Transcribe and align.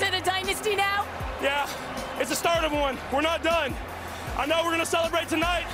is 0.00 0.08
it 0.08 0.14
a 0.14 0.24
dynasty 0.24 0.74
now? 0.76 1.06
Yeah, 1.42 1.68
it's 2.18 2.30
the 2.30 2.36
start 2.36 2.64
of 2.64 2.72
one. 2.72 2.96
We're 3.12 3.20
not 3.20 3.42
done. 3.42 3.74
I 4.38 4.46
know 4.46 4.62
we're 4.64 4.70
going 4.70 4.80
to 4.80 4.86
celebrate 4.86 5.28
tonight, 5.28 5.66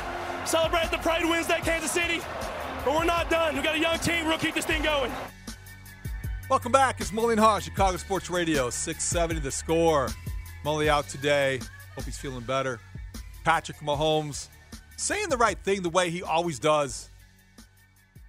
celebrate 0.44 0.90
the 0.90 0.98
Pride 0.98 1.24
Wednesday, 1.24 1.60
Kansas 1.62 1.92
City, 1.92 2.20
but 2.84 2.92
we're 2.94 3.04
not 3.04 3.30
done. 3.30 3.54
we 3.54 3.62
got 3.62 3.76
a 3.76 3.78
young 3.78 4.00
team. 4.00 4.26
We'll 4.26 4.38
keep 4.38 4.56
this 4.56 4.64
thing 4.64 4.82
going. 4.82 5.12
Welcome 6.50 6.72
back. 6.72 7.00
It's 7.00 7.12
Mully 7.12 7.32
and 7.32 7.40
Haugh, 7.40 7.60
Chicago 7.60 7.96
Sports 7.98 8.28
Radio, 8.28 8.68
670 8.68 9.40
the 9.40 9.50
score. 9.52 10.08
Mully 10.64 10.88
out 10.88 11.08
today. 11.08 11.60
Hope 11.94 12.04
he's 12.04 12.18
feeling 12.18 12.42
better. 12.42 12.80
Patrick 13.44 13.78
Mahomes 13.78 14.48
saying 14.96 15.28
the 15.28 15.36
right 15.36 15.58
thing 15.62 15.82
the 15.82 15.90
way 15.90 16.10
he 16.10 16.24
always 16.24 16.58
does. 16.58 17.10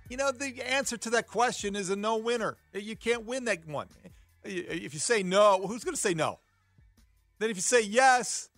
You 0.09 0.17
know, 0.17 0.31
the 0.31 0.61
answer 0.61 0.95
to 0.97 1.09
that 1.11 1.25
question 1.25 1.75
is 1.75 1.89
a 1.89 1.95
no 1.95 2.17
winner. 2.17 2.55
You 2.75 2.95
can't 2.95 3.25
win 3.25 3.45
that 3.45 3.67
one. 3.67 3.87
If 4.47 4.93
you 4.93 4.99
say 4.99 5.23
no, 5.23 5.65
who's 5.67 5.83
going 5.83 5.95
to 5.95 6.01
say 6.01 6.13
no? 6.13 6.39
Then 7.39 7.49
if 7.49 7.55
you 7.55 7.61
say 7.61 7.81
yes, 7.81 8.49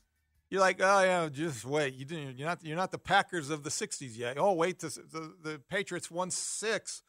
you're 0.50 0.62
like, 0.62 0.80
oh 0.82 1.04
yeah, 1.04 1.30
just 1.30 1.66
wait. 1.66 1.94
You 1.94 2.06
didn't. 2.06 2.38
You're 2.38 2.48
not. 2.48 2.64
You're 2.64 2.78
not 2.78 2.92
the 2.92 2.98
Packers 2.98 3.50
of 3.50 3.64
the 3.64 3.70
'60s 3.70 4.18
yet. 4.18 4.38
Oh 4.38 4.54
wait, 4.54 4.80
the, 4.80 4.88
the, 4.88 5.34
the 5.44 5.62
Patriots 5.70 6.10
won 6.10 6.32
six. 6.32 7.04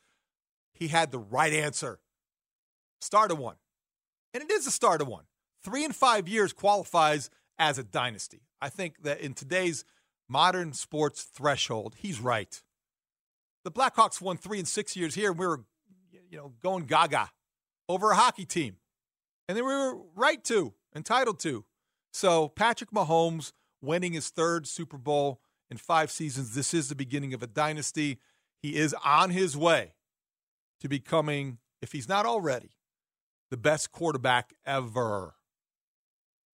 He 0.72 0.89
had 0.89 1.11
the 1.11 1.19
right 1.19 1.53
answer. 1.53 2.00
Start 3.00 3.31
of 3.31 3.39
one, 3.39 3.56
and 4.34 4.42
it 4.42 4.50
is 4.50 4.67
a 4.67 4.70
start 4.70 5.00
of 5.00 5.09
one. 5.09 5.25
Three 5.62 5.84
and 5.84 5.94
five 5.94 6.28
years 6.28 6.53
qualifies 6.53 7.31
as 7.59 7.78
a 7.78 7.84
dynasty. 7.84 8.42
I 8.61 8.69
think 8.69 9.03
that 9.05 9.20
in 9.20 9.33
today's 9.33 9.84
modern 10.28 10.75
sports 10.75 11.22
threshold, 11.22 11.97
he's 11.98 12.20
right. 12.20 12.62
The 13.65 13.70
Blackhawks 13.70 14.20
won 14.20 14.37
three 14.37 14.59
and 14.59 14.69
six 14.69 14.97
years 14.97 15.15
here, 15.15 15.31
and 15.31 15.39
we 15.39 15.47
were, 15.47 15.65
you 16.31 16.37
know, 16.37 16.53
going 16.62 16.84
gaga 16.84 17.31
over 17.91 18.12
a 18.12 18.16
hockey 18.16 18.44
team, 18.44 18.77
and 19.48 19.58
they 19.58 19.62
were 19.62 19.96
right 20.14 20.42
to, 20.44 20.74
entitled 20.94 21.41
to. 21.41 21.64
So 22.12 22.48
Patrick 22.48 22.91
Mahomes 22.91 23.52
winning 23.82 24.12
his 24.12 24.30
third 24.30 24.66
Super 24.66 24.97
Bowl 24.97 25.41
in 25.70 25.77
five 25.77 26.10
seasons. 26.10 26.54
This 26.54 26.72
is 26.72 26.88
the 26.88 26.94
beginning 26.94 27.34
of 27.34 27.42
a 27.42 27.47
dynasty. 27.47 28.19
He 28.62 28.76
is 28.76 28.94
on 29.04 29.31
his 29.31 29.56
way 29.56 29.94
to 30.81 30.88
becoming, 30.88 31.59
if 31.82 31.92
he's 31.92 32.09
not 32.09 32.26
already, 32.26 32.70
the 33.50 33.56
best 33.56 33.91
quarterback 33.92 34.53
ever. 34.65 35.34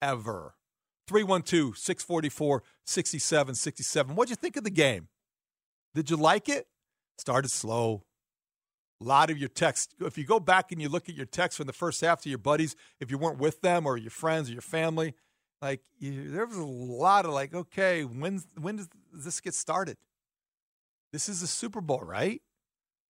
Ever. 0.01 0.55
312 1.09 1.77
644 1.77 2.63
6767. 2.85 4.17
What'd 4.17 4.31
you 4.31 4.37
think 4.37 4.57
of 4.57 4.65
the 4.65 4.71
game? 4.71 5.09
Did 5.95 6.11
you 6.11 6.17
like 6.17 6.49
it? 6.49 6.67
Started 7.19 7.51
slow. 7.51 8.05
A 9.01 9.05
lot 9.05 9.31
of 9.31 9.39
your 9.39 9.49
texts. 9.49 9.95
If 10.01 10.17
you 10.17 10.25
go 10.25 10.41
back 10.41 10.73
and 10.73 10.81
you 10.81 10.89
look 10.89 11.09
at 11.09 11.15
your 11.15 11.27
texts 11.27 11.59
from 11.59 11.67
the 11.67 11.73
first 11.73 12.01
half 12.01 12.23
to 12.23 12.29
your 12.29 12.39
buddies, 12.39 12.77
if 12.99 13.11
you 13.11 13.19
weren't 13.19 13.39
with 13.39 13.61
them 13.61 13.87
or 13.87 13.97
your 13.97 14.11
friends 14.11 14.49
or 14.49 14.53
your 14.53 14.63
family, 14.63 15.15
like 15.61 15.83
you, 15.99 16.31
there 16.31 16.47
was 16.47 16.57
a 16.57 16.65
lot 16.65 17.25
of 17.27 17.33
like, 17.33 17.55
okay, 17.55 18.05
when 18.05 18.43
when 18.59 18.77
does 18.77 18.89
this 19.13 19.41
get 19.41 19.55
started? 19.55 19.97
This 21.13 21.29
is 21.29 21.41
the 21.41 21.47
Super 21.47 21.81
Bowl, 21.81 22.01
right? 22.01 22.41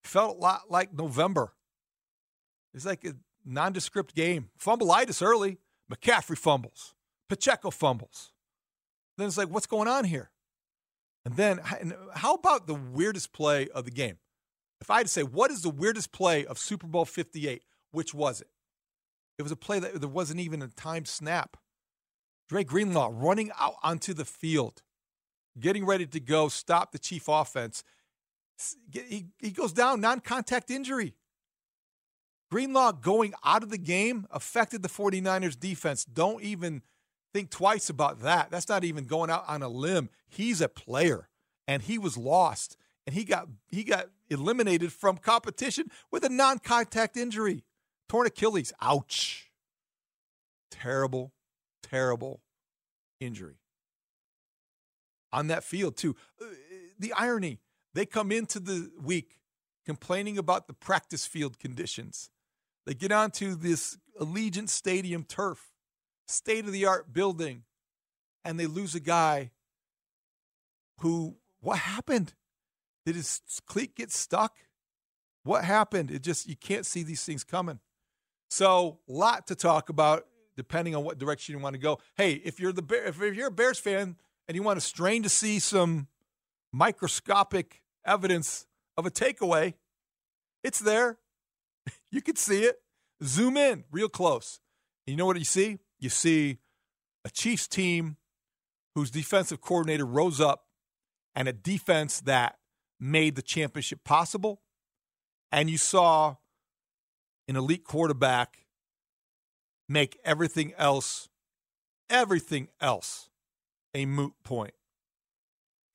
Felt 0.04 0.36
a 0.36 0.40
lot 0.40 0.70
like 0.70 0.92
November. 0.92 1.52
It's 2.74 2.84
like 2.84 3.04
a 3.04 3.14
nondescript 3.44 4.14
game. 4.14 4.50
Fumbleitis 4.60 5.22
early. 5.22 5.58
McCaffrey 5.90 6.36
fumbles. 6.36 6.94
Pacheco 7.28 7.70
fumbles. 7.70 8.32
Then 9.16 9.28
it's 9.28 9.38
like, 9.38 9.48
what's 9.48 9.66
going 9.66 9.88
on 9.88 10.04
here? 10.04 10.30
And 11.24 11.34
then, 11.36 11.60
how 12.14 12.34
about 12.34 12.66
the 12.66 12.74
weirdest 12.74 13.32
play 13.32 13.68
of 13.68 13.84
the 13.84 13.90
game? 13.90 14.18
If 14.80 14.90
I 14.90 14.98
had 14.98 15.06
to 15.06 15.12
say, 15.12 15.22
what 15.22 15.50
is 15.50 15.62
the 15.62 15.70
weirdest 15.70 16.12
play 16.12 16.44
of 16.44 16.58
Super 16.58 16.86
Bowl 16.86 17.04
58, 17.04 17.62
which 17.92 18.14
was 18.14 18.40
it? 18.40 18.48
It 19.38 19.42
was 19.42 19.52
a 19.52 19.56
play 19.56 19.78
that 19.78 20.00
there 20.00 20.08
wasn't 20.08 20.40
even 20.40 20.62
a 20.62 20.68
timed 20.68 21.08
snap. 21.08 21.56
Dre 22.48 22.64
Greenlaw 22.64 23.10
running 23.12 23.50
out 23.58 23.74
onto 23.82 24.14
the 24.14 24.24
field, 24.24 24.82
getting 25.58 25.84
ready 25.84 26.06
to 26.06 26.20
go 26.20 26.48
stop 26.48 26.92
the 26.92 26.98
Chief 26.98 27.28
offense. 27.28 27.82
He, 28.92 29.26
he 29.38 29.50
goes 29.50 29.72
down, 29.72 30.00
non 30.00 30.20
contact 30.20 30.70
injury. 30.70 31.14
Greenlaw 32.50 32.92
going 32.92 33.34
out 33.44 33.62
of 33.62 33.70
the 33.70 33.78
game 33.78 34.26
affected 34.30 34.82
the 34.82 34.88
49ers 34.88 35.58
defense. 35.58 36.04
Don't 36.04 36.42
even 36.42 36.82
think 37.34 37.50
twice 37.50 37.90
about 37.90 38.20
that. 38.20 38.50
That's 38.50 38.68
not 38.68 38.84
even 38.84 39.04
going 39.04 39.30
out 39.30 39.44
on 39.48 39.62
a 39.62 39.68
limb. 39.68 40.08
He's 40.28 40.60
a 40.60 40.68
player 40.68 41.28
and 41.66 41.82
he 41.82 41.98
was 41.98 42.16
lost 42.16 42.76
and 43.06 43.14
he 43.14 43.24
got 43.24 43.48
he 43.68 43.84
got 43.84 44.06
eliminated 44.28 44.92
from 44.92 45.16
competition 45.16 45.90
with 46.10 46.24
a 46.24 46.28
non-contact 46.28 47.16
injury. 47.16 47.64
Torn 48.08 48.26
Achilles. 48.26 48.72
Ouch. 48.80 49.50
Terrible, 50.70 51.32
terrible 51.82 52.42
injury. 53.20 53.58
On 55.32 55.48
that 55.48 55.64
field 55.64 55.96
too. 55.96 56.16
Uh, 56.40 56.46
the 56.98 57.12
irony, 57.12 57.60
they 57.94 58.06
come 58.06 58.32
into 58.32 58.60
the 58.60 58.90
week 59.00 59.40
complaining 59.84 60.38
about 60.38 60.66
the 60.66 60.72
practice 60.74 61.26
field 61.26 61.58
conditions. 61.58 62.30
They 62.84 62.94
get 62.94 63.12
onto 63.12 63.54
this 63.54 63.98
Allegiant 64.20 64.68
Stadium 64.68 65.24
turf, 65.24 65.72
state 66.26 66.64
of 66.64 66.72
the 66.72 66.86
art 66.86 67.12
building, 67.12 67.64
and 68.44 68.58
they 68.58 68.66
lose 68.66 68.94
a 68.94 69.00
guy 69.00 69.50
who, 71.00 71.36
what 71.60 71.78
happened? 71.78 72.34
Did 73.06 73.14
his 73.14 73.40
cleat 73.66 73.94
get 73.94 74.10
stuck? 74.10 74.56
What 75.44 75.64
happened? 75.64 76.10
It 76.10 76.22
just, 76.22 76.48
you 76.48 76.56
can't 76.56 76.84
see 76.84 77.04
these 77.04 77.24
things 77.24 77.44
coming. 77.44 77.78
So, 78.50 78.98
lot 79.06 79.46
to 79.46 79.54
talk 79.54 79.88
about 79.88 80.26
depending 80.56 80.96
on 80.96 81.04
what 81.04 81.18
direction 81.18 81.54
you 81.54 81.62
want 81.62 81.74
to 81.74 81.80
go. 81.80 81.98
Hey, 82.16 82.32
if 82.32 82.58
you're 82.58 82.72
the 82.72 82.82
Bear, 82.82 83.04
if 83.06 83.18
you're 83.18 83.48
a 83.48 83.52
Bears 83.52 83.78
fan 83.78 84.16
and 84.48 84.56
you 84.56 84.62
want 84.62 84.78
to 84.78 84.84
strain 84.84 85.22
to 85.22 85.28
see 85.28 85.60
some 85.60 86.08
microscopic 86.72 87.82
evidence 88.04 88.66
of 88.96 89.06
a 89.06 89.10
takeaway, 89.10 89.74
it's 90.62 90.80
there. 90.80 91.18
You 92.10 92.22
can 92.22 92.36
see 92.36 92.62
it. 92.62 92.80
Zoom 93.22 93.56
in 93.56 93.84
real 93.90 94.08
close. 94.08 94.60
And 95.06 95.12
you 95.12 95.16
know 95.16 95.26
what 95.26 95.36
you 95.36 95.44
see? 95.44 95.78
You 95.98 96.08
see 96.08 96.58
a 97.24 97.30
Chiefs 97.30 97.68
team 97.68 98.16
whose 98.94 99.10
defensive 99.10 99.60
coordinator 99.60 100.06
rose 100.06 100.40
up 100.40 100.64
and 101.34 101.46
a 101.46 101.52
defense 101.52 102.20
that 102.22 102.58
made 102.98 103.36
the 103.36 103.42
championship 103.42 104.04
possible. 104.04 104.60
And 105.52 105.70
you 105.70 105.78
saw 105.78 106.36
an 107.48 107.56
elite 107.56 107.84
quarterback 107.84 108.66
make 109.88 110.18
everything 110.24 110.72
else, 110.76 111.28
everything 112.10 112.68
else, 112.80 113.30
a 113.94 114.06
moot 114.06 114.34
point. 114.44 114.74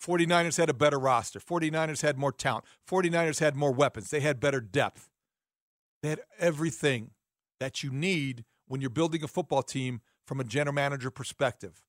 49ers 0.02 0.58
had 0.58 0.70
a 0.70 0.74
better 0.74 0.98
roster. 0.98 1.40
49ers 1.40 2.02
had 2.02 2.18
more 2.18 2.32
talent. 2.32 2.66
49ers 2.90 3.40
had 3.40 3.56
more 3.56 3.72
weapons. 3.72 4.10
They 4.10 4.22
had 4.22 4.40
better 4.40 4.60
depth. 4.60 5.10
They 6.02 6.10
had 6.10 6.22
everything 6.40 7.12
that 7.60 7.84
you 7.84 7.92
need 7.92 8.44
when 8.68 8.82
you're 8.82 8.90
building 8.90 9.24
a 9.24 9.28
football 9.28 9.62
team 9.62 10.02
from 10.26 10.40
a 10.40 10.44
general 10.44 10.74
manager 10.74 11.12
perspective. 11.12 11.84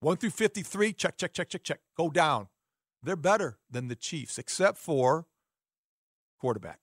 1 0.00 0.16
through 0.16 0.30
53, 0.30 0.92
check, 0.92 1.18
check, 1.18 1.34
check, 1.34 1.48
check, 1.48 1.62
check. 1.62 1.80
Go 1.96 2.08
down. 2.08 2.48
They're 3.02 3.16
better 3.16 3.58
than 3.70 3.88
the 3.88 3.96
Chiefs, 3.96 4.38
except 4.38 4.78
for 4.78 5.26
quarterback. 6.40 6.80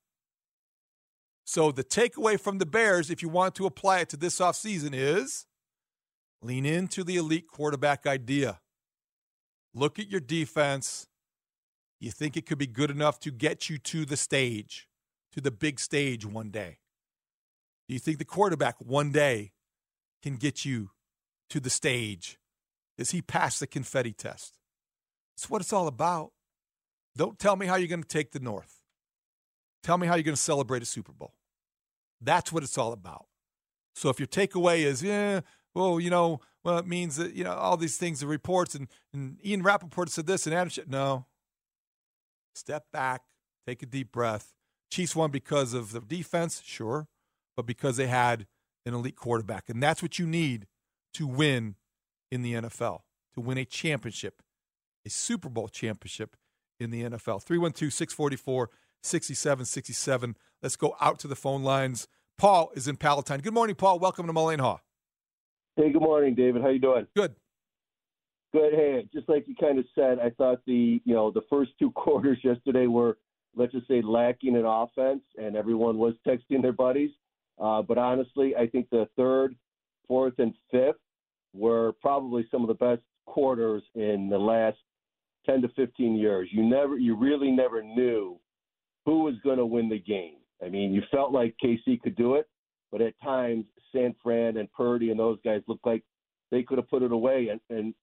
So 1.46 1.72
the 1.72 1.84
takeaway 1.84 2.40
from 2.40 2.58
the 2.58 2.66
Bears, 2.66 3.10
if 3.10 3.22
you 3.22 3.30
want 3.30 3.56
to 3.56 3.66
apply 3.66 4.00
it 4.00 4.10
to 4.10 4.18
this 4.18 4.40
offseason, 4.40 4.92
is 4.94 5.46
lean 6.42 6.66
into 6.66 7.04
the 7.04 7.18
elite 7.18 7.48
quarterback 7.48 8.08
idea. 8.08 8.60
Look 9.74 10.00
at 10.00 10.10
your 10.10 10.22
defense. 10.22 11.08
You 12.00 12.12
think 12.12 12.36
it 12.36 12.46
could 12.46 12.58
be 12.58 12.68
good 12.68 12.90
enough 12.90 13.20
to 13.22 13.32
get 13.32 13.70
you 13.70 13.78
to 13.80 14.06
the 14.06 14.18
stage, 14.18 14.88
to 15.34 15.42
the 15.42 15.52
big 15.52 15.80
stage 15.80 16.26
one 16.26 16.50
day? 16.50 16.80
Do 17.88 17.94
you 17.94 18.00
think 18.00 18.18
the 18.18 18.26
quarterback 18.26 18.76
one 18.80 19.12
day 19.12 19.52
can 20.24 20.38
get 20.38 20.66
you 20.66 20.92
to 21.50 21.60
the 21.60 21.70
stage? 21.70 22.40
Does 22.98 23.12
he 23.12 23.22
pass 23.22 23.60
the 23.60 23.68
confetti 23.68 24.14
test? 24.14 24.58
That's 25.36 25.50
what 25.50 25.62
it's 25.62 25.74
all 25.74 25.88
about. 25.88 26.32
Don't 27.18 27.40
tell 27.40 27.56
me 27.56 27.66
how 27.66 27.76
you're 27.76 27.88
going 27.88 28.04
to 28.04 28.08
take 28.08 28.32
the 28.32 28.40
North. 28.40 28.80
Tell 29.84 29.98
me 29.98 30.08
how 30.08 30.16
you're 30.16 30.24
going 30.24 30.36
to 30.36 30.42
celebrate 30.42 30.82
a 30.82 30.86
Super 30.86 31.12
Bowl. 31.12 31.34
That's 32.22 32.52
what 32.52 32.64
it's 32.64 32.78
all 32.78 32.94
about. 32.94 33.28
So 33.96 34.10
if 34.10 34.20
your 34.20 34.28
takeaway 34.28 34.80
is, 34.80 35.04
yeah, 35.04 35.42
well, 35.74 36.00
you 36.00 36.10
know, 36.10 36.42
well, 36.64 36.78
it 36.78 36.88
means 36.88 37.18
that, 37.18 37.34
you 37.34 37.44
know, 37.44 37.54
all 37.54 37.78
these 37.78 37.98
things, 37.98 38.20
the 38.20 38.28
reports, 38.28 38.76
and, 38.76 38.88
and 39.14 39.38
Ian 39.46 39.62
Rapoport 39.62 40.10
said 40.10 40.26
this 40.26 40.46
and 40.48 40.56
Adam, 40.56 40.70
said, 40.70 40.90
no. 40.90 41.28
Step 42.56 42.86
back, 42.92 43.24
take 43.68 43.84
a 43.84 43.86
deep 43.86 44.12
breath. 44.12 44.54
Chiefs 44.90 45.16
won 45.16 45.32
because 45.32 45.74
of 45.74 45.92
the 45.92 46.00
defense, 46.00 46.62
sure, 46.66 47.08
but 47.56 47.66
because 47.66 47.98
they 47.98 48.08
had 48.08 48.48
an 48.86 48.94
elite 48.94 49.16
quarterback. 49.16 49.70
And 49.70 49.84
that's 49.84 50.02
what 50.02 50.18
you 50.18 50.26
need 50.26 50.68
to 51.14 51.28
win 51.28 51.76
in 52.32 52.42
the 52.42 52.54
NFL, 52.54 53.02
to 53.34 53.42
win 53.42 53.58
a 53.58 53.66
championship, 53.66 54.42
a 55.06 55.10
Super 55.10 55.50
Bowl 55.50 55.68
championship 55.68 56.36
in 56.80 56.92
the 56.92 57.04
NFL. 57.04 57.44
312 57.44 57.94
644 57.94 58.70
6767. 59.04 60.36
Let's 60.62 60.76
go 60.76 60.96
out 61.00 61.20
to 61.20 61.28
the 61.28 61.36
phone 61.36 61.64
lines. 61.64 62.08
Paul 62.38 62.72
is 62.76 62.88
in 62.88 62.98
Palatine. 62.98 63.40
Good 63.40 63.54
morning, 63.54 63.76
Paul. 63.76 64.00
Welcome 64.00 64.28
to 64.28 64.34
Mullane 64.34 64.60
Haugh. 64.60 64.80
Hey, 65.78 65.92
good 65.92 66.02
morning, 66.02 66.36
David. 66.36 66.62
How 66.62 66.70
you 66.70 66.80
doing? 66.80 67.08
Good. 67.16 67.36
Good. 68.54 68.74
Hey, 68.74 69.08
just 69.14 69.28
like 69.30 69.48
you 69.48 69.56
kind 69.56 69.80
of 69.80 69.86
said, 69.94 70.20
I 70.20 70.30
thought 70.32 70.60
the 70.66 71.02
you 71.04 71.14
know 71.14 71.32
the 71.32 71.44
first 71.50 71.72
two 71.80 71.92
quarters 71.96 72.40
yesterday 72.44 72.88
were 72.88 73.18
let's 73.56 73.72
just 73.72 73.88
say 73.88 74.02
lacking 74.02 74.56
in 74.56 74.66
offense, 74.66 75.22
and 75.38 75.56
everyone 75.56 75.98
was 75.98 76.14
texting 76.28 76.62
their 76.62 76.74
buddies. 76.74 77.12
Uh, 77.62 77.82
but 77.82 77.98
honestly, 77.98 78.56
I 78.56 78.68
think 78.68 78.90
the 78.90 79.08
third, 79.16 79.56
fourth, 80.08 80.34
and 80.40 80.54
fifth 80.72 80.96
were 81.54 81.94
probably 82.02 82.46
some 82.52 82.62
of 82.62 82.68
the 82.68 82.74
best 82.74 83.02
quarters 83.26 83.84
in 83.96 84.30
the 84.30 84.38
last 84.38 84.78
10 85.46 85.62
to 85.62 85.70
15 85.70 86.16
years. 86.16 86.50
You 86.52 86.64
never, 86.64 86.98
you 86.98 87.16
really 87.16 87.52
never 87.52 87.82
knew 87.84 88.40
who 89.06 89.24
was 89.24 89.36
going 89.44 89.58
to 89.58 89.66
win 89.66 89.90
the 89.90 90.00
game. 90.00 90.38
I 90.64 90.70
mean, 90.70 90.94
you 90.94 91.02
felt 91.12 91.32
like 91.32 91.56
KC 91.64 92.02
could 92.02 92.16
do 92.16 92.36
it, 92.36 92.48
but 92.92 93.02
at 93.02 93.14
times 93.24 93.66
San 93.92 94.16
Fran 94.24 94.58
and 94.58 94.72
Purdy 94.72 95.12
and 95.12 95.20
those 95.20 95.38
guys 95.44 95.62
looked 95.68 95.86
like 95.86 96.04
they 96.52 96.64
could 96.64 96.78
have 96.78 96.90
put 96.90 97.04
it 97.04 97.12
away. 97.12 97.50
And, 97.50 97.60
and 97.70 97.94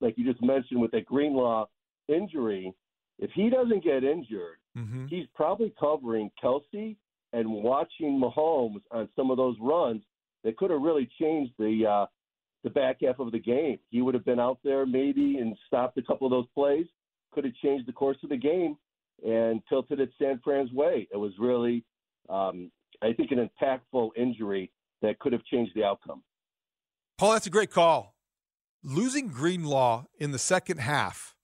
like 0.00 0.14
you 0.16 0.30
just 0.30 0.42
mentioned 0.42 0.80
with 0.80 0.90
that 0.92 1.06
Greenlaw 1.06 1.66
injury, 2.08 2.72
if 3.18 3.30
he 3.34 3.50
doesn't 3.50 3.82
get 3.82 4.04
injured, 4.04 4.58
mm-hmm. 4.76 5.06
he's 5.06 5.26
probably 5.34 5.72
covering 5.78 6.30
Kelce 6.42 6.96
and 7.32 7.50
watching 7.50 8.20
Mahomes 8.20 8.82
on 8.90 9.08
some 9.16 9.30
of 9.30 9.36
those 9.36 9.56
runs 9.60 10.02
that 10.44 10.56
could 10.56 10.70
have 10.70 10.80
really 10.80 11.08
changed 11.20 11.52
the 11.58 11.84
uh, 11.86 12.06
the 12.64 12.70
back 12.70 12.98
half 13.02 13.18
of 13.18 13.32
the 13.32 13.38
game. 13.38 13.78
He 13.90 14.02
would 14.02 14.14
have 14.14 14.24
been 14.24 14.40
out 14.40 14.58
there 14.64 14.86
maybe 14.86 15.38
and 15.38 15.56
stopped 15.66 15.98
a 15.98 16.02
couple 16.02 16.26
of 16.26 16.30
those 16.30 16.46
plays. 16.54 16.86
Could 17.32 17.44
have 17.44 17.54
changed 17.62 17.86
the 17.86 17.92
course 17.92 18.16
of 18.22 18.30
the 18.30 18.36
game 18.36 18.76
and 19.24 19.60
tilted 19.68 20.00
it 20.00 20.10
San 20.20 20.40
Fran's 20.42 20.72
way. 20.72 21.08
It 21.12 21.16
was 21.16 21.32
really, 21.38 21.84
um, 22.28 22.70
I 23.02 23.12
think, 23.12 23.30
an 23.30 23.48
impactful 23.48 24.10
injury 24.16 24.72
that 25.02 25.18
could 25.18 25.32
have 25.32 25.44
changed 25.44 25.72
the 25.74 25.84
outcome. 25.84 26.22
Paul, 27.18 27.32
that's 27.32 27.46
a 27.46 27.50
great 27.50 27.70
call. 27.70 28.14
Losing 28.82 29.28
Greenlaw 29.28 30.04
in 30.18 30.32
the 30.32 30.38
second 30.38 30.78
half, 30.78 31.34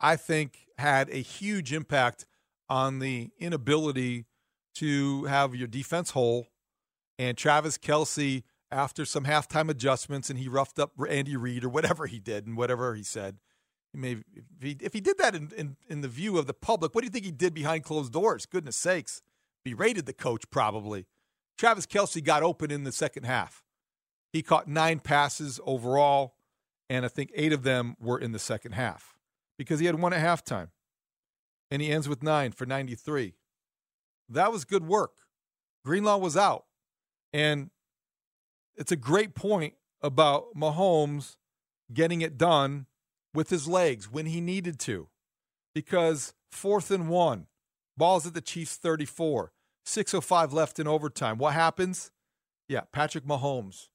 I 0.00 0.16
think, 0.16 0.66
had 0.78 1.08
a 1.10 1.22
huge 1.22 1.72
impact 1.72 2.26
on 2.68 2.98
the 2.98 3.30
inability 3.38 4.26
to 4.76 5.24
have 5.24 5.54
your 5.54 5.68
defense 5.68 6.10
whole. 6.10 6.48
And 7.18 7.36
Travis 7.36 7.78
Kelce, 7.78 8.42
after 8.70 9.04
some 9.04 9.24
halftime 9.24 9.68
adjustments, 9.68 10.30
and 10.30 10.38
he 10.38 10.48
roughed 10.48 10.78
up 10.78 10.92
Andy 11.08 11.36
Reid 11.36 11.64
or 11.64 11.68
whatever 11.68 12.06
he 12.06 12.18
did 12.18 12.46
and 12.46 12.56
whatever 12.56 12.94
he 12.94 13.02
said, 13.02 13.38
Maybe 13.96 14.22
if 14.36 14.62
he, 14.62 14.76
if 14.80 14.92
he 14.92 15.00
did 15.00 15.16
that 15.18 15.34
in, 15.34 15.50
in, 15.56 15.76
in 15.88 16.02
the 16.02 16.08
view 16.08 16.36
of 16.36 16.46
the 16.46 16.52
public, 16.52 16.94
what 16.94 17.00
do 17.00 17.06
you 17.06 17.10
think 17.10 17.24
he 17.24 17.30
did 17.30 17.54
behind 17.54 17.82
closed 17.82 18.12
doors? 18.12 18.44
Goodness 18.44 18.76
sakes. 18.76 19.22
Berated 19.64 20.04
the 20.04 20.12
coach, 20.12 20.48
probably. 20.50 21.06
Travis 21.56 21.86
Kelce 21.86 22.22
got 22.22 22.42
open 22.42 22.70
in 22.70 22.84
the 22.84 22.92
second 22.92 23.24
half. 23.24 23.64
He 24.32 24.42
caught 24.42 24.68
nine 24.68 25.00
passes 25.00 25.58
overall, 25.64 26.34
and 26.90 27.06
I 27.06 27.08
think 27.08 27.30
eight 27.34 27.54
of 27.54 27.62
them 27.62 27.96
were 27.98 28.18
in 28.18 28.32
the 28.32 28.38
second 28.38 28.72
half 28.72 29.16
because 29.56 29.80
he 29.80 29.86
had 29.86 29.98
one 29.98 30.12
at 30.12 30.20
halftime. 30.20 30.68
And 31.70 31.80
he 31.80 31.90
ends 31.90 32.08
with 32.08 32.22
nine 32.22 32.52
for 32.52 32.66
93. 32.66 33.34
That 34.28 34.52
was 34.52 34.64
good 34.64 34.86
work. 34.86 35.12
Greenlaw 35.84 36.18
was 36.18 36.36
out. 36.36 36.66
And 37.32 37.70
it's 38.76 38.92
a 38.92 38.96
great 38.96 39.34
point 39.34 39.74
about 40.02 40.54
Mahomes 40.56 41.36
getting 41.92 42.20
it 42.20 42.36
done 42.36 42.86
with 43.34 43.50
his 43.50 43.68
legs 43.68 44.10
when 44.10 44.26
he 44.26 44.40
needed 44.40 44.78
to. 44.80 45.08
Because 45.74 46.34
fourth 46.50 46.90
and 46.90 47.08
one, 47.08 47.46
balls 47.96 48.26
at 48.26 48.34
the 48.34 48.40
Chiefs 48.40 48.76
34, 48.76 49.52
6.05 49.86 50.52
left 50.52 50.78
in 50.78 50.86
overtime. 50.86 51.38
What 51.38 51.54
happens? 51.54 52.10
Yeah, 52.68 52.82
Patrick 52.92 53.24
Mahomes 53.24 53.88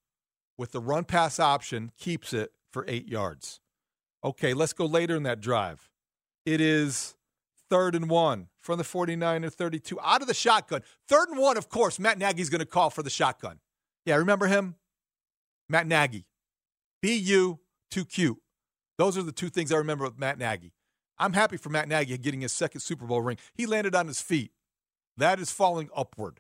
with 0.58 0.72
the 0.72 0.80
run 0.80 1.04
pass 1.04 1.40
option 1.40 1.92
keeps 1.98 2.34
it 2.34 2.52
for 2.72 2.86
eight 2.88 3.08
yards. 3.08 3.60
Okay, 4.24 4.54
let's 4.54 4.74
go 4.74 4.86
later 4.86 5.16
in 5.16 5.24
that 5.24 5.42
drive. 5.42 5.90
It 6.46 6.62
is 6.62 7.16
third 7.70 7.96
and 7.96 8.10
one 8.10 8.48
from 8.62 8.78
the 8.78 8.84
49 8.84 9.46
or 9.46 9.50
32 9.50 10.00
out 10.02 10.22
of 10.22 10.28
the 10.28 10.34
shotgun. 10.34 10.82
Third 11.08 11.30
and 11.30 11.40
one, 11.40 11.58
of 11.58 11.70
course, 11.70 12.00
Matt 12.00 12.20
Nagy's 12.20 12.50
going 12.50 12.60
to 12.60 12.66
call 12.66 12.90
for 12.90 13.02
the 13.02 13.10
shotgun. 13.10 13.60
Yeah, 14.06 14.16
remember 14.16 14.48
him? 14.48 14.76
Matt 15.70 15.88
Nagy. 15.88 16.26
BU, 17.02 17.60
too 17.90 18.06
cute. 18.06 18.38
Those 18.98 19.18
are 19.18 19.24
the 19.24 19.32
two 19.32 19.50
things 19.50 19.72
I 19.72 19.78
remember 19.78 20.06
with 20.06 20.20
Matt 20.20 20.38
Nagy. 20.38 20.74
I'm 21.18 21.34
happy 21.34 21.58
for 21.58 21.70
Matt 21.70 21.88
Nagy 21.88 22.18
getting 22.18 22.42
his 22.42 22.54
second 22.54 22.82
Super 22.82 23.06
Bowl 23.06 23.22
ring. 23.22 23.38
He 23.54 23.66
landed 23.66 23.96
on 23.96 24.08
his 24.08 24.22
feet. 24.22 24.52
That 25.18 25.40
is 25.40 25.52
falling 25.52 25.90
upward. 25.96 26.40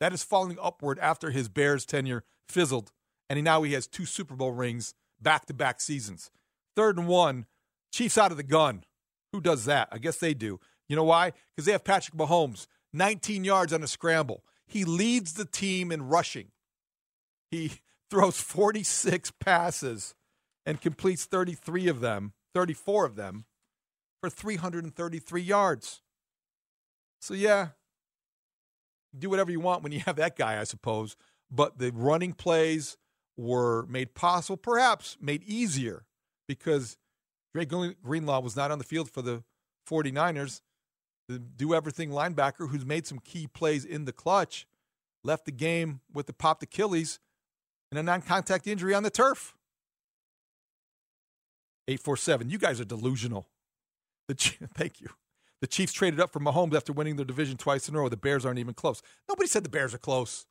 That 0.00 0.12
is 0.12 0.22
falling 0.22 0.58
upward 0.60 0.98
after 0.98 1.30
his 1.30 1.48
Bears 1.48 1.84
tenure 1.84 2.24
fizzled, 2.48 2.92
and 3.28 3.42
now 3.44 3.62
he 3.62 3.72
has 3.72 3.86
two 3.86 4.06
Super 4.06 4.34
Bowl 4.34 4.52
rings 4.52 4.94
back 5.20 5.46
to 5.46 5.54
back 5.54 5.80
seasons. 5.80 6.30
Third 6.74 6.98
and 6.98 7.08
one, 7.08 7.46
Chiefs 7.92 8.18
out 8.18 8.30
of 8.30 8.36
the 8.36 8.42
gun. 8.42 8.84
Who 9.32 9.40
does 9.40 9.64
that? 9.64 9.88
I 9.92 9.98
guess 9.98 10.16
they 10.16 10.34
do. 10.34 10.60
You 10.88 10.96
know 10.96 11.04
why? 11.04 11.32
Because 11.54 11.66
they 11.66 11.72
have 11.72 11.84
Patrick 11.84 12.16
Mahomes, 12.16 12.66
19 12.92 13.44
yards 13.44 13.72
on 13.72 13.82
a 13.82 13.86
scramble. 13.86 14.44
He 14.66 14.84
leads 14.84 15.34
the 15.34 15.44
team 15.44 15.92
in 15.92 16.08
rushing. 16.08 16.48
He 17.50 17.72
throws 18.10 18.40
46 18.40 19.32
passes 19.40 20.14
and 20.66 20.80
completes 20.80 21.24
33 21.24 21.88
of 21.88 22.00
them, 22.00 22.32
34 22.54 23.06
of 23.06 23.16
them, 23.16 23.44
for 24.20 24.30
333 24.30 25.42
yards. 25.42 26.02
So, 27.20 27.34
yeah, 27.34 27.68
do 29.16 29.30
whatever 29.30 29.50
you 29.50 29.60
want 29.60 29.82
when 29.82 29.92
you 29.92 30.00
have 30.00 30.16
that 30.16 30.36
guy, 30.36 30.60
I 30.60 30.64
suppose. 30.64 31.16
But 31.50 31.78
the 31.78 31.90
running 31.92 32.32
plays 32.32 32.96
were 33.36 33.86
made 33.86 34.14
possible, 34.14 34.56
perhaps 34.56 35.16
made 35.20 35.42
easier, 35.44 36.04
because 36.46 36.96
Dre 37.52 37.64
Greenlaw 37.64 38.40
was 38.40 38.56
not 38.56 38.70
on 38.70 38.78
the 38.78 38.84
field 38.84 39.10
for 39.10 39.22
the 39.22 39.42
49ers. 39.88 40.60
The 41.28 41.38
do 41.38 41.74
everything 41.74 42.10
linebacker 42.10 42.68
who's 42.68 42.84
made 42.84 43.06
some 43.06 43.18
key 43.18 43.46
plays 43.46 43.84
in 43.84 44.04
the 44.04 44.12
clutch 44.12 44.66
left 45.22 45.44
the 45.44 45.52
game 45.52 46.00
with 46.12 46.26
the 46.26 46.32
popped 46.32 46.62
Achilles 46.62 47.18
and 47.90 47.98
a 47.98 48.02
non 48.02 48.22
contact 48.22 48.66
injury 48.66 48.94
on 48.94 49.02
the 49.02 49.10
turf. 49.10 49.54
847. 51.88 52.50
You 52.50 52.58
guys 52.58 52.80
are 52.80 52.84
delusional. 52.84 53.48
The, 54.28 54.34
thank 54.74 55.00
you. 55.00 55.08
The 55.60 55.66
Chiefs 55.66 55.92
traded 55.92 56.20
up 56.20 56.32
for 56.32 56.40
Mahomes 56.40 56.74
after 56.74 56.92
winning 56.92 57.16
their 57.16 57.24
division 57.24 57.56
twice 57.56 57.88
in 57.88 57.94
a 57.94 57.98
row. 57.98 58.08
The 58.08 58.16
Bears 58.16 58.46
aren't 58.46 58.58
even 58.58 58.74
close. 58.74 59.02
Nobody 59.28 59.48
said 59.48 59.64
the 59.64 59.68
Bears 59.68 59.92
are 59.92 59.98
close. 59.98 60.46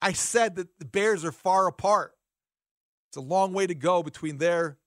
I 0.00 0.12
said 0.12 0.56
that 0.56 0.78
the 0.78 0.86
Bears 0.86 1.24
are 1.24 1.32
far 1.32 1.66
apart. 1.66 2.14
It's 3.10 3.16
a 3.16 3.20
long 3.20 3.52
way 3.52 3.66
to 3.66 3.74
go 3.74 4.02
between 4.02 4.38
there 4.38 4.78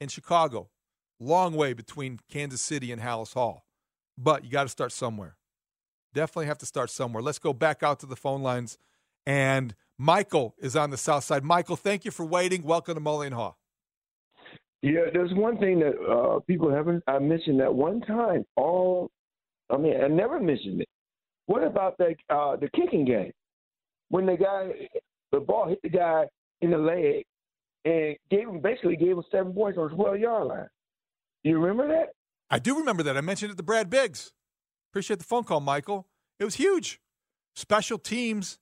and 0.00 0.10
Chicago. 0.10 0.68
Long 1.20 1.54
way 1.54 1.72
between 1.72 2.18
Kansas 2.28 2.60
City 2.60 2.92
and 2.92 3.00
Halas 3.00 3.32
Hall. 3.32 3.64
But 4.18 4.44
you 4.44 4.50
got 4.50 4.64
to 4.64 4.68
start 4.68 4.92
somewhere. 4.92 5.36
Definitely 6.12 6.46
have 6.46 6.58
to 6.58 6.66
start 6.66 6.90
somewhere. 6.90 7.22
Let's 7.22 7.38
go 7.38 7.52
back 7.52 7.82
out 7.82 8.00
to 8.00 8.06
the 8.06 8.16
phone 8.16 8.42
lines. 8.42 8.76
And 9.26 9.74
Michael 9.98 10.54
is 10.58 10.76
on 10.76 10.90
the 10.90 10.96
south 10.96 11.24
side. 11.24 11.44
Michael, 11.44 11.76
thank 11.76 12.04
you 12.04 12.10
for 12.10 12.24
waiting. 12.24 12.62
Welcome 12.62 12.94
to 12.94 13.00
Mullane 13.00 13.32
Haugh. 13.32 13.54
Yeah, 14.82 15.06
there's 15.12 15.32
one 15.32 15.56
thing 15.58 15.80
that 15.80 15.94
uh, 15.98 16.40
people 16.40 16.70
haven't. 16.70 17.02
I 17.06 17.18
mentioned 17.18 17.60
that 17.60 17.74
one 17.74 18.02
time. 18.02 18.44
All, 18.56 19.10
I 19.70 19.78
mean, 19.78 19.94
I 20.02 20.08
never 20.08 20.38
mentioned 20.38 20.82
it. 20.82 20.88
What 21.46 21.64
about 21.64 21.96
the 21.96 22.14
uh, 22.28 22.56
the 22.56 22.68
kicking 22.74 23.04
game? 23.04 23.32
When 24.10 24.26
the 24.26 24.36
guy, 24.36 24.88
the 25.32 25.40
ball 25.40 25.68
hit 25.68 25.80
the 25.82 25.88
guy 25.88 26.24
in 26.60 26.70
the 26.70 26.78
leg 26.78 27.24
and 27.84 28.16
gave 28.30 28.48
him 28.48 28.60
basically 28.60 28.96
gave 28.96 29.12
him 29.12 29.22
seven 29.30 29.52
points 29.52 29.78
on 29.78 29.88
the 29.88 29.94
twelve 29.94 30.18
yard 30.18 30.48
line. 30.48 30.68
You 31.44 31.58
remember 31.58 31.88
that? 31.88 32.10
I 32.50 32.58
do 32.58 32.78
remember 32.78 33.02
that. 33.04 33.16
I 33.16 33.20
mentioned 33.22 33.52
it 33.52 33.56
to 33.56 33.62
Brad 33.62 33.88
Biggs. 33.88 34.32
Appreciate 34.90 35.18
the 35.18 35.24
phone 35.24 35.44
call, 35.44 35.60
Michael. 35.60 36.06
It 36.38 36.44
was 36.44 36.56
huge. 36.56 37.00
Special 37.56 37.98
teams, 37.98 38.58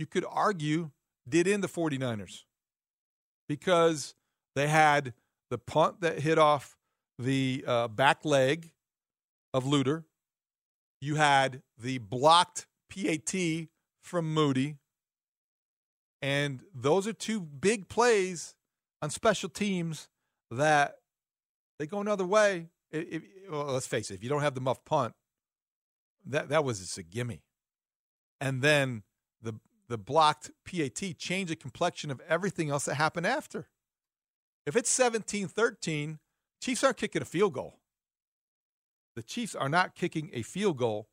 you 0.00 0.06
could 0.06 0.24
argue, 0.28 0.90
did 1.28 1.46
in 1.46 1.60
the 1.60 1.68
49ers 1.68 2.44
because 3.48 4.14
they 4.56 4.66
had 4.66 5.12
the 5.50 5.58
punt 5.58 6.00
that 6.00 6.20
hit 6.20 6.38
off 6.38 6.76
the 7.18 7.64
uh, 7.66 7.88
back 7.88 8.24
leg 8.24 8.70
of 9.52 9.64
Luter. 9.64 10.04
You 11.00 11.16
had 11.16 11.62
the 11.78 11.98
blocked 11.98 12.66
PAT 12.90 13.68
from 14.02 14.32
Moody. 14.32 14.76
And 16.22 16.62
those 16.74 17.06
are 17.06 17.12
two 17.12 17.40
big 17.40 17.88
plays 17.88 18.54
on 19.00 19.10
special 19.10 19.48
teams 19.48 20.08
that 20.50 20.96
they 21.78 21.86
go 21.86 22.00
another 22.00 22.26
way. 22.26 22.68
If, 22.92 23.22
well, 23.50 23.64
let's 23.64 23.86
face 23.86 24.10
it, 24.10 24.14
if 24.14 24.22
you 24.22 24.28
don't 24.28 24.42
have 24.42 24.54
the 24.54 24.60
muff 24.60 24.84
punt, 24.84 25.14
that 26.26 26.50
that 26.50 26.64
was 26.64 26.80
just 26.80 26.98
a 26.98 27.02
gimme. 27.02 27.42
And 28.40 28.60
then 28.62 29.02
the 29.42 29.54
the 29.90 29.98
blocked 29.98 30.52
PAT 30.64 31.18
changed 31.18 31.50
the 31.50 31.56
complexion 31.56 32.12
of 32.12 32.22
everything 32.28 32.70
else 32.70 32.84
that 32.84 32.94
happened 32.94 33.26
after. 33.26 33.68
If 34.64 34.76
it's 34.76 34.96
17-13, 34.96 36.18
Chiefs 36.62 36.84
aren't 36.84 36.96
kicking 36.96 37.22
a 37.22 37.24
field 37.24 37.54
goal. 37.54 37.80
The 39.16 39.24
Chiefs 39.24 39.56
are 39.56 39.68
not 39.68 39.96
kicking 39.96 40.30
a 40.32 40.42
field 40.42 40.76
goal. 40.76 41.08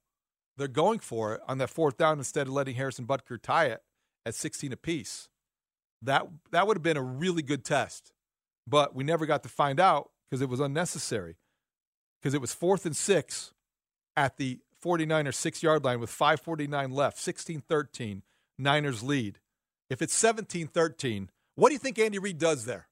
They're 0.57 0.67
going 0.67 0.99
for 0.99 1.33
it 1.33 1.41
on 1.47 1.57
that 1.57 1.71
fourth 1.71 1.97
down 1.97 2.19
instead 2.19 2.45
of 2.45 2.53
letting 2.53 2.75
Harrison 2.75 3.07
Butker 3.07 3.41
tie 3.41 3.65
it 3.65 3.81
at 4.27 4.35
16 4.35 4.71
apiece. 4.71 5.27
That 6.03 6.27
that 6.51 6.67
would 6.67 6.77
have 6.77 6.83
been 6.83 6.97
a 6.97 7.01
really 7.01 7.41
good 7.41 7.65
test. 7.65 8.11
But 8.67 8.93
we 8.93 9.03
never 9.03 9.25
got 9.25 9.41
to 9.43 9.49
find 9.49 9.79
out 9.79 10.11
because 10.29 10.41
it 10.41 10.49
was 10.49 10.59
unnecessary. 10.59 11.37
Because 12.21 12.35
it 12.35 12.41
was 12.41 12.53
fourth 12.53 12.85
and 12.85 12.95
six 12.95 13.53
at 14.15 14.37
the 14.37 14.59
49er 14.83 15.33
six 15.33 15.63
yard 15.63 15.83
line 15.83 15.99
with 15.99 16.11
5.49 16.11 16.93
left, 16.93 17.17
16 17.17 17.61
13, 17.61 18.21
Niners 18.57 19.03
lead. 19.03 19.39
If 19.89 20.01
it's 20.01 20.13
17 20.13 20.67
13, 20.67 21.29
what 21.55 21.69
do 21.69 21.73
you 21.73 21.79
think 21.79 21.97
Andy 21.99 22.19
Reid 22.19 22.37
does 22.37 22.65
there? 22.65 22.87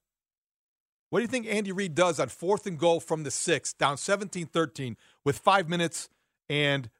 What 1.10 1.20
do 1.20 1.22
you 1.22 1.28
think 1.28 1.46
Andy 1.46 1.72
Reid 1.72 1.94
does 1.94 2.18
on 2.18 2.28
fourth 2.28 2.66
and 2.66 2.78
goal 2.78 3.00
from 3.00 3.22
the 3.22 3.30
six, 3.30 3.72
down 3.72 3.96
17 3.96 4.46
13, 4.46 4.96
with 5.24 5.38
five 5.38 5.68
minutes 5.68 6.08
and 6.48 6.90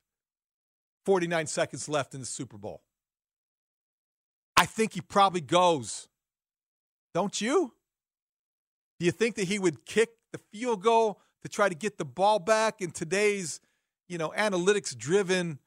49 1.04 1.46
seconds 1.46 1.88
left 1.88 2.14
in 2.14 2.20
the 2.20 2.26
Super 2.26 2.56
Bowl? 2.56 2.82
I 4.56 4.64
think 4.64 4.94
he 4.94 5.00
probably 5.00 5.40
goes. 5.40 6.08
Don't 7.14 7.40
you? 7.40 7.72
Do 8.98 9.06
you 9.06 9.12
think 9.12 9.36
that 9.36 9.48
he 9.48 9.58
would 9.58 9.84
kick 9.84 10.10
the 10.32 10.38
field 10.38 10.82
goal 10.82 11.20
to 11.42 11.48
try 11.48 11.68
to 11.68 11.74
get 11.74 11.98
the 11.98 12.04
ball 12.04 12.38
back 12.38 12.80
in 12.80 12.90
today's, 12.90 13.60
you 14.08 14.18
know, 14.18 14.30
analytics 14.36 14.96
driven, 14.96 15.58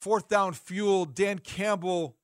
fourth 0.00 0.28
down 0.28 0.52
fuel, 0.52 1.04
Dan 1.04 1.38
Campbell 1.38 2.16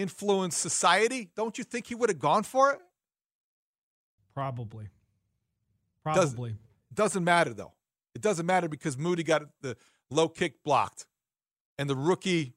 influenced 0.00 0.58
society? 0.58 1.30
Don't 1.36 1.58
you 1.58 1.64
think 1.64 1.86
he 1.86 1.94
would 1.94 2.08
have 2.08 2.18
gone 2.18 2.42
for 2.42 2.72
it? 2.72 2.78
Probably. 4.34 4.88
Probably. 6.02 6.50
Doesn't, 6.50 6.58
doesn't 6.94 7.24
matter 7.24 7.52
though. 7.52 7.72
It 8.14 8.22
doesn't 8.22 8.46
matter 8.46 8.68
because 8.68 8.96
Moody 8.98 9.22
got 9.22 9.42
the 9.60 9.76
low 10.10 10.28
kick 10.28 10.64
blocked, 10.64 11.06
and 11.78 11.88
the 11.88 11.94
rookie 11.94 12.54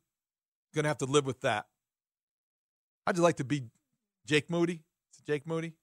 going 0.74 0.84
to 0.84 0.88
have 0.88 0.98
to 1.00 1.06
live 1.06 1.26
with 1.26 1.42
that. 1.42 1.66
How'd 3.06 3.18
you 3.18 3.24
like 3.24 3.38
to 3.38 3.44
be 3.44 3.66
Jake 4.26 4.50
Moody? 4.50 4.84
Jake 5.28 5.46
Moody? 5.46 5.74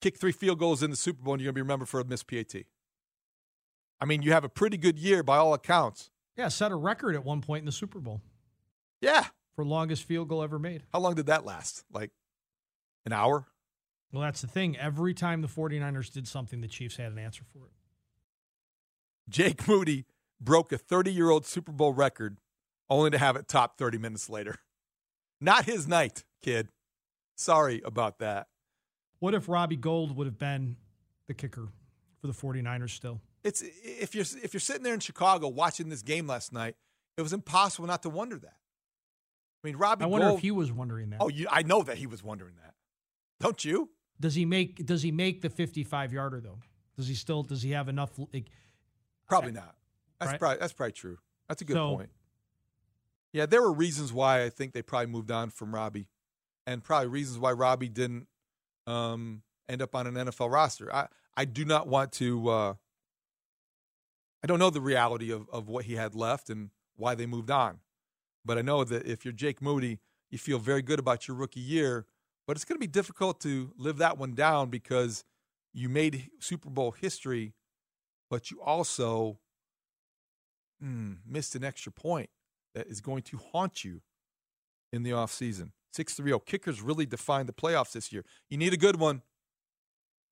Kick 0.00 0.18
three 0.18 0.32
field 0.32 0.58
goals 0.58 0.82
in 0.82 0.90
the 0.90 0.96
Super 0.96 1.22
Bowl, 1.22 1.34
and 1.34 1.42
you're 1.42 1.48
going 1.48 1.54
to 1.54 1.58
be 1.58 1.62
remembered 1.62 1.88
for 1.88 2.00
a 2.00 2.04
missed 2.04 2.26
PAT. 2.26 2.64
I 4.00 4.04
mean, 4.04 4.22
you 4.22 4.32
have 4.32 4.44
a 4.44 4.48
pretty 4.48 4.76
good 4.76 4.98
year 4.98 5.22
by 5.22 5.36
all 5.36 5.54
accounts. 5.54 6.10
Yeah, 6.36 6.48
set 6.48 6.70
a 6.70 6.76
record 6.76 7.14
at 7.14 7.24
one 7.24 7.40
point 7.40 7.62
in 7.62 7.66
the 7.66 7.72
Super 7.72 7.98
Bowl. 7.98 8.20
Yeah. 9.00 9.26
For 9.56 9.64
longest 9.64 10.04
field 10.04 10.28
goal 10.28 10.42
ever 10.42 10.58
made. 10.58 10.82
How 10.92 11.00
long 11.00 11.14
did 11.14 11.26
that 11.26 11.44
last? 11.44 11.82
Like 11.90 12.10
an 13.06 13.12
hour? 13.12 13.46
Well, 14.12 14.22
that's 14.22 14.42
the 14.42 14.46
thing. 14.46 14.76
Every 14.76 15.14
time 15.14 15.40
the 15.40 15.48
49ers 15.48 16.12
did 16.12 16.28
something, 16.28 16.60
the 16.60 16.68
Chiefs 16.68 16.96
had 16.96 17.10
an 17.10 17.18
answer 17.18 17.42
for 17.52 17.66
it. 17.66 17.72
Jake 19.28 19.66
Moody 19.66 20.04
broke 20.40 20.72
a 20.72 20.78
30 20.78 21.12
year 21.12 21.30
old 21.30 21.46
Super 21.46 21.72
Bowl 21.72 21.92
record 21.92 22.38
only 22.88 23.10
to 23.10 23.18
have 23.18 23.34
it 23.36 23.48
top 23.48 23.78
30 23.78 23.98
minutes 23.98 24.30
later. 24.30 24.56
Not 25.40 25.64
his 25.64 25.88
night, 25.88 26.24
kid. 26.42 26.68
Sorry 27.36 27.82
about 27.84 28.18
that. 28.20 28.46
What 29.18 29.34
if 29.34 29.48
Robbie 29.48 29.76
Gould 29.76 30.16
would 30.16 30.26
have 30.26 30.38
been 30.38 30.76
the 31.26 31.34
kicker 31.34 31.68
for 32.20 32.26
the 32.26 32.32
49ers 32.32 32.90
still? 32.90 33.20
It's 33.42 33.62
if 33.62 34.14
you're 34.14 34.24
if 34.42 34.52
you're 34.52 34.60
sitting 34.60 34.82
there 34.82 34.94
in 34.94 35.00
Chicago 35.00 35.48
watching 35.48 35.88
this 35.88 36.02
game 36.02 36.26
last 36.26 36.52
night, 36.52 36.76
it 37.16 37.22
was 37.22 37.32
impossible 37.32 37.86
not 37.86 38.02
to 38.02 38.10
wonder 38.10 38.38
that. 38.38 38.56
I 39.66 39.70
mean, 39.70 39.76
Robbie. 39.76 40.04
I 40.04 40.06
wonder 40.06 40.28
Gould, 40.28 40.36
if 40.36 40.42
he 40.42 40.52
was 40.52 40.70
wondering 40.70 41.10
that. 41.10 41.16
Oh, 41.20 41.28
you, 41.28 41.48
I 41.50 41.62
know 41.62 41.82
that 41.82 41.96
he 41.98 42.06
was 42.06 42.22
wondering 42.22 42.54
that. 42.62 42.74
Don't 43.40 43.64
you? 43.64 43.90
Does 44.20 44.36
he 44.36 44.44
make 44.44 44.86
Does 44.86 45.02
he 45.02 45.10
make 45.10 45.42
the 45.42 45.50
55 45.50 46.12
yarder 46.12 46.40
though? 46.40 46.58
Does 46.96 47.08
he 47.08 47.14
still 47.14 47.42
Does 47.42 47.62
he 47.62 47.72
have 47.72 47.88
enough? 47.88 48.12
Like, 48.32 48.46
probably 49.28 49.50
not. 49.50 49.74
That's 50.20 50.32
right? 50.32 50.38
probably 50.40 50.58
that's 50.58 50.72
probably 50.72 50.92
true. 50.92 51.18
That's 51.48 51.62
a 51.62 51.64
good 51.64 51.74
So- 51.74 51.96
point. 51.96 52.10
Yeah, 53.32 53.44
there 53.44 53.60
were 53.60 53.72
reasons 53.72 54.12
why 54.12 54.44
I 54.44 54.50
think 54.50 54.72
they 54.72 54.82
probably 54.82 55.08
moved 55.08 55.30
on 55.30 55.50
from 55.50 55.74
Robbie, 55.74 56.08
and 56.64 56.82
probably 56.82 57.08
reasons 57.08 57.38
why 57.38 57.52
Robbie 57.52 57.88
didn't 57.90 58.28
um, 58.86 59.42
end 59.68 59.82
up 59.82 59.94
on 59.94 60.06
an 60.06 60.14
NFL 60.14 60.50
roster. 60.50 60.94
I 60.94 61.08
I 61.36 61.44
do 61.44 61.64
not 61.64 61.88
want 61.88 62.12
to. 62.12 62.48
Uh, 62.48 62.74
I 64.42 64.46
don't 64.46 64.58
know 64.60 64.70
the 64.70 64.80
reality 64.80 65.32
of 65.32 65.50
of 65.50 65.68
what 65.68 65.84
he 65.86 65.96
had 65.96 66.14
left 66.14 66.48
and 66.48 66.70
why 66.94 67.14
they 67.14 67.26
moved 67.26 67.50
on, 67.50 67.80
but 68.46 68.56
I 68.56 68.62
know 68.62 68.84
that 68.84 69.06
if 69.06 69.24
you're 69.24 69.32
Jake 69.32 69.60
Moody, 69.60 69.98
you 70.30 70.38
feel 70.38 70.58
very 70.58 70.82
good 70.82 70.98
about 70.98 71.26
your 71.28 71.36
rookie 71.36 71.60
year. 71.60 72.06
But 72.46 72.56
it's 72.56 72.64
going 72.64 72.76
to 72.76 72.80
be 72.80 72.86
difficult 72.86 73.40
to 73.40 73.72
live 73.76 73.98
that 73.98 74.18
one 74.18 74.34
down 74.34 74.70
because 74.70 75.24
you 75.74 75.88
made 75.88 76.30
Super 76.38 76.70
Bowl 76.70 76.92
history, 76.92 77.54
but 78.30 78.50
you 78.50 78.62
also 78.62 79.40
mm, 80.82 81.16
missed 81.26 81.56
an 81.56 81.64
extra 81.64 81.90
point 81.90 82.30
that 82.74 82.86
is 82.86 83.00
going 83.00 83.22
to 83.22 83.40
haunt 83.52 83.84
you 83.84 84.00
in 84.92 85.02
the 85.02 85.10
offseason. 85.10 85.72
630 85.92 86.44
kickers 86.46 86.80
really 86.82 87.06
defined 87.06 87.48
the 87.48 87.52
playoffs 87.52 87.92
this 87.92 88.12
year. 88.12 88.24
You 88.48 88.58
need 88.58 88.72
a 88.72 88.78
good 88.78 89.00
one. 89.00 89.22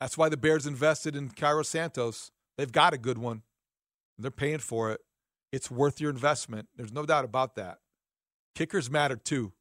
That's 0.01 0.17
why 0.17 0.29
the 0.29 0.37
Bears 0.37 0.67
invested 0.67 1.17
in 1.17 1.31
Cairo 1.31 1.63
Santos. 1.63 2.31
They've 2.57 2.71
got 2.71 2.95
a 2.95 2.99
good 2.99 3.19
one. 3.19 3.43
They're 4.19 4.31
paying 4.31 4.59
for 4.59 4.93
it. 4.93 5.01
It's 5.51 5.71
worth 5.71 6.01
your 6.01 6.11
investment. 6.11 6.69
There's 6.77 6.93
no 6.93 7.07
doubt 7.07 7.25
about 7.25 7.57
that. 7.57 7.79
Kickers 8.55 8.89
matter 8.89 9.17
too. 9.17 9.53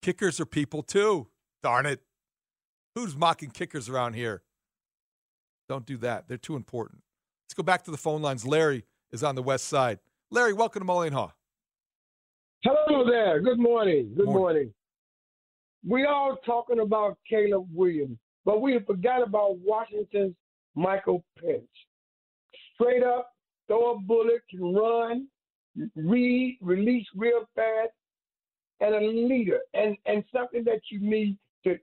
Kickers 0.00 0.38
are 0.38 0.46
people 0.46 0.82
too. 0.82 1.26
Darn 1.62 1.86
it. 1.86 2.00
Who's 2.94 3.16
mocking 3.16 3.50
kickers 3.50 3.88
around 3.88 4.14
here? 4.14 4.42
Don't 5.68 5.84
do 5.84 5.96
that. 5.98 6.28
They're 6.28 6.38
too 6.38 6.54
important. 6.54 7.02
Let's 7.46 7.54
go 7.54 7.64
back 7.64 7.84
to 7.84 7.90
the 7.90 7.96
phone 7.96 8.22
lines. 8.22 8.46
Larry 8.46 8.84
is 9.10 9.24
on 9.24 9.34
the 9.34 9.42
west 9.42 9.66
side. 9.66 9.98
Larry, 10.30 10.52
welcome 10.52 10.80
to 10.80 10.84
Mullen 10.86 11.12
Haugh. 11.12 11.32
Hello 12.62 13.04
there. 13.08 13.40
Good 13.40 13.58
morning. 13.58 14.12
Good 14.16 14.26
Morning. 14.26 14.40
morning. 14.40 14.74
We 15.86 16.04
all 16.06 16.36
talking 16.44 16.80
about 16.80 17.18
Caleb 17.28 17.68
Williams, 17.72 18.18
but 18.44 18.60
we 18.60 18.78
forgot 18.86 19.22
about 19.22 19.58
Washington's 19.58 20.34
Michael 20.74 21.24
Penix. 21.40 21.66
Straight 22.74 23.02
up, 23.02 23.30
throw 23.68 23.94
a 23.94 24.00
bullet, 24.00 24.42
can 24.50 24.74
run, 24.74 25.28
read, 25.94 26.58
release 26.60 27.06
real 27.14 27.48
fast, 27.54 27.92
and 28.80 28.94
a 28.94 29.00
leader, 29.00 29.60
and 29.74 29.96
and 30.06 30.24
something 30.32 30.64
that 30.64 30.80
you 30.90 31.00
need 31.00 31.36
to, 31.64 31.76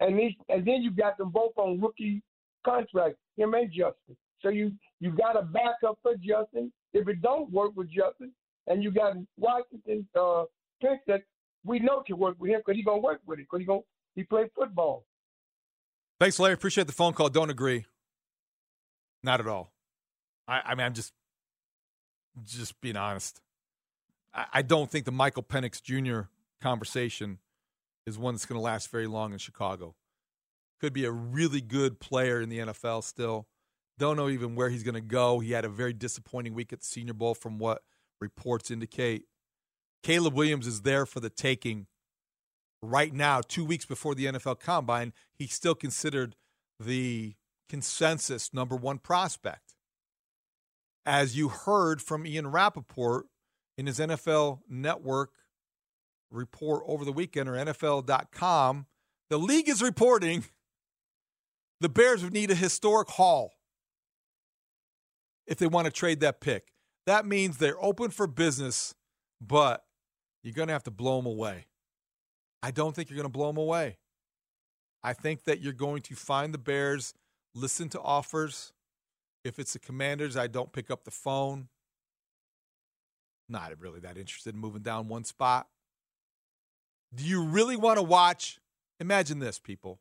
and 0.00 0.18
these, 0.18 0.32
and 0.48 0.66
then 0.66 0.82
you 0.82 0.90
got 0.90 1.18
them 1.18 1.30
both 1.30 1.52
on 1.56 1.80
rookie 1.80 2.22
contracts, 2.64 3.18
him 3.36 3.54
and 3.54 3.68
Justin. 3.68 4.16
So 4.40 4.48
you 4.48 4.72
you 5.00 5.12
got 5.12 5.38
a 5.38 5.42
backup 5.42 5.98
for 6.02 6.14
Justin. 6.16 6.72
If 6.92 7.08
it 7.08 7.22
don't 7.22 7.50
work 7.50 7.72
with 7.76 7.88
Justin, 7.88 8.32
and 8.66 8.82
you 8.82 8.90
got 8.90 9.16
Washington 9.38 10.06
uh, 10.18 10.44
pick 10.80 11.00
that 11.06 11.22
we 11.64 11.78
know 11.78 12.02
can 12.02 12.18
work 12.18 12.36
with 12.38 12.50
him 12.50 12.60
because 12.64 12.76
he 12.76 12.82
gonna 12.82 13.00
work 13.00 13.20
with 13.26 13.38
it 13.38 13.46
because 13.50 13.60
he 13.60 13.66
gonna 13.66 13.80
he 14.14 14.24
play 14.24 14.44
football. 14.54 15.04
Thanks, 16.20 16.38
Larry. 16.38 16.54
Appreciate 16.54 16.86
the 16.86 16.92
phone 16.92 17.14
call. 17.14 17.28
Don't 17.28 17.50
agree. 17.50 17.86
Not 19.22 19.40
at 19.40 19.46
all. 19.46 19.72
I, 20.46 20.60
I 20.66 20.74
mean, 20.74 20.86
I'm 20.86 20.94
just 20.94 21.12
just 22.44 22.80
being 22.80 22.96
honest. 22.96 23.40
I, 24.34 24.46
I 24.54 24.62
don't 24.62 24.90
think 24.90 25.04
the 25.04 25.12
Michael 25.12 25.42
Penix 25.42 25.82
Jr. 25.82 26.28
conversation 26.62 27.38
is 28.06 28.18
one 28.18 28.34
that's 28.34 28.46
going 28.46 28.58
to 28.58 28.62
last 28.62 28.90
very 28.90 29.06
long 29.06 29.32
in 29.32 29.38
Chicago. 29.38 29.94
Could 30.80 30.92
be 30.92 31.04
a 31.04 31.12
really 31.12 31.60
good 31.60 32.00
player 32.00 32.40
in 32.40 32.48
the 32.48 32.58
NFL 32.58 33.04
still. 33.04 33.46
Don't 33.98 34.16
know 34.16 34.28
even 34.28 34.54
where 34.54 34.70
he's 34.70 34.82
going 34.82 34.94
to 34.94 35.00
go. 35.00 35.38
He 35.40 35.52
had 35.52 35.64
a 35.64 35.68
very 35.68 35.92
disappointing 35.92 36.54
week 36.54 36.72
at 36.72 36.80
the 36.80 36.86
Senior 36.86 37.14
Bowl 37.14 37.34
from 37.34 37.58
what 37.58 37.82
reports 38.20 38.70
indicate 38.70 39.24
Caleb 40.02 40.34
Williams 40.34 40.66
is 40.66 40.82
there 40.82 41.06
for 41.06 41.20
the 41.20 41.30
taking 41.30 41.86
right 42.82 43.12
now, 43.14 43.40
two 43.40 43.64
weeks 43.64 43.86
before 43.86 44.14
the 44.14 44.26
NFL 44.26 44.58
Combine. 44.58 45.12
He's 45.32 45.54
still 45.54 45.74
considered 45.74 46.34
the 46.80 47.34
consensus 47.68 48.52
number 48.52 48.74
one 48.74 48.98
prospect. 48.98 49.74
As 51.06 51.36
you 51.36 51.48
heard 51.48 52.02
from 52.02 52.26
Ian 52.26 52.48
Rapoport 52.48 53.26
in 53.76 53.86
his 53.86 53.98
NFL 53.98 54.60
Network 54.68 55.30
report 56.32 56.82
over 56.86 57.04
the 57.04 57.12
weekend 57.12 57.48
or 57.48 57.52
NFL.com, 57.52 58.86
the 59.30 59.38
league 59.38 59.68
is 59.68 59.82
reporting 59.82 60.44
the 61.80 61.88
Bears 61.88 62.22
would 62.22 62.32
need 62.32 62.50
a 62.50 62.54
historic 62.54 63.08
haul 63.10 63.54
if 65.46 65.58
they 65.58 65.66
want 65.66 65.86
to 65.86 65.90
trade 65.90 66.20
that 66.20 66.40
pick. 66.40 66.72
That 67.06 67.26
means 67.26 67.58
they're 67.58 67.82
open 67.82 68.10
for 68.10 68.26
business, 68.26 68.94
but 69.40 69.84
you're 70.42 70.54
going 70.54 70.68
to 70.68 70.72
have 70.72 70.84
to 70.84 70.90
blow 70.90 71.16
them 71.16 71.26
away. 71.26 71.66
I 72.62 72.70
don't 72.70 72.94
think 72.94 73.10
you're 73.10 73.16
going 73.16 73.24
to 73.24 73.32
blow 73.32 73.48
them 73.48 73.56
away. 73.56 73.98
I 75.02 75.12
think 75.12 75.44
that 75.44 75.60
you're 75.60 75.72
going 75.72 76.02
to 76.02 76.14
find 76.14 76.54
the 76.54 76.58
Bears, 76.58 77.14
listen 77.54 77.88
to 77.90 78.00
offers. 78.00 78.72
If 79.44 79.58
it's 79.58 79.72
the 79.72 79.80
Commanders, 79.80 80.36
I 80.36 80.46
don't 80.46 80.72
pick 80.72 80.90
up 80.90 81.02
the 81.02 81.10
phone. 81.10 81.68
Not 83.48 83.72
really 83.80 83.98
that 84.00 84.16
interested 84.16 84.54
in 84.54 84.60
moving 84.60 84.82
down 84.82 85.08
one 85.08 85.24
spot. 85.24 85.66
Do 87.14 87.24
you 87.24 87.44
really 87.44 87.76
want 87.76 87.98
to 87.98 88.02
watch? 88.02 88.58
Imagine 89.00 89.38
this, 89.38 89.58
people. 89.58 90.00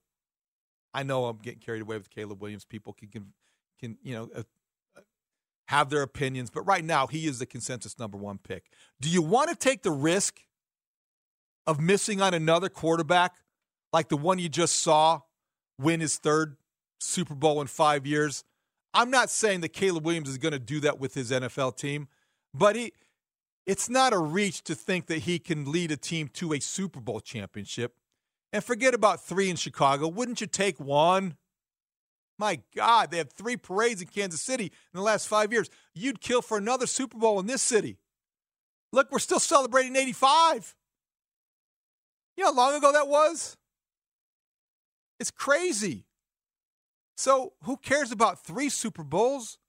I 0.93 1.03
know 1.03 1.25
I'm 1.25 1.37
getting 1.37 1.59
carried 1.59 1.81
away 1.81 1.97
with 1.97 2.09
Caleb 2.09 2.41
Williams. 2.41 2.65
People 2.65 2.93
can 2.93 3.09
can, 3.09 3.33
can 3.79 3.97
you 4.03 4.13
know 4.13 4.29
uh, 4.35 4.43
uh, 4.97 5.01
have 5.67 5.89
their 5.89 6.01
opinions, 6.01 6.49
but 6.49 6.61
right 6.63 6.83
now 6.83 7.07
he 7.07 7.27
is 7.27 7.39
the 7.39 7.45
consensus 7.45 7.97
number 7.97 8.17
one 8.17 8.37
pick. 8.37 8.69
Do 8.99 9.09
you 9.09 9.21
want 9.21 9.49
to 9.49 9.55
take 9.55 9.83
the 9.83 9.91
risk 9.91 10.41
of 11.65 11.79
missing 11.79 12.21
on 12.21 12.33
another 12.33 12.69
quarterback 12.69 13.35
like 13.93 14.09
the 14.09 14.17
one 14.17 14.39
you 14.39 14.49
just 14.49 14.77
saw 14.77 15.21
win 15.79 15.99
his 15.99 16.17
third 16.17 16.57
Super 16.99 17.35
Bowl 17.35 17.61
in 17.61 17.67
five 17.67 18.05
years? 18.05 18.43
I'm 18.93 19.09
not 19.09 19.29
saying 19.29 19.61
that 19.61 19.69
Caleb 19.69 20.05
Williams 20.05 20.29
is 20.29 20.37
going 20.37 20.51
to 20.51 20.59
do 20.59 20.81
that 20.81 20.99
with 20.99 21.13
his 21.13 21.31
NFL 21.31 21.77
team, 21.77 22.09
but 22.53 22.75
he 22.75 22.91
it's 23.65 23.89
not 23.89 24.13
a 24.13 24.17
reach 24.17 24.63
to 24.63 24.75
think 24.75 25.07
that 25.07 25.19
he 25.19 25.39
can 25.39 25.71
lead 25.71 25.91
a 25.91 25.97
team 25.97 26.27
to 26.33 26.53
a 26.53 26.59
Super 26.59 26.99
Bowl 26.99 27.19
championship. 27.19 27.95
And 28.53 28.63
forget 28.63 28.93
about 28.93 29.23
three 29.23 29.49
in 29.49 29.55
Chicago. 29.55 30.07
Wouldn't 30.07 30.41
you 30.41 30.47
take 30.47 30.79
one? 30.79 31.37
My 32.37 32.59
God, 32.75 33.11
they 33.11 33.17
have 33.17 33.31
three 33.31 33.55
parades 33.55 34.01
in 34.01 34.07
Kansas 34.07 34.41
City 34.41 34.65
in 34.65 34.97
the 34.97 35.01
last 35.01 35.27
five 35.27 35.53
years. 35.53 35.69
You'd 35.93 36.21
kill 36.21 36.41
for 36.41 36.57
another 36.57 36.87
Super 36.87 37.17
Bowl 37.17 37.39
in 37.39 37.45
this 37.45 37.61
city. 37.61 37.97
Look, 38.91 39.11
we're 39.11 39.19
still 39.19 39.39
celebrating 39.39 39.95
85. 39.95 40.75
You 42.35 42.43
know 42.43 42.49
how 42.49 42.57
long 42.57 42.75
ago 42.75 42.91
that 42.91 43.07
was? 43.07 43.57
It's 45.19 45.31
crazy. 45.31 46.05
So, 47.15 47.53
who 47.63 47.77
cares 47.77 48.11
about 48.11 48.43
three 48.43 48.69
Super 48.69 49.03
Bowls? 49.03 49.59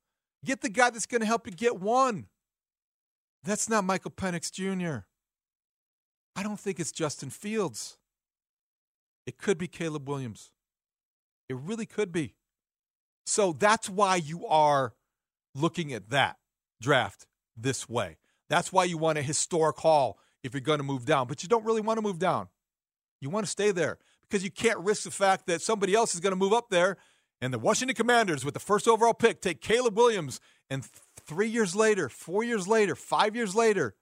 Get 0.44 0.62
the 0.62 0.70
guy 0.70 0.90
that's 0.90 1.06
going 1.06 1.20
to 1.20 1.26
help 1.26 1.46
you 1.46 1.52
get 1.52 1.78
one. 1.78 2.26
That's 3.44 3.68
not 3.68 3.84
Michael 3.84 4.10
Penix 4.10 4.50
Jr. 4.52 5.04
I 6.36 6.42
don't 6.42 6.60
think 6.60 6.78
it's 6.80 6.92
Justin 6.92 7.30
Fields. 7.30 7.98
It 9.26 9.38
could 9.38 9.58
be 9.58 9.68
Caleb 9.68 10.08
Williams. 10.08 10.52
It 11.48 11.56
really 11.56 11.86
could 11.86 12.12
be. 12.12 12.34
So 13.26 13.52
that's 13.52 13.88
why 13.88 14.16
you 14.16 14.46
are 14.46 14.94
looking 15.54 15.92
at 15.92 16.10
that 16.10 16.36
draft 16.80 17.26
this 17.56 17.88
way. 17.88 18.16
That's 18.48 18.72
why 18.72 18.84
you 18.84 18.98
want 18.98 19.18
a 19.18 19.22
historic 19.22 19.78
haul 19.78 20.18
if 20.42 20.54
you're 20.54 20.60
going 20.60 20.78
to 20.78 20.84
move 20.84 21.04
down, 21.04 21.26
but 21.26 21.42
you 21.42 21.48
don't 21.48 21.64
really 21.64 21.80
want 21.80 21.98
to 21.98 22.02
move 22.02 22.18
down. 22.18 22.48
You 23.20 23.30
want 23.30 23.46
to 23.46 23.50
stay 23.50 23.70
there 23.70 23.98
because 24.28 24.42
you 24.42 24.50
can't 24.50 24.78
risk 24.78 25.04
the 25.04 25.10
fact 25.10 25.46
that 25.46 25.62
somebody 25.62 25.94
else 25.94 26.14
is 26.14 26.20
going 26.20 26.32
to 26.32 26.36
move 26.36 26.52
up 26.52 26.70
there 26.70 26.96
and 27.40 27.52
the 27.52 27.58
Washington 27.58 27.94
Commanders 27.94 28.44
with 28.44 28.54
the 28.54 28.60
first 28.60 28.88
overall 28.88 29.14
pick 29.14 29.40
take 29.40 29.60
Caleb 29.60 29.96
Williams 29.96 30.40
and 30.70 30.84
three 31.26 31.48
years 31.48 31.74
later, 31.74 32.08
four 32.08 32.44
years 32.44 32.66
later, 32.66 32.94
five 32.94 33.34
years 33.36 33.54
later, 33.54 33.94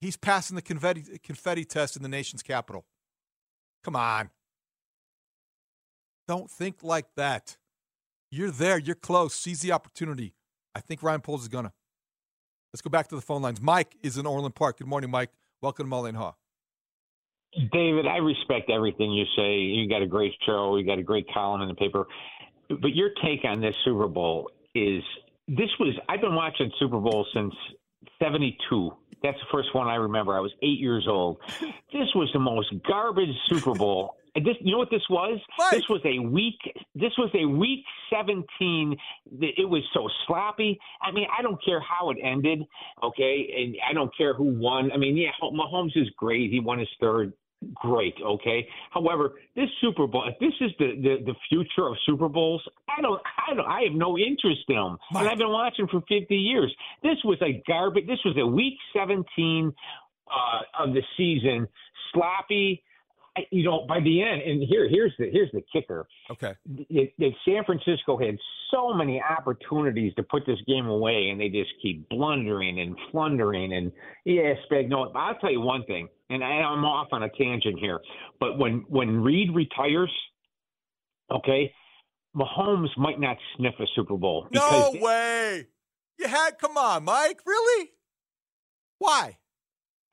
he's 0.00 0.16
passing 0.16 0.56
the 0.56 0.62
confetti, 0.62 1.18
confetti 1.22 1.64
test 1.64 1.96
in 1.96 2.02
the 2.02 2.08
nation's 2.08 2.42
capital. 2.42 2.84
Come 3.84 3.96
on. 3.96 4.30
Don't 6.28 6.50
think 6.50 6.82
like 6.82 7.06
that. 7.16 7.56
You're 8.30 8.50
there. 8.50 8.78
You're 8.78 8.94
close. 8.94 9.34
Seize 9.34 9.60
the 9.60 9.72
opportunity. 9.72 10.34
I 10.74 10.80
think 10.80 11.02
Ryan 11.02 11.20
Poles 11.20 11.42
is 11.42 11.48
going 11.48 11.64
to. 11.64 11.72
Let's 12.72 12.80
go 12.80 12.88
back 12.88 13.08
to 13.08 13.14
the 13.14 13.20
phone 13.20 13.42
lines. 13.42 13.60
Mike 13.60 13.96
is 14.02 14.16
in 14.16 14.24
Orland 14.24 14.54
Park. 14.54 14.78
Good 14.78 14.86
morning, 14.86 15.10
Mike. 15.10 15.30
Welcome 15.60 15.90
to 15.90 15.94
Mully 15.94 16.10
and 16.10 16.18
Haugh. 16.18 16.34
David, 17.70 18.06
I 18.06 18.16
respect 18.16 18.70
everything 18.70 19.12
you 19.12 19.24
say. 19.36 19.58
You 19.58 19.86
got 19.88 20.00
a 20.00 20.06
great 20.06 20.32
show. 20.46 20.76
You 20.78 20.86
got 20.86 20.98
a 20.98 21.02
great 21.02 21.26
column 21.34 21.60
in 21.60 21.68
the 21.68 21.74
paper. 21.74 22.06
But 22.68 22.94
your 22.94 23.10
take 23.22 23.44
on 23.44 23.60
this 23.60 23.74
Super 23.84 24.08
Bowl 24.08 24.50
is 24.74 25.02
this 25.48 25.68
was 25.78 25.94
I've 26.08 26.20
been 26.20 26.34
watching 26.34 26.70
Super 26.78 26.98
Bowl 26.98 27.26
since 27.34 27.54
72. 28.20 28.92
That's 29.22 29.38
the 29.38 29.46
first 29.52 29.74
one 29.74 29.86
I 29.86 29.96
remember. 29.96 30.36
I 30.36 30.40
was 30.40 30.52
eight 30.62 30.80
years 30.80 31.06
old. 31.08 31.38
This 31.92 32.08
was 32.14 32.28
the 32.32 32.40
most 32.40 32.72
garbage 32.86 33.34
Super 33.48 33.74
Bowl. 33.74 34.16
This, 34.34 34.56
you 34.62 34.72
know 34.72 34.78
what 34.78 34.88
this 34.90 35.02
was? 35.10 35.38
What? 35.56 35.72
This 35.72 35.86
was 35.90 36.00
a 36.06 36.18
week. 36.18 36.56
This 36.94 37.12
was 37.18 37.28
a 37.34 37.44
week 37.44 37.84
17. 38.10 38.96
It 39.42 39.68
was 39.68 39.82
so 39.92 40.08
sloppy. 40.26 40.78
I 41.02 41.12
mean, 41.12 41.26
I 41.36 41.42
don't 41.42 41.62
care 41.62 41.80
how 41.80 42.08
it 42.08 42.16
ended. 42.22 42.62
Okay, 43.02 43.54
and 43.58 43.76
I 43.86 43.92
don't 43.92 44.10
care 44.16 44.32
who 44.32 44.58
won. 44.58 44.90
I 44.90 44.96
mean, 44.96 45.18
yeah, 45.18 45.32
Mahomes 45.42 45.94
is 45.96 46.08
great. 46.16 46.50
He 46.50 46.60
won 46.60 46.78
his 46.78 46.88
third 46.98 47.34
great. 47.74 48.14
Okay. 48.24 48.66
However, 48.90 49.32
this 49.56 49.68
Super 49.80 50.06
Bowl, 50.06 50.24
if 50.28 50.38
this 50.38 50.52
is 50.60 50.70
the, 50.78 50.92
the, 51.02 51.32
the 51.32 51.34
future 51.48 51.88
of 51.88 51.96
Super 52.04 52.28
Bowls, 52.28 52.62
I 52.88 53.00
don't, 53.00 53.20
I 53.48 53.54
don't, 53.54 53.66
I 53.66 53.82
have 53.82 53.92
no 53.92 54.18
interest 54.18 54.62
in 54.68 54.76
them. 54.76 54.98
And 55.14 55.28
I've 55.28 55.38
been 55.38 55.50
watching 55.50 55.86
for 55.88 56.00
50 56.08 56.34
years. 56.34 56.74
This 57.02 57.16
was 57.24 57.38
a 57.42 57.62
garbage. 57.66 58.06
This 58.06 58.20
was 58.24 58.36
a 58.38 58.46
week 58.46 58.74
17 58.96 59.72
uh, 60.28 60.84
of 60.84 60.94
the 60.94 61.02
season, 61.16 61.68
sloppy 62.12 62.82
you 63.50 63.64
know, 63.64 63.86
by 63.88 64.00
the 64.00 64.22
end, 64.22 64.42
and 64.42 64.62
here, 64.62 64.88
here's 64.88 65.12
the 65.18 65.30
here's 65.30 65.50
the 65.52 65.62
kicker. 65.72 66.06
Okay, 66.30 66.54
it, 66.90 67.12
it, 67.18 67.34
San 67.46 67.64
Francisco 67.64 68.18
had 68.18 68.36
so 68.70 68.92
many 68.92 69.22
opportunities 69.22 70.12
to 70.14 70.22
put 70.22 70.44
this 70.46 70.58
game 70.66 70.86
away, 70.86 71.28
and 71.30 71.40
they 71.40 71.48
just 71.48 71.70
keep 71.80 72.08
blundering 72.08 72.80
and 72.80 72.96
flundering. 73.10 73.72
And 73.72 73.92
yeah, 74.24 74.54
Spagnuolo. 74.70 75.12
I'll 75.14 75.34
tell 75.36 75.50
you 75.50 75.60
one 75.60 75.84
thing, 75.84 76.08
and 76.30 76.44
I, 76.44 76.48
I'm 76.48 76.84
off 76.84 77.08
on 77.12 77.22
a 77.22 77.30
tangent 77.30 77.78
here, 77.78 78.00
but 78.38 78.58
when 78.58 78.84
when 78.88 79.22
Reid 79.22 79.54
retires, 79.54 80.12
okay, 81.30 81.72
Mahomes 82.36 82.90
might 82.98 83.18
not 83.18 83.38
sniff 83.56 83.74
a 83.80 83.86
Super 83.94 84.16
Bowl. 84.16 84.46
No 84.52 84.92
way. 84.94 85.66
You 86.18 86.28
had 86.28 86.58
come 86.58 86.76
on, 86.76 87.04
Mike. 87.04 87.40
Really? 87.46 87.90
Why? 88.98 89.38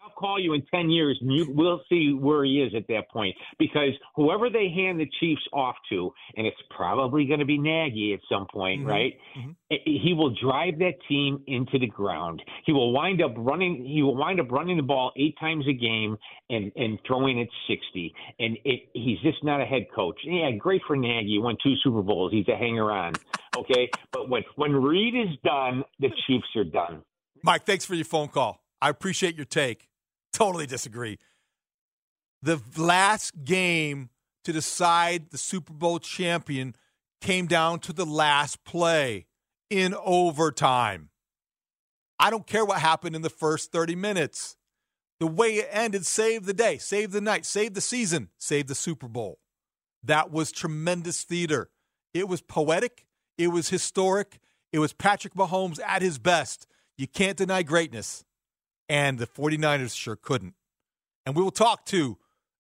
I'll 0.02 0.12
call 0.12 0.40
you 0.40 0.54
in 0.54 0.64
10 0.74 0.90
years 0.90 1.18
and 1.20 1.32
you, 1.32 1.46
we'll 1.50 1.82
see 1.90 2.14
where 2.14 2.46
he 2.46 2.62
is 2.62 2.74
at 2.74 2.88
that 2.88 3.10
point. 3.12 3.36
Because 3.58 3.92
whoever 4.16 4.50
they 4.50 4.70
hand 4.70 5.00
the 5.00 5.10
Chiefs 5.20 5.42
off 5.52 5.76
to, 5.90 6.12
and 6.38 6.48
it's 6.48 6.58
probably 6.70 7.26
going 7.26 7.40
to 7.40 7.46
be 7.46 7.58
Nagy 7.58 8.14
at 8.14 8.22
some 8.32 8.48
point, 8.48 8.82
mm-hmm. 8.82 8.90
right? 8.90 9.14
Mm-hmm. 9.38 9.76
He 9.86 10.14
will 10.16 10.34
drive 10.42 10.80
that 10.80 10.94
team 11.10 11.44
into 11.48 11.78
the 11.78 11.88
ground. 11.88 12.42
He 12.66 12.72
will 12.72 12.94
wind 12.94 13.22
up 13.22 13.34
running. 13.38 13.86
He 13.86 14.02
will 14.02 14.16
wind 14.16 14.40
up 14.40 14.52
running 14.52 14.78
the 14.78 14.84
ball 14.84 15.12
eight 15.18 15.38
times 15.40 15.66
a 15.68 15.74
game 15.74 16.18
and 16.50 16.72
and 16.76 16.98
throwing 17.06 17.40
it 17.40 17.50
60. 17.68 18.14
And 18.40 18.58
it, 18.64 18.90
he's 18.94 19.20
just 19.20 19.44
not 19.44 19.62
a 19.62 19.66
head 19.66 19.88
coach. 19.94 20.18
Yeah, 20.24 20.52
great 20.52 20.82
for 20.88 20.96
Nagy. 20.96 21.28
He 21.28 21.40
won 21.40 21.58
two 21.62 21.76
Super 21.84 22.02
Bowls. 22.02 22.32
He's 22.32 22.48
a 22.48 22.56
hanger 22.56 22.92
on. 22.92 23.14
Okay, 23.58 23.90
but 24.14 24.30
when 24.30 24.44
when 24.56 24.74
Reid 24.74 25.16
is 25.16 25.38
done, 25.44 25.84
the 26.00 26.10
Chiefs 26.26 26.48
are 26.56 26.64
done. 26.64 27.04
Mike, 27.44 27.66
thanks 27.66 27.86
for 27.86 27.96
your 27.96 28.06
phone 28.06 28.30
call. 28.30 28.64
I 28.82 28.90
appreciate 28.90 29.36
your 29.36 29.46
take. 29.46 29.88
Totally 30.34 30.65
disagree. 30.65 31.18
The 32.42 32.62
last 32.78 33.44
game 33.44 34.10
to 34.44 34.54
decide 34.54 35.32
the 35.32 35.38
Super 35.38 35.74
Bowl 35.74 36.00
champion 36.00 36.76
came 37.22 37.48
down 37.48 37.80
to 37.80 37.94
the 37.94 38.06
last 38.06 38.63
play 38.63 39.26
in 39.70 39.94
overtime. 40.04 41.10
I 42.20 42.30
don't 42.30 42.48
care 42.48 42.65
what 42.65 42.80
happened 42.80 43.15
in 43.15 43.22
the 43.22 43.30
first 43.30 43.72
30 43.72 43.96
minutes. 43.96 44.56
The 45.20 45.28
way 45.28 45.56
it 45.56 45.68
ended 45.72 46.06
saved 46.06 46.46
the 46.46 46.54
day, 46.54 46.78
saved 46.78 47.12
the 47.12 47.22
night, 47.22 47.46
saved 47.46 47.76
the 47.76 47.82
season, 47.82 48.30
saved 48.38 48.70
the 48.70 48.76
Super 48.76 49.08
Bowl. 49.08 49.39
That 50.04 50.32
was 50.32 50.52
tremendous 50.52 51.24
theater. 51.24 51.70
It 52.13 52.30
was 52.30 52.42
poetic, 52.42 53.06
it 53.38 53.50
was 53.50 53.70
historic, 53.70 54.39
it 54.72 54.80
was 54.80 54.94
Patrick 54.94 55.34
Mahomes 55.34 55.80
at 55.86 56.02
his 56.02 56.20
best. 56.20 56.68
You 56.98 57.08
can't 57.08 57.38
deny 57.38 57.63
greatness 57.63 58.24
and 58.89 59.19
the 59.19 59.28
49ers 59.28 59.95
sure 59.95 60.15
couldn't. 60.15 60.56
And 61.25 61.36
we 61.36 61.43
will 61.43 61.52
talk 61.52 61.86
to 61.86 62.17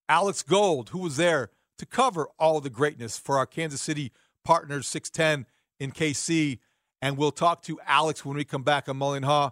Alex 0.07 0.43
Gold, 0.43 0.89
who 0.89 0.99
was 0.99 1.17
there 1.17 1.49
to 1.79 1.85
cover 1.85 2.29
all 2.37 2.61
the 2.61 2.69
greatness 2.69 3.17
for 3.17 3.37
our 3.37 3.47
Kansas 3.47 3.81
City 3.81 4.11
partners, 4.45 4.87
610 4.87 5.47
in 5.79 5.91
KC. 5.91 6.59
And 7.01 7.17
we'll 7.17 7.31
talk 7.31 7.63
to 7.63 7.79
Alex 7.87 8.23
when 8.23 8.37
we 8.37 8.43
come 8.43 8.63
back 8.63 8.87
on 8.87 8.99
Mully 8.99 9.17
and 9.17 9.25
Haugh. 9.25 9.51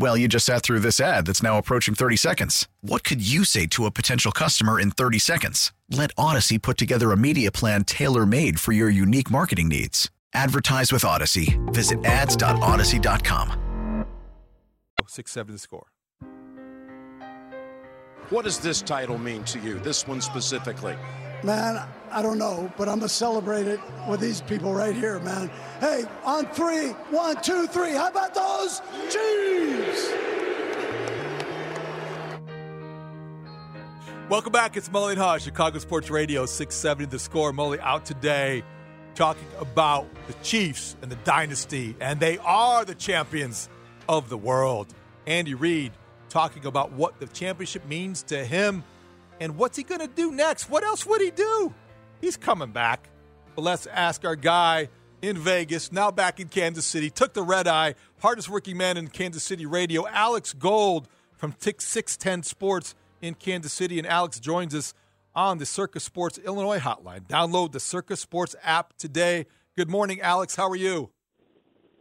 Well, 0.00 0.16
you 0.16 0.28
just 0.28 0.46
sat 0.46 0.62
through 0.62 0.78
this 0.78 1.00
ad 1.00 1.26
that's 1.26 1.42
now 1.42 1.58
approaching 1.58 1.96
30 1.96 2.16
seconds. 2.16 2.68
What 2.82 3.02
could 3.02 3.20
you 3.20 3.44
say 3.44 3.66
to 3.66 3.84
a 3.84 3.90
potential 3.90 4.30
customer 4.30 4.78
in 4.78 4.92
30 4.92 5.18
seconds? 5.18 5.72
Let 5.90 6.12
Odyssey 6.16 6.56
put 6.56 6.78
together 6.78 7.10
a 7.10 7.16
media 7.16 7.50
plan 7.50 7.82
tailor 7.82 8.24
made 8.24 8.60
for 8.60 8.70
your 8.70 8.90
unique 8.90 9.28
marketing 9.28 9.68
needs. 9.68 10.08
Advertise 10.32 10.92
with 10.92 11.04
Odyssey. 11.04 11.58
Visit 11.66 12.04
ads.odyssey.com. 12.04 14.06
6 15.06 15.32
7 15.32 15.52
the 15.52 15.58
score. 15.58 15.86
What 18.30 18.44
does 18.44 18.58
this 18.58 18.82
title 18.82 19.18
mean 19.18 19.42
to 19.44 19.58
you, 19.58 19.80
this 19.80 20.06
one 20.06 20.20
specifically? 20.20 20.96
Man, 21.44 21.80
I 22.10 22.20
don't 22.20 22.38
know, 22.38 22.72
but 22.76 22.88
I'm 22.88 22.98
going 22.98 23.08
to 23.08 23.08
celebrate 23.08 23.68
it 23.68 23.78
with 24.08 24.18
these 24.18 24.40
people 24.40 24.74
right 24.74 24.94
here, 24.94 25.20
man. 25.20 25.48
Hey, 25.78 26.04
on 26.24 26.46
three, 26.46 26.88
one, 27.10 27.40
two, 27.42 27.68
three. 27.68 27.92
How 27.92 28.08
about 28.08 28.34
those 28.34 28.82
Chiefs? 29.08 30.12
Welcome 34.28 34.50
back. 34.50 34.76
It's 34.76 34.88
Mully 34.88 35.12
and 35.12 35.20
Haugh, 35.20 35.38
Chicago 35.38 35.78
Sports 35.78 36.10
Radio, 36.10 36.44
670 36.44 37.08
the 37.08 37.20
score. 37.20 37.52
Mully 37.52 37.78
out 37.78 38.04
today 38.04 38.64
talking 39.14 39.46
about 39.60 40.08
the 40.26 40.32
Chiefs 40.42 40.96
and 41.02 41.10
the 41.10 41.16
dynasty, 41.16 41.94
and 42.00 42.18
they 42.18 42.38
are 42.38 42.84
the 42.84 42.96
champions 42.96 43.68
of 44.08 44.28
the 44.28 44.36
world. 44.36 44.92
Andy 45.28 45.54
Reid 45.54 45.92
talking 46.30 46.66
about 46.66 46.90
what 46.92 47.20
the 47.20 47.26
championship 47.28 47.86
means 47.86 48.24
to 48.24 48.44
him 48.44 48.82
and 49.40 49.56
what's 49.56 49.76
he 49.76 49.82
going 49.82 50.00
to 50.00 50.06
do 50.08 50.32
next? 50.32 50.70
What 50.70 50.84
else 50.84 51.06
would 51.06 51.20
he 51.20 51.30
do? 51.30 51.72
He's 52.20 52.36
coming 52.36 52.70
back. 52.70 53.08
But 53.54 53.62
let's 53.62 53.86
ask 53.86 54.24
our 54.24 54.36
guy 54.36 54.88
in 55.20 55.36
Vegas, 55.36 55.90
now 55.90 56.10
back 56.10 56.38
in 56.38 56.48
Kansas 56.48 56.86
City, 56.86 57.10
took 57.10 57.34
the 57.34 57.42
red 57.42 57.66
eye, 57.66 57.94
hardest 58.20 58.48
working 58.48 58.76
man 58.76 58.96
in 58.96 59.08
Kansas 59.08 59.42
City 59.42 59.66
radio, 59.66 60.06
Alex 60.06 60.52
Gold 60.52 61.08
from 61.36 61.52
Tick 61.52 61.80
610 61.80 62.44
Sports 62.44 62.94
in 63.20 63.34
Kansas 63.34 63.72
City. 63.72 63.98
And 63.98 64.06
Alex 64.06 64.38
joins 64.38 64.74
us 64.74 64.94
on 65.34 65.58
the 65.58 65.66
Circa 65.66 66.00
Sports 66.00 66.38
Illinois 66.38 66.78
hotline. 66.78 67.26
Download 67.26 67.72
the 67.72 67.80
Circa 67.80 68.16
Sports 68.16 68.54
app 68.62 68.96
today. 68.96 69.46
Good 69.76 69.90
morning, 69.90 70.20
Alex. 70.20 70.56
How 70.56 70.68
are 70.68 70.76
you? 70.76 71.10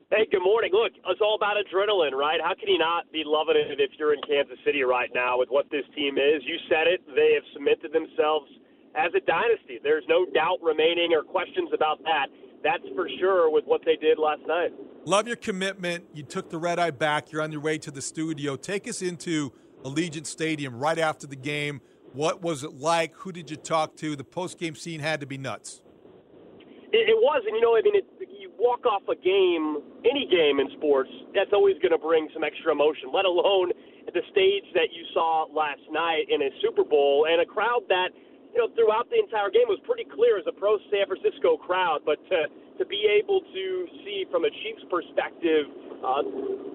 Hey, 0.10 0.26
good 0.32 0.39
morning. 0.41 0.72
Look, 0.72 0.93
it's 0.96 1.20
all 1.20 1.36
about 1.36 1.58
adrenaline, 1.60 2.13
right? 2.13 2.39
How 2.41 2.56
can 2.56 2.70
you 2.70 2.78
not 2.78 3.12
be 3.12 3.24
loving 3.26 3.58
it 3.58 3.82
if 3.82 3.91
you're 4.00 4.13
in 4.13 4.22
Kansas 4.22 4.58
City 4.63 4.82
right 4.84 5.10
now 5.13 5.38
with 5.38 5.50
what 5.50 5.70
this 5.70 5.84
team 5.93 6.15
is? 6.17 6.41
You 6.46 6.56
said 6.70 6.88
it. 6.88 7.04
They 7.13 7.34
have 7.36 7.43
cemented 7.54 7.91
themselves 7.91 8.48
as 8.96 9.12
a 9.17 9.20
dynasty. 9.20 9.80
There's 9.84 10.06
no 10.08 10.26
doubt 10.34 10.60
remaining 10.63 11.12
or 11.12 11.24
questions 11.24 11.72
about 11.74 12.02
that. 12.04 12.28
That's 12.63 12.88
for 12.96 13.10
sure 13.20 13.52
with 13.52 13.65
what 13.65 13.82
they 13.84 13.98
did 13.98 14.17
last 14.17 14.39
night. 14.48 14.72
Love 15.04 15.28
your 15.28 15.36
commitment. 15.36 16.06
You 16.13 16.24
took 16.24 16.50
the 16.50 16.58
red 16.58 16.80
eye 16.80 16.91
back. 16.91 17.34
You're 17.34 17.41
on 17.41 17.52
your 17.52 17.60
way 17.60 17.78
to 17.78 17.91
the 17.91 18.02
studio. 18.02 18.56
Take 18.56 18.88
us 18.88 19.02
into 19.02 19.52
Allegiant 19.84 20.26
Stadium 20.26 20.80
right 20.80 21.00
after 21.00 21.28
the 21.28 21.36
game. 21.36 21.82
What 22.13 22.41
was 22.41 22.63
it 22.63 22.76
like? 22.76 23.13
Who 23.17 23.34
did 23.34 23.52
you 23.52 23.58
talk 23.58 23.98
to? 23.98 24.15
The 24.15 24.24
post 24.24 24.58
game 24.58 24.76
scene 24.76 25.02
had 25.02 25.20
to 25.20 25.28
be 25.28 25.38
nuts. 25.38 25.82
It, 26.93 27.10
it 27.10 27.17
was, 27.20 27.43
and 27.46 27.54
you 27.54 27.62
know, 27.62 27.76
I 27.76 27.82
mean, 27.82 27.98
it, 27.98 28.06
walk 28.58 28.86
off 28.86 29.06
a 29.08 29.15
game, 29.15 29.82
any 30.04 30.26
game 30.26 30.60
in 30.60 30.70
sports, 30.78 31.10
that's 31.34 31.54
always 31.54 31.78
going 31.80 31.93
to 31.93 32.02
bring 32.02 32.28
some 32.34 32.43
extra 32.43 32.74
emotion. 32.74 33.13
Let 33.13 33.26
alone 33.26 33.72
at 34.10 34.13
the 34.13 34.26
stage 34.34 34.65
that 34.74 34.89
you 34.91 35.06
saw 35.13 35.46
last 35.54 35.86
night 35.91 36.26
in 36.30 36.41
a 36.41 36.50
Super 36.62 36.84
Bowl 36.84 37.28
and 37.30 37.41
a 37.41 37.46
crowd 37.46 37.86
that, 37.89 38.10
you 38.52 38.58
know, 38.58 38.67
throughout 38.74 39.10
the 39.13 39.20
entire 39.22 39.54
game 39.54 39.70
was 39.70 39.80
pretty 39.86 40.06
clear 40.10 40.41
as 40.41 40.46
a 40.50 40.56
pro 40.56 40.82
San 40.89 41.06
Francisco 41.06 41.58
crowd. 41.58 42.02
But 42.06 42.17
to 42.34 42.50
to 42.78 42.86
be 42.86 43.10
able 43.10 43.41
to 43.41 43.65
see 44.06 44.26
from 44.30 44.46
a 44.46 44.52
Chiefs 44.62 44.86
perspective 44.86 45.65
uh, 46.06 46.22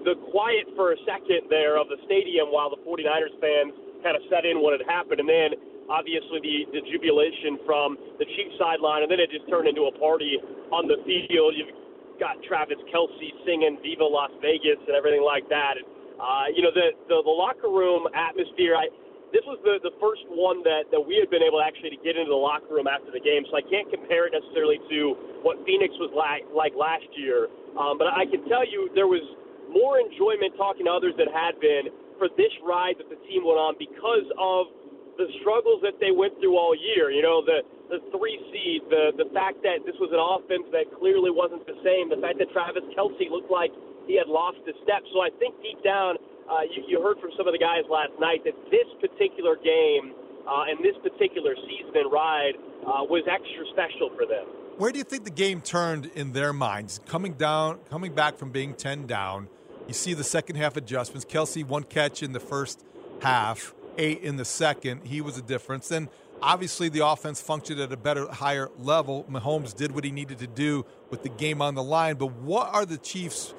the 0.03 0.19
quiet 0.35 0.67
for 0.75 0.91
a 0.91 0.99
second 1.07 1.47
there 1.47 1.79
of 1.79 1.87
the 1.87 1.95
stadium 2.03 2.51
while 2.51 2.67
the 2.67 2.79
49ers 2.83 3.31
fans 3.39 3.71
kind 4.03 4.19
of 4.19 4.23
set 4.27 4.43
in 4.43 4.59
what 4.59 4.75
had 4.75 4.83
happened, 4.83 5.23
and 5.23 5.29
then 5.31 5.55
obviously 5.89 6.39
the, 6.39 6.79
the 6.79 6.81
jubilation 6.87 7.59
from 7.65 7.97
the 8.19 8.25
Chiefs 8.25 8.55
sideline, 8.59 9.03
and 9.03 9.09
then 9.11 9.19
it 9.19 9.31
just 9.31 9.47
turned 9.49 9.67
into 9.67 9.89
a 9.89 9.93
party 9.99 10.39
on 10.71 10.87
the 10.87 10.99
field. 11.03 11.55
You've 11.55 11.73
got 12.19 12.39
Travis 12.47 12.79
Kelce 12.93 13.29
singing 13.43 13.79
"Viva 13.81 14.05
Las 14.05 14.31
Vegas" 14.39 14.79
and 14.87 14.95
everything 14.95 15.23
like 15.23 15.47
that. 15.49 15.81
And, 15.81 15.85
uh, 16.19 16.47
you 16.53 16.61
know, 16.61 16.71
the, 16.71 16.93
the 17.09 17.17
the 17.23 17.35
locker 17.35 17.69
room 17.69 18.07
atmosphere. 18.13 18.77
I 18.77 18.87
this 19.33 19.41
was 19.49 19.57
the 19.65 19.81
the 19.81 19.95
first 19.97 20.21
one 20.29 20.61
that 20.61 20.87
that 20.93 21.01
we 21.01 21.17
had 21.17 21.33
been 21.33 21.41
able 21.41 21.59
actually 21.59 21.89
to 21.89 22.01
get 22.05 22.13
into 22.13 22.29
the 22.29 22.37
locker 22.37 22.69
room 22.69 22.85
after 22.85 23.09
the 23.09 23.19
game, 23.19 23.43
so 23.49 23.57
I 23.57 23.65
can't 23.65 23.89
compare 23.89 24.29
it 24.29 24.37
necessarily 24.37 24.77
to 24.93 24.99
what 25.41 25.57
Phoenix 25.65 25.91
was 25.97 26.13
like 26.13 26.45
like 26.53 26.77
last 26.77 27.09
year. 27.17 27.49
Um, 27.73 27.97
but 27.97 28.13
I 28.13 28.29
can 28.29 28.45
tell 28.45 28.61
you 28.61 28.93
there 28.93 29.09
was 29.09 29.25
more 29.73 29.97
enjoyment 29.97 30.53
talking 30.53 30.85
to 30.85 30.93
others 30.93 31.17
that 31.17 31.33
had 31.33 31.57
been 31.57 31.89
for 32.21 32.29
this 32.37 32.53
ride 32.61 33.01
that 33.01 33.09
the 33.09 33.17
team 33.25 33.41
went 33.41 33.57
on 33.57 33.73
because 33.81 34.29
of 34.37 34.69
the 35.17 35.27
struggles 35.41 35.81
that 35.85 35.99
they 36.01 36.11
went 36.11 36.33
through 36.41 36.57
all 36.57 36.73
year. 36.73 37.11
You 37.11 37.21
know, 37.21 37.43
the 37.45 37.61
the 37.89 37.99
three 38.09 38.39
seed, 38.49 38.81
the 38.89 39.13
the 39.17 39.29
fact 39.33 39.61
that 39.63 39.85
this 39.85 39.95
was 40.01 40.09
an 40.09 40.21
offense 40.21 40.65
that 40.73 40.89
clearly 40.97 41.29
wasn't 41.29 41.65
the 41.69 41.77
same, 41.85 42.09
the 42.09 42.21
fact 42.21 42.39
that 42.41 42.49
Travis 42.51 42.83
Kelce 42.97 43.29
looked 43.29 43.51
like 43.51 43.71
he 44.09 44.17
had 44.17 44.27
lost 44.27 44.59
his 44.65 44.75
step. 44.83 45.05
So 45.13 45.21
I 45.21 45.29
think 45.39 45.55
deep 45.61 45.79
down, 45.83 46.17
uh, 46.49 46.67
you, 46.67 46.83
you 46.87 46.97
heard 46.99 47.19
from 47.21 47.31
some 47.37 47.47
of 47.47 47.53
the 47.53 47.61
guys 47.61 47.87
last 47.87 48.11
night 48.19 48.43
that 48.43 48.57
this 48.67 48.89
particular 48.99 49.55
game 49.55 50.11
uh, 50.43 50.67
and 50.67 50.83
this 50.83 50.97
particular 50.99 51.55
season 51.55 51.95
and 51.95 52.11
ride 52.11 52.55
uh, 52.83 53.03
was 53.07 53.23
extra 53.29 53.63
special 53.71 54.11
for 54.17 54.25
them. 54.25 54.43
Where 54.77 54.91
do 54.91 54.97
you 54.97 55.05
think 55.05 55.23
the 55.23 55.31
game 55.31 55.61
turned 55.61 56.07
in 56.15 56.33
their 56.33 56.51
minds? 56.51 56.99
Coming 57.05 57.33
down, 57.33 57.79
coming 57.89 58.13
back 58.13 58.37
from 58.37 58.51
being 58.51 58.73
ten 58.73 59.05
down, 59.05 59.47
you 59.87 59.93
see 59.93 60.13
the 60.13 60.23
second 60.23 60.55
half 60.55 60.75
adjustments. 60.75 61.25
Kelce 61.25 61.63
one 61.63 61.83
catch 61.83 62.23
in 62.23 62.33
the 62.33 62.39
first 62.39 62.83
half 63.21 63.73
eight 63.97 64.21
in 64.21 64.35
the 64.35 64.45
second. 64.45 65.05
He 65.05 65.21
was 65.21 65.37
a 65.37 65.41
difference. 65.41 65.91
And 65.91 66.09
obviously, 66.41 66.89
the 66.89 67.05
offense 67.05 67.41
functioned 67.41 67.79
at 67.79 67.91
a 67.91 67.97
better, 67.97 68.27
higher 68.31 68.69
level. 68.79 69.25
Mahomes 69.29 69.75
did 69.75 69.93
what 69.93 70.03
he 70.03 70.11
needed 70.11 70.39
to 70.39 70.47
do 70.47 70.85
with 71.09 71.23
the 71.23 71.29
game 71.29 71.61
on 71.61 71.75
the 71.75 71.83
line. 71.83 72.15
But 72.15 72.31
what 72.41 72.73
are 72.73 72.85
the 72.85 72.97
Chiefs 72.97 73.53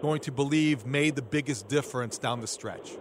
going 0.00 0.20
to 0.20 0.32
believe 0.32 0.84
made 0.86 1.14
the 1.16 1.22
biggest 1.22 1.68
difference 1.68 2.18
down 2.18 2.40
the 2.40 2.46
stretch? 2.46 2.98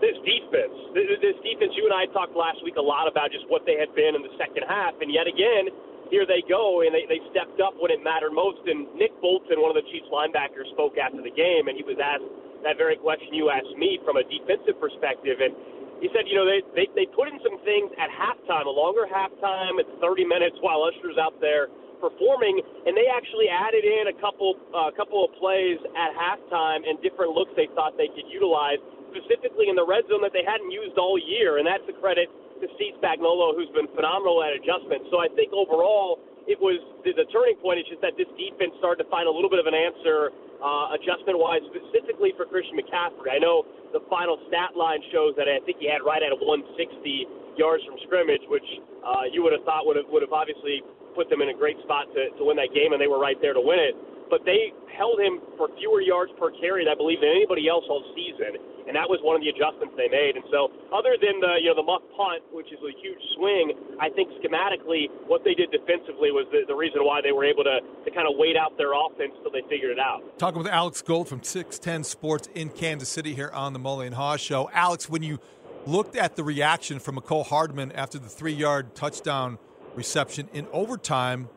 This 0.00 0.16
defense. 0.26 0.74
This 0.92 1.38
defense, 1.40 1.72
you 1.76 1.88
and 1.88 1.94
I 1.94 2.04
talked 2.12 2.36
last 2.36 2.58
week 2.64 2.76
a 2.76 2.82
lot 2.82 3.08
about 3.08 3.32
just 3.32 3.48
what 3.48 3.64
they 3.64 3.78
had 3.78 3.94
been 3.94 4.14
in 4.14 4.22
the 4.22 4.34
second 4.36 4.64
half. 4.68 4.92
And 5.00 5.08
yet 5.12 5.26
again, 5.26 5.72
here 6.12 6.28
they 6.28 6.44
go, 6.44 6.84
and 6.84 6.92
they, 6.92 7.08
they 7.08 7.24
stepped 7.32 7.56
up 7.64 7.72
when 7.80 7.88
it 7.88 8.04
mattered 8.04 8.36
most. 8.36 8.60
And 8.68 8.84
Nick 8.92 9.16
Bolton, 9.24 9.56
one 9.64 9.72
of 9.72 9.78
the 9.80 9.88
Chiefs 9.88 10.12
linebackers, 10.12 10.68
spoke 10.76 11.00
after 11.00 11.24
the 11.24 11.32
game, 11.32 11.72
and 11.72 11.74
he 11.78 11.80
was 11.80 11.96
asked 11.96 12.28
that 12.68 12.76
very 12.76 13.00
question 13.00 13.32
you 13.32 13.48
asked 13.48 13.72
me 13.80 13.98
from 14.04 14.20
a 14.20 14.24
defensive 14.28 14.76
perspective. 14.76 15.40
And 15.40 15.56
he 16.02 16.10
said, 16.10 16.26
you 16.26 16.34
know, 16.34 16.42
they, 16.42 16.66
they, 16.74 16.90
they 16.98 17.06
put 17.14 17.30
in 17.30 17.38
some 17.46 17.62
things 17.62 17.94
at 17.94 18.10
halftime, 18.10 18.66
a 18.66 18.74
longer 18.74 19.06
halftime. 19.06 19.78
It's 19.78 19.94
30 20.02 20.26
minutes 20.26 20.58
while 20.58 20.82
Usher's 20.82 21.14
out 21.14 21.38
there 21.38 21.70
performing, 22.02 22.58
and 22.58 22.98
they 22.98 23.06
actually 23.06 23.46
added 23.46 23.86
in 23.86 24.10
a 24.10 24.16
couple 24.18 24.58
a 24.74 24.90
uh, 24.90 24.98
couple 24.98 25.22
of 25.22 25.30
plays 25.38 25.78
at 25.94 26.10
halftime 26.18 26.82
and 26.82 26.98
different 27.06 27.30
looks 27.30 27.54
they 27.54 27.70
thought 27.78 27.94
they 27.94 28.10
could 28.10 28.26
utilize, 28.26 28.82
specifically 29.14 29.70
in 29.70 29.78
the 29.78 29.86
red 29.86 30.02
zone 30.10 30.18
that 30.26 30.34
they 30.34 30.42
hadn't 30.42 30.74
used 30.74 30.98
all 30.98 31.14
year, 31.14 31.62
and 31.62 31.64
that's 31.64 31.86
a 31.86 31.94
credit 32.02 32.26
to 32.58 32.66
Steve 32.74 32.98
Spagnuolo, 32.98 33.54
who's 33.54 33.70
been 33.70 33.86
phenomenal 33.94 34.42
at 34.42 34.50
adjustments. 34.58 35.06
So 35.14 35.22
I 35.22 35.30
think 35.38 35.54
overall, 35.54 36.18
it 36.46 36.58
was 36.58 36.78
the, 37.06 37.14
the 37.14 37.26
turning 37.30 37.58
point 37.62 37.78
is 37.78 37.86
just 37.86 38.02
that 38.02 38.18
this 38.18 38.28
defense 38.34 38.74
started 38.78 39.04
to 39.04 39.08
find 39.10 39.30
a 39.30 39.32
little 39.32 39.50
bit 39.50 39.62
of 39.62 39.68
an 39.70 39.76
answer 39.76 40.34
uh, 40.62 40.94
adjustment 40.94 41.38
wise, 41.38 41.62
specifically 41.70 42.34
for 42.38 42.46
Christian 42.46 42.78
McCaffrey. 42.78 43.34
I 43.34 43.38
know 43.42 43.66
the 43.90 44.02
final 44.06 44.38
stat 44.46 44.78
line 44.78 45.02
shows 45.10 45.34
that 45.38 45.50
I 45.50 45.58
think 45.66 45.82
he 45.82 45.90
had 45.90 46.06
right 46.06 46.22
at 46.22 46.30
a 46.30 46.38
160 46.38 47.58
yards 47.58 47.82
from 47.84 47.98
scrimmage, 48.06 48.42
which 48.46 48.66
uh, 49.02 49.26
you 49.30 49.42
would 49.42 49.52
have 49.52 49.66
thought 49.66 49.86
would 49.86 49.98
have 49.98 50.06
would 50.10 50.22
have 50.22 50.34
obviously 50.34 50.82
put 51.14 51.28
them 51.28 51.44
in 51.44 51.52
a 51.52 51.56
great 51.56 51.76
spot 51.84 52.08
to, 52.14 52.32
to 52.38 52.42
win 52.46 52.56
that 52.56 52.72
game, 52.72 52.94
and 52.94 53.00
they 53.02 53.10
were 53.10 53.20
right 53.20 53.36
there 53.42 53.52
to 53.52 53.60
win 53.60 53.78
it. 53.78 53.94
But 54.32 54.48
they 54.48 54.72
held 54.88 55.20
him 55.20 55.44
for 55.60 55.68
fewer 55.76 56.00
yards 56.00 56.32
per 56.40 56.48
carry, 56.56 56.88
I 56.88 56.96
believe, 56.96 57.20
than 57.20 57.36
anybody 57.36 57.68
else 57.68 57.84
all 57.90 58.00
season 58.16 58.56
and 58.86 58.96
that 58.96 59.08
was 59.08 59.20
one 59.22 59.36
of 59.36 59.42
the 59.42 59.50
adjustments 59.50 59.94
they 59.96 60.08
made. 60.08 60.36
And 60.36 60.44
so, 60.50 60.70
other 60.90 61.14
than 61.20 61.38
the 61.40 61.60
you 61.62 61.70
know 61.70 61.76
the 61.78 61.86
muff 61.86 62.02
punt, 62.16 62.42
which 62.50 62.68
is 62.72 62.80
a 62.82 62.92
huge 62.98 63.22
swing, 63.36 63.72
I 64.00 64.10
think 64.10 64.30
schematically 64.42 65.10
what 65.26 65.44
they 65.44 65.54
did 65.54 65.70
defensively 65.70 66.30
was 66.30 66.46
the, 66.50 66.66
the 66.66 66.74
reason 66.74 67.04
why 67.04 67.20
they 67.22 67.32
were 67.32 67.44
able 67.44 67.64
to 67.64 67.80
to 67.80 68.10
kind 68.10 68.26
of 68.26 68.34
wait 68.36 68.56
out 68.56 68.76
their 68.76 68.92
offense 68.92 69.32
until 69.38 69.52
they 69.52 69.62
figured 69.68 69.92
it 69.92 70.02
out. 70.02 70.22
Talking 70.38 70.62
with 70.62 70.70
Alex 70.70 71.02
Gold 71.02 71.28
from 71.28 71.42
610 71.42 72.04
Sports 72.04 72.48
in 72.54 72.68
Kansas 72.70 73.08
City 73.08 73.34
here 73.34 73.50
on 73.52 73.72
the 73.72 73.80
Mully 73.80 74.06
and 74.06 74.16
Haugh 74.16 74.38
Show. 74.38 74.70
Alex, 74.72 75.08
when 75.08 75.22
you 75.22 75.38
looked 75.86 76.16
at 76.16 76.36
the 76.36 76.44
reaction 76.44 76.98
from 76.98 77.16
Mecole 77.16 77.46
Hardman 77.46 77.92
after 77.92 78.18
the 78.18 78.28
three 78.28 78.52
yard 78.52 78.94
touchdown 78.94 79.58
reception 79.94 80.48
in 80.52 80.66
overtime, 80.72 81.48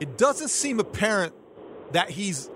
it 0.00 0.16
doesn't 0.16 0.48
seem 0.48 0.80
apparent 0.80 1.34
that 1.92 2.10
he's 2.10 2.50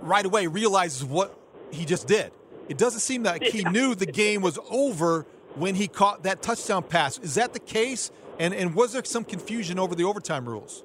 right 0.00 0.24
away 0.24 0.46
realizes 0.46 1.04
what 1.04 1.38
he 1.70 1.84
just 1.84 2.06
did. 2.06 2.32
It 2.68 2.78
doesn't 2.78 3.00
seem 3.00 3.22
like 3.22 3.42
he 3.42 3.64
knew 3.64 3.94
the 3.94 4.06
game 4.06 4.42
was 4.42 4.58
over 4.70 5.26
when 5.54 5.74
he 5.74 5.88
caught 5.88 6.22
that 6.24 6.42
touchdown 6.42 6.82
pass. 6.82 7.18
Is 7.18 7.34
that 7.34 7.52
the 7.52 7.60
case? 7.60 8.10
And 8.38 8.54
and 8.54 8.74
was 8.74 8.92
there 8.92 9.04
some 9.04 9.24
confusion 9.24 9.78
over 9.78 9.94
the 9.94 10.04
overtime 10.04 10.48
rules? 10.48 10.84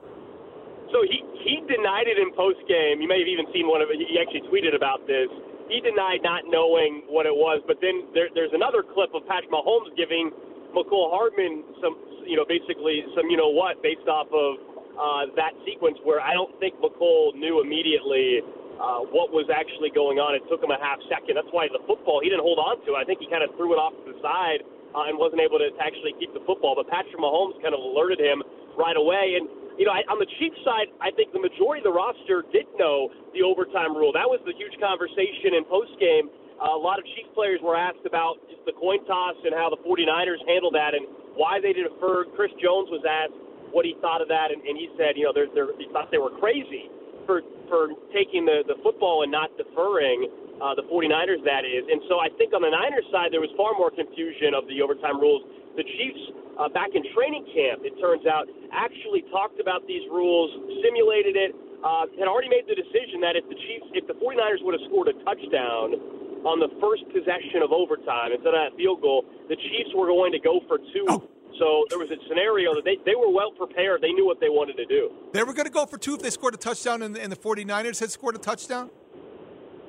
So 0.91 1.03
he 1.03 1.21
he 1.43 1.61
denied 1.67 2.07
it 2.07 2.17
in 2.17 2.33
post 2.33 2.59
game. 2.67 3.01
You 3.01 3.07
may 3.07 3.19
have 3.19 3.27
even 3.27 3.45
seen 3.53 3.67
one 3.67 3.81
of 3.81 3.89
it. 3.91 3.99
He 3.99 4.17
actually 4.17 4.47
tweeted 4.49 4.75
about 4.75 5.05
this. 5.05 5.27
He 5.67 5.79
denied 5.81 6.23
not 6.23 6.43
knowing 6.47 7.03
what 7.07 7.25
it 7.25 7.35
was. 7.35 7.61
But 7.67 7.77
then 7.81 8.07
there, 8.13 8.27
there's 8.33 8.53
another 8.53 8.83
clip 8.83 9.11
of 9.13 9.27
Patrick 9.27 9.51
Mahomes 9.51 9.91
giving 9.95 10.31
Mecole 10.75 11.11
Hardman 11.11 11.63
some, 11.81 11.95
you 12.25 12.35
know, 12.35 12.45
basically 12.47 13.03
some, 13.15 13.29
you 13.29 13.37
know 13.37 13.49
what, 13.49 13.81
based 13.83 14.07
off 14.07 14.27
of 14.31 14.59
uh, 14.95 15.33
that 15.35 15.53
sequence 15.65 15.97
where 16.03 16.21
I 16.21 16.33
don't 16.33 16.53
think 16.59 16.75
Mecole 16.79 17.35
knew 17.35 17.61
immediately 17.61 18.41
uh, 18.79 19.05
what 19.13 19.29
was 19.29 19.49
actually 19.53 19.93
going 19.93 20.17
on. 20.17 20.33
It 20.33 20.43
took 20.49 20.63
him 20.63 20.73
a 20.73 20.79
half 20.81 20.97
second. 21.09 21.37
That's 21.37 21.49
why 21.53 21.69
the 21.69 21.81
football 21.85 22.21
he 22.23 22.29
didn't 22.29 22.45
hold 22.45 22.57
on 22.57 22.81
to. 22.89 22.97
I 22.97 23.05
think 23.05 23.21
he 23.21 23.27
kind 23.29 23.45
of 23.45 23.53
threw 23.57 23.73
it 23.73 23.79
off 23.79 23.93
to 24.01 24.03
the 24.09 24.17
side 24.21 24.65
uh, 24.93 25.09
and 25.09 25.17
wasn't 25.17 25.41
able 25.41 25.61
to, 25.61 25.69
actually 25.81 26.13
keep 26.17 26.33
the 26.33 26.43
football. 26.45 26.77
But 26.77 26.89
Patrick 26.89 27.17
Mahomes 27.17 27.57
kind 27.61 27.73
of 27.73 27.81
alerted 27.81 28.21
him 28.21 28.41
right 28.77 28.97
away. 28.97 29.37
And 29.37 29.49
you 29.77 29.85
know, 29.89 29.93
I, 29.93 30.05
on 30.09 30.21
the 30.21 30.29
Chiefs 30.37 30.57
side, 30.61 30.89
I 31.01 31.09
think 31.13 31.33
the 31.33 31.41
majority 31.41 31.81
of 31.81 31.87
the 31.89 31.95
roster 31.95 32.45
did 32.53 32.69
know 32.77 33.09
the 33.33 33.41
overtime 33.41 33.97
rule. 33.97 34.13
That 34.13 34.29
was 34.29 34.41
the 34.45 34.53
huge 34.53 34.77
conversation 34.77 35.57
in 35.57 35.65
post 35.65 35.93
game. 35.97 36.29
Uh, 36.61 36.77
a 36.77 36.81
lot 36.81 37.01
of 37.01 37.05
Chiefs 37.17 37.33
players 37.33 37.57
were 37.65 37.73
asked 37.73 38.05
about 38.05 38.37
just 38.45 38.61
the 38.69 38.75
coin 38.77 39.01
toss 39.09 39.35
and 39.41 39.51
how 39.57 39.73
the 39.73 39.81
49ers 39.81 40.39
handled 40.45 40.77
that 40.77 40.93
and 40.93 41.09
why 41.33 41.57
they 41.57 41.73
deferred. 41.73 42.29
Chris 42.37 42.53
Jones 42.61 42.93
was 42.93 43.01
asked 43.01 43.35
what 43.73 43.89
he 43.89 43.97
thought 44.05 44.21
of 44.21 44.29
that, 44.29 44.53
and, 44.53 44.61
and 44.61 44.77
he 44.77 44.85
said, 44.93 45.17
you 45.17 45.25
know, 45.25 45.33
they're, 45.33 45.49
they're, 45.49 45.73
he 45.81 45.89
thought 45.89 46.13
they 46.13 46.21
were 46.21 46.29
crazy 46.37 46.93
for 47.25 47.41
for 47.67 47.95
taking 48.13 48.45
the 48.45 48.63
the 48.67 48.77
football 48.83 49.23
and 49.23 49.31
not 49.31 49.49
deferring 49.57 50.27
uh, 50.61 50.75
the 50.75 50.85
49ers. 50.87 51.41
That 51.43 51.65
is, 51.65 51.83
and 51.89 52.01
so 52.07 52.19
I 52.19 52.29
think 52.37 52.53
on 52.53 52.61
the 52.61 52.71
Niners 52.71 53.07
side 53.11 53.33
there 53.33 53.41
was 53.41 53.51
far 53.57 53.73
more 53.75 53.91
confusion 53.91 54.53
of 54.53 54.67
the 54.67 54.81
overtime 54.81 55.19
rules. 55.19 55.43
The 55.75 55.83
Chiefs 55.83 56.23
uh, 56.59 56.69
back 56.69 56.93
in 56.93 57.01
training 57.17 57.49
camp, 57.49 57.81
it 57.81 57.97
turns 57.97 58.29
out, 58.29 58.45
actually 58.69 59.25
talked 59.33 59.57
about 59.57 59.81
these 59.89 60.05
rules, 60.13 60.53
simulated 60.85 61.33
it, 61.33 61.51
uh, 61.81 62.05
had 62.15 62.29
already 62.29 62.49
made 62.49 62.69
the 62.69 62.77
decision 62.77 63.19
that 63.25 63.33
if 63.33 63.45
the 63.49 63.57
Chiefs, 63.57 63.87
if 63.97 64.05
the 64.05 64.13
49ers 64.21 64.61
would 64.61 64.77
have 64.77 64.85
scored 64.85 65.09
a 65.09 65.17
touchdown 65.25 65.97
on 66.45 66.61
the 66.61 66.69
first 66.77 67.03
possession 67.09 67.65
of 67.65 67.73
overtime 67.73 68.31
instead 68.31 68.53
of 68.53 68.61
that 68.69 68.73
field 68.77 69.01
goal, 69.01 69.25
the 69.49 69.57
Chiefs 69.57 69.91
were 69.97 70.07
going 70.07 70.31
to 70.31 70.39
go 70.39 70.61
for 70.69 70.77
two. 70.77 71.09
Oh 71.09 71.32
so 71.59 71.85
there 71.89 71.99
was 71.99 72.09
a 72.11 72.17
scenario 72.27 72.73
that 72.75 72.83
they, 72.83 72.97
they 73.05 73.15
were 73.15 73.29
well 73.29 73.51
prepared. 73.51 74.01
They 74.01 74.11
knew 74.11 74.25
what 74.25 74.39
they 74.39 74.49
wanted 74.49 74.77
to 74.77 74.85
do. 74.85 75.11
They 75.33 75.43
were 75.43 75.53
going 75.53 75.65
to 75.65 75.71
go 75.71 75.85
for 75.85 75.97
two 75.97 76.15
if 76.15 76.21
they 76.21 76.29
scored 76.29 76.53
a 76.53 76.57
touchdown 76.57 77.01
and, 77.01 77.17
and 77.17 77.31
the 77.31 77.35
49ers 77.35 77.99
had 77.99 78.11
scored 78.11 78.35
a 78.35 78.39
touchdown? 78.39 78.89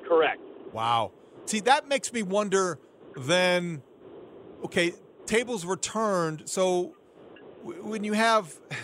Correct. 0.07 0.41
Wow. 0.73 1.11
See, 1.45 1.59
that 1.61 1.87
makes 1.87 2.11
me 2.13 2.23
wonder 2.23 2.79
then, 3.15 3.81
okay, 4.63 4.93
tables 5.25 5.65
were 5.65 5.77
turned. 5.77 6.49
So 6.49 6.95
when 7.63 8.03
you 8.03 8.13
have. 8.13 8.53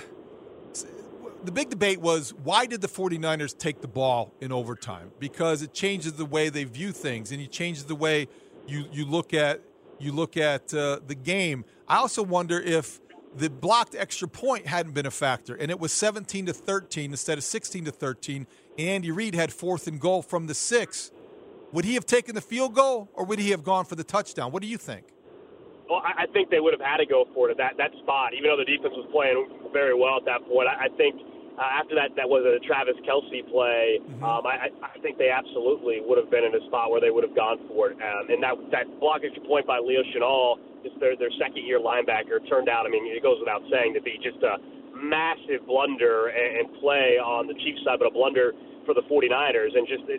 The 1.43 1.51
big 1.51 1.71
debate 1.71 1.99
was 1.99 2.35
why 2.43 2.67
did 2.67 2.81
the 2.81 2.87
49ers 2.87 3.57
take 3.57 3.81
the 3.81 3.87
ball 3.87 4.31
in 4.41 4.51
overtime? 4.51 5.09
Because 5.17 5.63
it 5.63 5.73
changes 5.73 6.13
the 6.13 6.25
way 6.25 6.49
they 6.49 6.65
view 6.65 6.91
things 6.91 7.31
and 7.31 7.41
it 7.41 7.51
changes 7.51 7.85
the 7.85 7.95
way 7.95 8.27
you, 8.67 8.85
you 8.91 9.05
look 9.05 9.33
at 9.33 9.59
you 10.01 10.11
look 10.11 10.35
at 10.37 10.73
uh, 10.73 10.99
the 11.05 11.15
game. 11.15 11.63
I 11.91 11.97
also 11.97 12.23
wonder 12.23 12.57
if 12.57 13.01
the 13.35 13.49
blocked 13.49 13.95
extra 13.95 14.25
point 14.25 14.65
hadn't 14.65 14.93
been 14.93 15.05
a 15.05 15.11
factor, 15.11 15.55
and 15.55 15.69
it 15.69 15.77
was 15.77 15.91
17 15.91 16.45
to 16.45 16.53
13 16.53 17.11
instead 17.11 17.37
of 17.37 17.43
16 17.43 17.83
to 17.83 17.91
13. 17.91 18.47
And 18.77 18.87
Andy 18.87 19.11
Reid 19.11 19.35
had 19.35 19.51
fourth 19.51 19.87
and 19.87 19.99
goal 19.99 20.21
from 20.21 20.47
the 20.47 20.53
six. 20.53 21.11
Would 21.73 21.83
he 21.83 21.95
have 21.95 22.05
taken 22.05 22.33
the 22.33 22.39
field 22.39 22.75
goal, 22.75 23.09
or 23.13 23.25
would 23.25 23.39
he 23.39 23.49
have 23.49 23.65
gone 23.65 23.83
for 23.83 23.95
the 23.95 24.05
touchdown? 24.05 24.53
What 24.53 24.61
do 24.61 24.69
you 24.69 24.77
think? 24.77 25.03
Well, 25.89 26.01
I 26.01 26.27
think 26.31 26.49
they 26.49 26.61
would 26.61 26.71
have 26.71 26.79
had 26.79 26.97
to 26.97 27.05
go 27.05 27.27
for 27.33 27.49
it 27.49 27.51
at 27.51 27.57
that 27.57 27.75
that 27.75 27.91
spot, 28.01 28.33
even 28.33 28.49
though 28.49 28.55
the 28.55 28.63
defense 28.63 28.93
was 28.95 29.09
playing 29.11 29.69
very 29.73 29.93
well 29.93 30.15
at 30.15 30.23
that 30.23 30.47
point. 30.47 30.69
I 30.69 30.87
think 30.95 31.19
uh, 31.59 31.79
after 31.83 31.95
that, 31.95 32.15
that 32.15 32.27
was 32.27 32.47
a 32.47 32.63
Travis 32.63 32.95
Kelce 33.03 33.43
play. 33.51 33.99
Mm-hmm. 33.99 34.23
Um, 34.23 34.43
I, 34.47 34.71
I 34.81 34.97
think 35.03 35.17
they 35.19 35.29
absolutely 35.29 35.99
would 35.99 36.17
have 36.17 36.31
been 36.31 36.47
in 36.47 36.55
a 36.55 36.63
spot 36.71 36.91
where 36.91 37.03
they 37.03 37.11
would 37.11 37.27
have 37.27 37.35
gone 37.35 37.59
for 37.67 37.91
it. 37.91 37.99
Um, 37.99 38.31
and 38.31 38.39
that 38.43 38.55
that 38.71 38.85
block 39.03 39.21
extra 39.27 39.43
point 39.43 39.67
by 39.67 39.79
Leo 39.83 40.01
Chenal, 40.15 40.57
just 40.83 40.95
their 41.03 41.19
their 41.19 41.31
second 41.35 41.67
year 41.67 41.79
linebacker, 41.79 42.39
turned 42.47 42.71
out. 42.71 42.87
I 42.87 42.89
mean, 42.89 43.03
it 43.05 43.21
goes 43.21 43.37
without 43.43 43.61
saying 43.67 43.93
to 43.99 44.01
be 44.01 44.15
just 44.23 44.39
a 44.41 44.57
massive 44.95 45.67
blunder 45.67 46.31
and, 46.31 46.63
and 46.63 46.65
play 46.79 47.19
on 47.19 47.47
the 47.47 47.57
Chiefs 47.61 47.83
side, 47.83 47.99
but 47.99 48.07
a 48.07 48.13
blunder 48.13 48.53
for 48.85 48.93
the 48.95 49.03
49ers, 49.11 49.75
and 49.75 49.87
just 49.87 50.07
the. 50.07 50.17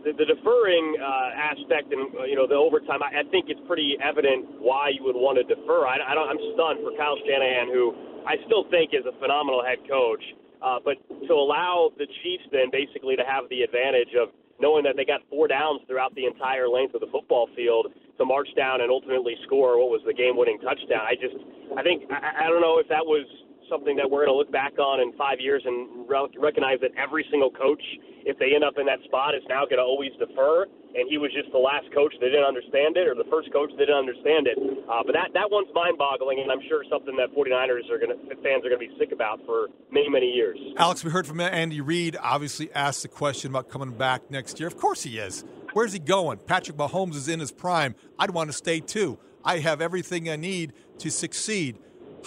The, 0.00 0.16
the 0.16 0.24
deferring 0.24 0.96
uh, 0.96 1.28
aspect 1.36 1.92
and 1.92 2.08
uh, 2.16 2.24
you 2.24 2.32
know 2.32 2.48
the 2.48 2.56
overtime, 2.56 3.04
I, 3.04 3.20
I 3.20 3.24
think 3.28 3.52
it's 3.52 3.60
pretty 3.68 4.00
evident 4.00 4.48
why 4.56 4.88
you 4.96 5.04
would 5.04 5.12
want 5.12 5.36
to 5.36 5.44
defer. 5.44 5.84
I, 5.84 6.00
I 6.00 6.16
don't, 6.16 6.24
I'm 6.24 6.40
stunned 6.56 6.80
for 6.80 6.96
Kyle 6.96 7.20
Shanahan, 7.20 7.68
who 7.68 7.92
I 8.24 8.40
still 8.48 8.64
think 8.72 8.96
is 8.96 9.04
a 9.04 9.12
phenomenal 9.20 9.60
head 9.60 9.84
coach. 9.84 10.24
Uh, 10.62 10.78
but 10.84 10.96
to 11.26 11.32
allow 11.32 11.90
the 11.96 12.06
Chiefs 12.22 12.44
then 12.52 12.70
basically 12.70 13.16
to 13.16 13.24
have 13.24 13.48
the 13.48 13.62
advantage 13.62 14.12
of 14.20 14.28
knowing 14.60 14.84
that 14.84 14.94
they 14.96 15.04
got 15.04 15.20
four 15.30 15.48
downs 15.48 15.80
throughout 15.88 16.14
the 16.14 16.26
entire 16.26 16.68
length 16.68 16.94
of 16.94 17.00
the 17.00 17.08
football 17.08 17.48
field 17.56 17.88
to 18.18 18.24
march 18.24 18.48
down 18.56 18.82
and 18.82 18.90
ultimately 18.90 19.34
score 19.44 19.80
what 19.80 19.88
was 19.88 20.02
the 20.04 20.12
game-winning 20.12 20.60
touchdown. 20.60 21.00
I 21.00 21.16
just, 21.16 21.36
I 21.76 21.82
think, 21.82 22.04
I, 22.12 22.44
I 22.44 22.48
don't 22.52 22.60
know 22.60 22.76
if 22.76 22.86
that 22.88 23.04
was 23.04 23.24
something 23.70 23.96
that 23.96 24.10
we're 24.10 24.26
going 24.26 24.34
to 24.34 24.38
look 24.38 24.52
back 24.52 24.78
on 24.78 25.00
in 25.00 25.16
five 25.16 25.38
years 25.38 25.62
and 25.64 26.08
re- 26.08 26.28
recognize 26.36 26.80
that 26.82 26.90
every 26.98 27.24
single 27.30 27.50
coach, 27.50 27.82
if 28.26 28.36
they 28.38 28.52
end 28.54 28.64
up 28.64 28.74
in 28.76 28.84
that 28.86 28.98
spot, 29.04 29.34
is 29.34 29.42
now 29.48 29.64
going 29.64 29.78
to 29.78 29.86
always 29.86 30.10
defer 30.18 30.66
and 30.94 31.08
he 31.08 31.18
was 31.18 31.30
just 31.32 31.50
the 31.52 31.58
last 31.58 31.86
coach 31.94 32.12
that 32.20 32.26
didn't 32.26 32.44
understand 32.44 32.96
it, 32.96 33.06
or 33.06 33.14
the 33.14 33.28
first 33.30 33.52
coach 33.52 33.70
that 33.70 33.86
didn't 33.86 33.94
understand 33.94 34.46
it. 34.46 34.58
Uh, 34.58 35.02
but 35.06 35.12
that 35.14 35.30
that 35.34 35.50
one's 35.50 35.68
mind-boggling, 35.74 36.40
and 36.40 36.50
I'm 36.50 36.62
sure 36.68 36.82
something 36.90 37.14
that 37.16 37.30
49ers 37.34 37.86
are 37.90 37.98
going 37.98 38.10
to 38.10 38.18
fans 38.42 38.64
are 38.64 38.70
going 38.70 38.80
to 38.80 38.88
be 38.90 38.94
sick 38.98 39.12
about 39.12 39.40
for 39.46 39.68
many 39.90 40.08
many 40.08 40.26
years. 40.26 40.58
Alex, 40.76 41.04
we 41.04 41.10
heard 41.10 41.26
from 41.26 41.40
Andy 41.40 41.80
Reid. 41.80 42.16
Obviously, 42.20 42.72
asked 42.72 43.02
the 43.02 43.08
question 43.08 43.50
about 43.50 43.68
coming 43.68 43.92
back 43.92 44.30
next 44.30 44.58
year. 44.58 44.66
Of 44.66 44.76
course, 44.76 45.02
he 45.02 45.18
is. 45.18 45.44
Where's 45.72 45.92
he 45.92 46.00
going? 46.00 46.38
Patrick 46.38 46.76
Mahomes 46.76 47.14
is 47.14 47.28
in 47.28 47.38
his 47.38 47.52
prime. 47.52 47.94
I'd 48.18 48.30
want 48.30 48.50
to 48.50 48.56
stay 48.56 48.80
too. 48.80 49.18
I 49.44 49.58
have 49.58 49.80
everything 49.80 50.28
I 50.28 50.36
need 50.36 50.72
to 50.98 51.10
succeed. 51.10 51.78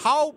How 0.02 0.36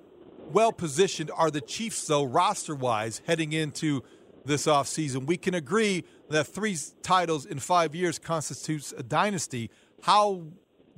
well 0.51 0.71
positioned 0.71 1.31
are 1.35 1.51
the 1.51 1.61
Chiefs, 1.61 2.07
though, 2.07 2.23
roster 2.23 2.75
wise, 2.75 3.21
heading 3.27 3.53
into 3.53 4.03
this 4.45 4.65
offseason? 4.65 5.25
We 5.25 5.37
can 5.37 5.53
agree 5.53 6.05
that 6.29 6.47
three 6.47 6.77
titles 7.01 7.45
in 7.45 7.59
five 7.59 7.93
years 7.93 8.19
constitutes 8.19 8.93
a 8.97 9.03
dynasty. 9.03 9.69
How 10.03 10.47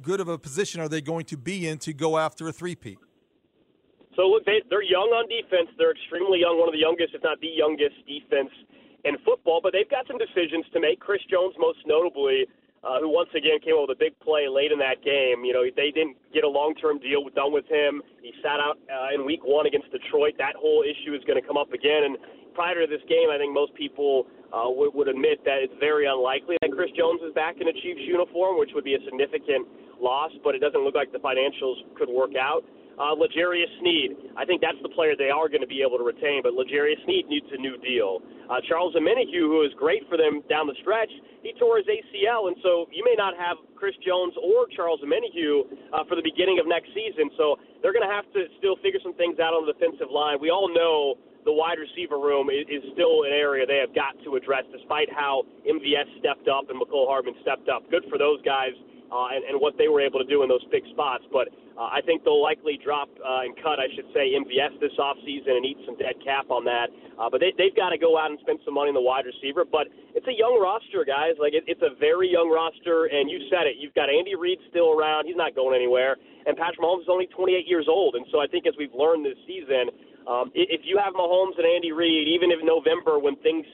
good 0.02 0.20
of 0.20 0.28
a 0.28 0.38
position 0.38 0.82
are 0.82 0.90
they 0.90 1.02
going 1.02 1.26
to 1.26 1.38
be 1.38 1.68
in 1.68 1.78
to 1.80 1.94
go 1.94 2.18
after 2.18 2.48
a 2.48 2.52
three-peat? 2.52 3.00
So 4.16 4.28
look, 4.28 4.46
they, 4.46 4.62
they're 4.70 4.84
young 4.84 5.10
on 5.16 5.30
defense. 5.30 5.70
They're 5.78 5.92
extremely 5.92 6.40
young, 6.40 6.60
one 6.60 6.68
of 6.68 6.74
the 6.74 6.80
youngest, 6.80 7.16
if 7.16 7.24
not 7.24 7.40
the 7.40 7.48
youngest, 7.48 7.96
defense 8.06 8.52
in 9.06 9.18
football. 9.24 9.62
But 9.64 9.72
they've 9.72 9.90
got 9.90 10.08
some 10.08 10.18
decisions 10.18 10.66
to 10.74 10.80
make. 10.80 11.00
Chris 11.00 11.22
Jones, 11.32 11.56
most 11.58 11.80
notably, 11.86 12.46
uh, 12.84 13.00
who 13.00 13.10
once 13.10 13.30
again 13.36 13.60
came 13.60 13.76
up 13.76 13.90
with 13.90 13.98
a 13.98 14.00
big 14.00 14.18
play 14.20 14.48
late 14.48 14.72
in 14.72 14.80
that 14.80 15.04
game. 15.04 15.44
You 15.44 15.54
know, 15.54 15.64
they 15.64 15.92
didn't 15.92 16.16
get 16.34 16.44
a 16.44 16.48
long-term 16.48 17.00
deal 17.00 17.28
done 17.36 17.52
with 17.52 17.68
him. 17.68 18.02
He 18.22 18.32
sat 18.40 18.60
out 18.60 18.80
uh, 18.88 19.14
in 19.14 19.26
Week 19.26 19.44
One 19.44 19.68
against 19.68 19.92
Detroit. 19.92 20.36
That 20.38 20.56
whole 20.56 20.84
issue 20.84 21.14
is 21.14 21.24
going 21.28 21.40
to 21.40 21.46
come 21.46 21.58
up 21.58 21.74
again. 21.74 22.08
And 22.08 22.16
prior 22.56 22.80
to 22.80 22.88
this 22.88 23.04
game, 23.08 23.28
I 23.28 23.38
think 23.38 23.54
most 23.54 23.76
people 23.76 24.28
uh, 24.56 24.72
would, 24.72 24.96
would 24.96 25.08
admit 25.08 25.44
that 25.44 25.60
it's 25.60 25.76
very 25.80 26.08
unlikely 26.08 26.56
that 26.62 26.72
Chris 26.72 26.92
Jones 26.96 27.20
is 27.22 27.34
back 27.36 27.60
in 27.60 27.68
a 27.68 27.76
Chiefs 27.84 28.04
uniform, 28.08 28.58
which 28.58 28.72
would 28.74 28.88
be 28.88 28.96
a 28.96 29.02
significant 29.04 29.68
loss. 30.00 30.32
But 30.44 30.56
it 30.56 30.60
doesn't 30.60 30.80
look 30.80 30.96
like 30.96 31.12
the 31.12 31.20
financials 31.20 31.84
could 32.00 32.10
work 32.10 32.40
out. 32.40 32.64
Uh, 33.00 33.16
L'Jarius 33.16 33.72
Sneed. 33.80 34.36
I 34.36 34.44
think 34.44 34.62
that's 34.62 34.80
the 34.84 34.92
player 34.92 35.16
they 35.16 35.32
are 35.32 35.48
going 35.48 35.64
to 35.64 35.72
be 35.72 35.82
able 35.82 35.98
to 35.98 36.04
retain, 36.04 36.44
but 36.44 36.54
L'Jarius 36.54 37.00
Sneed 37.08 37.28
needs 37.32 37.48
a 37.56 37.58
new 37.58 37.80
deal. 37.80 38.20
Uh, 38.52 38.60
Charles 38.68 38.94
Omenihu, 38.96 39.48
who 39.48 39.64
is 39.64 39.72
great 39.80 40.04
for 40.10 40.18
them 40.18 40.44
down 40.50 40.68
the 40.68 40.76
stretch, 40.82 41.10
he 41.42 41.56
tore 41.56 41.78
his 41.78 41.88
ACL, 41.88 42.52
and 42.52 42.58
so 42.62 42.92
you 42.92 43.06
may 43.08 43.16
not 43.16 43.38
have 43.40 43.56
Chris 43.80 43.96
Jones 44.04 44.36
or 44.36 44.68
Charles 44.76 45.00
Omenihu 45.00 45.64
uh, 45.96 46.04
for 46.12 46.20
the 46.20 46.26
beginning 46.26 46.60
of 46.60 46.68
next 46.68 46.92
season. 46.92 47.32
So 47.40 47.56
they're 47.80 47.96
going 47.96 48.06
to 48.06 48.12
have 48.12 48.28
to 48.36 48.52
still 48.60 48.76
figure 48.84 49.00
some 49.00 49.16
things 49.16 49.40
out 49.40 49.56
on 49.56 49.64
the 49.64 49.72
defensive 49.72 50.12
line. 50.12 50.38
We 50.44 50.52
all 50.52 50.68
know 50.68 51.16
the 51.48 51.56
wide 51.56 51.80
receiver 51.80 52.20
room 52.20 52.52
is, 52.52 52.68
is 52.68 52.84
still 52.92 53.24
an 53.24 53.32
area 53.32 53.64
they 53.64 53.80
have 53.80 53.96
got 53.96 54.20
to 54.28 54.36
address, 54.36 54.68
despite 54.76 55.08
how 55.08 55.48
MVS 55.64 56.20
stepped 56.20 56.52
up 56.52 56.68
and 56.68 56.76
Mecole 56.76 57.08
Hardman 57.08 57.40
stepped 57.42 57.72
up. 57.72 57.88
Good 57.88 58.04
for 58.12 58.20
those 58.20 58.44
guys 58.44 58.76
uh, 59.12 59.34
and, 59.34 59.44
and 59.46 59.56
what 59.60 59.78
they 59.78 59.90
were 59.90 60.02
able 60.02 60.20
to 60.20 60.30
do 60.30 60.44
in 60.44 60.50
those 60.50 60.64
big 60.72 60.86
spots. 60.94 61.26
But 61.34 61.50
uh, 61.78 61.90
I 61.90 62.02
think 62.06 62.24
they'll 62.24 62.42
likely 62.42 62.80
drop 62.82 63.10
uh, 63.20 63.46
and 63.46 63.56
cut, 63.62 63.82
I 63.82 63.90
should 63.96 64.08
say, 64.14 64.34
MVS 64.38 64.80
this 64.80 64.94
offseason 65.00 65.58
and 65.58 65.66
eat 65.66 65.78
some 65.86 65.98
dead 65.98 66.18
cap 66.24 66.52
on 66.52 66.66
that. 66.66 66.92
Uh, 67.18 67.30
but 67.30 67.40
they, 67.40 67.54
they've 67.58 67.76
got 67.76 67.90
to 67.90 67.98
go 67.98 68.18
out 68.18 68.32
and 68.32 68.40
spend 68.42 68.60
some 68.64 68.74
money 68.74 68.90
on 68.90 68.98
the 68.98 69.04
wide 69.04 69.26
receiver. 69.26 69.66
But 69.66 69.88
it's 70.14 70.28
a 70.28 70.36
young 70.36 70.60
roster, 70.60 71.04
guys. 71.04 71.40
Like 71.40 71.54
it, 71.54 71.64
it's 71.68 71.82
a 71.82 71.96
very 71.98 72.30
young 72.30 72.52
roster, 72.52 73.10
and 73.12 73.30
you 73.30 73.40
said 73.50 73.66
it. 73.66 73.78
You've 73.80 73.96
got 73.96 74.10
Andy 74.10 74.36
Reid 74.36 74.60
still 74.70 74.94
around; 74.94 75.26
he's 75.26 75.40
not 75.40 75.56
going 75.56 75.76
anywhere. 75.76 76.18
And 76.46 76.56
Patrick 76.56 76.80
Mahomes 76.80 77.04
is 77.06 77.12
only 77.12 77.28
28 77.28 77.68
years 77.68 77.86
old, 77.90 78.16
and 78.16 78.26
so 78.32 78.40
I 78.40 78.48
think 78.48 78.66
as 78.66 78.74
we've 78.80 78.94
learned 78.96 79.26
this 79.26 79.38
season, 79.46 79.92
um, 80.30 80.52
if 80.54 80.82
you 80.84 81.00
have 81.02 81.14
Mahomes 81.14 81.58
and 81.58 81.66
Andy 81.66 81.92
Reid, 81.92 82.28
even 82.28 82.52
in 82.52 82.62
November 82.66 83.20
when 83.20 83.36
things 83.38 83.66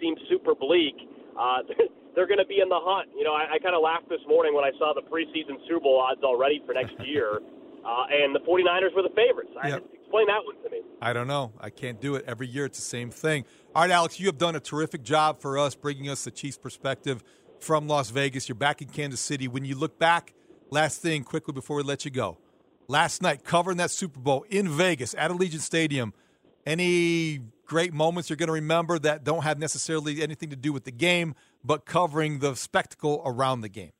seem 0.00 0.14
super 0.28 0.54
bleak, 0.54 0.94
uh, 1.38 1.64
they're 2.14 2.26
going 2.26 2.38
to 2.38 2.46
be 2.46 2.60
in 2.60 2.68
the 2.68 2.80
hunt. 2.80 3.10
You 3.16 3.24
know, 3.24 3.34
I, 3.34 3.54
I 3.54 3.58
kind 3.58 3.74
of 3.74 3.82
laughed 3.82 4.08
this 4.08 4.22
morning 4.26 4.54
when 4.54 4.64
I 4.64 4.70
saw 4.78 4.94
the 4.94 5.02
preseason 5.02 5.58
Super 5.66 5.80
Bowl 5.80 6.00
odds 6.00 6.22
already 6.22 6.62
for 6.66 6.74
next 6.74 6.94
year, 7.04 7.40
uh, 7.84 8.04
and 8.10 8.34
the 8.34 8.40
49ers 8.40 8.94
were 8.94 9.02
the 9.02 9.14
favorites. 9.14 9.50
I, 9.60 9.80
Explain 10.14 10.26
that 10.28 10.44
one 10.44 10.62
to 10.62 10.70
me. 10.70 10.80
I 11.02 11.12
don't 11.12 11.26
know. 11.26 11.52
I 11.60 11.70
can't 11.70 12.00
do 12.00 12.14
it. 12.14 12.24
Every 12.28 12.46
year 12.46 12.66
it's 12.66 12.78
the 12.78 12.84
same 12.84 13.10
thing. 13.10 13.44
All 13.74 13.82
right, 13.82 13.90
Alex, 13.90 14.20
you 14.20 14.26
have 14.26 14.38
done 14.38 14.54
a 14.54 14.60
terrific 14.60 15.02
job 15.02 15.40
for 15.40 15.58
us, 15.58 15.74
bringing 15.74 16.08
us 16.08 16.22
the 16.22 16.30
Chiefs 16.30 16.56
perspective 16.56 17.24
from 17.58 17.88
Las 17.88 18.10
Vegas. 18.10 18.48
You're 18.48 18.54
back 18.54 18.80
in 18.80 18.86
Kansas 18.86 19.18
City. 19.18 19.48
When 19.48 19.64
you 19.64 19.74
look 19.74 19.98
back, 19.98 20.34
last 20.70 21.02
thing 21.02 21.24
quickly 21.24 21.52
before 21.52 21.78
we 21.78 21.82
let 21.82 22.04
you 22.04 22.12
go. 22.12 22.38
Last 22.86 23.22
night, 23.22 23.42
covering 23.42 23.78
that 23.78 23.90
Super 23.90 24.20
Bowl 24.20 24.44
in 24.50 24.68
Vegas 24.68 25.16
at 25.18 25.32
Allegiant 25.32 25.62
Stadium, 25.62 26.14
any 26.64 27.40
great 27.66 27.92
moments 27.92 28.30
you're 28.30 28.36
going 28.36 28.46
to 28.46 28.52
remember 28.52 29.00
that 29.00 29.24
don't 29.24 29.42
have 29.42 29.58
necessarily 29.58 30.22
anything 30.22 30.50
to 30.50 30.56
do 30.56 30.72
with 30.72 30.84
the 30.84 30.92
game, 30.92 31.34
but 31.64 31.86
covering 31.86 32.38
the 32.40 32.54
spectacle 32.54 33.22
around 33.24 33.62
the 33.62 33.68
game? 33.68 33.92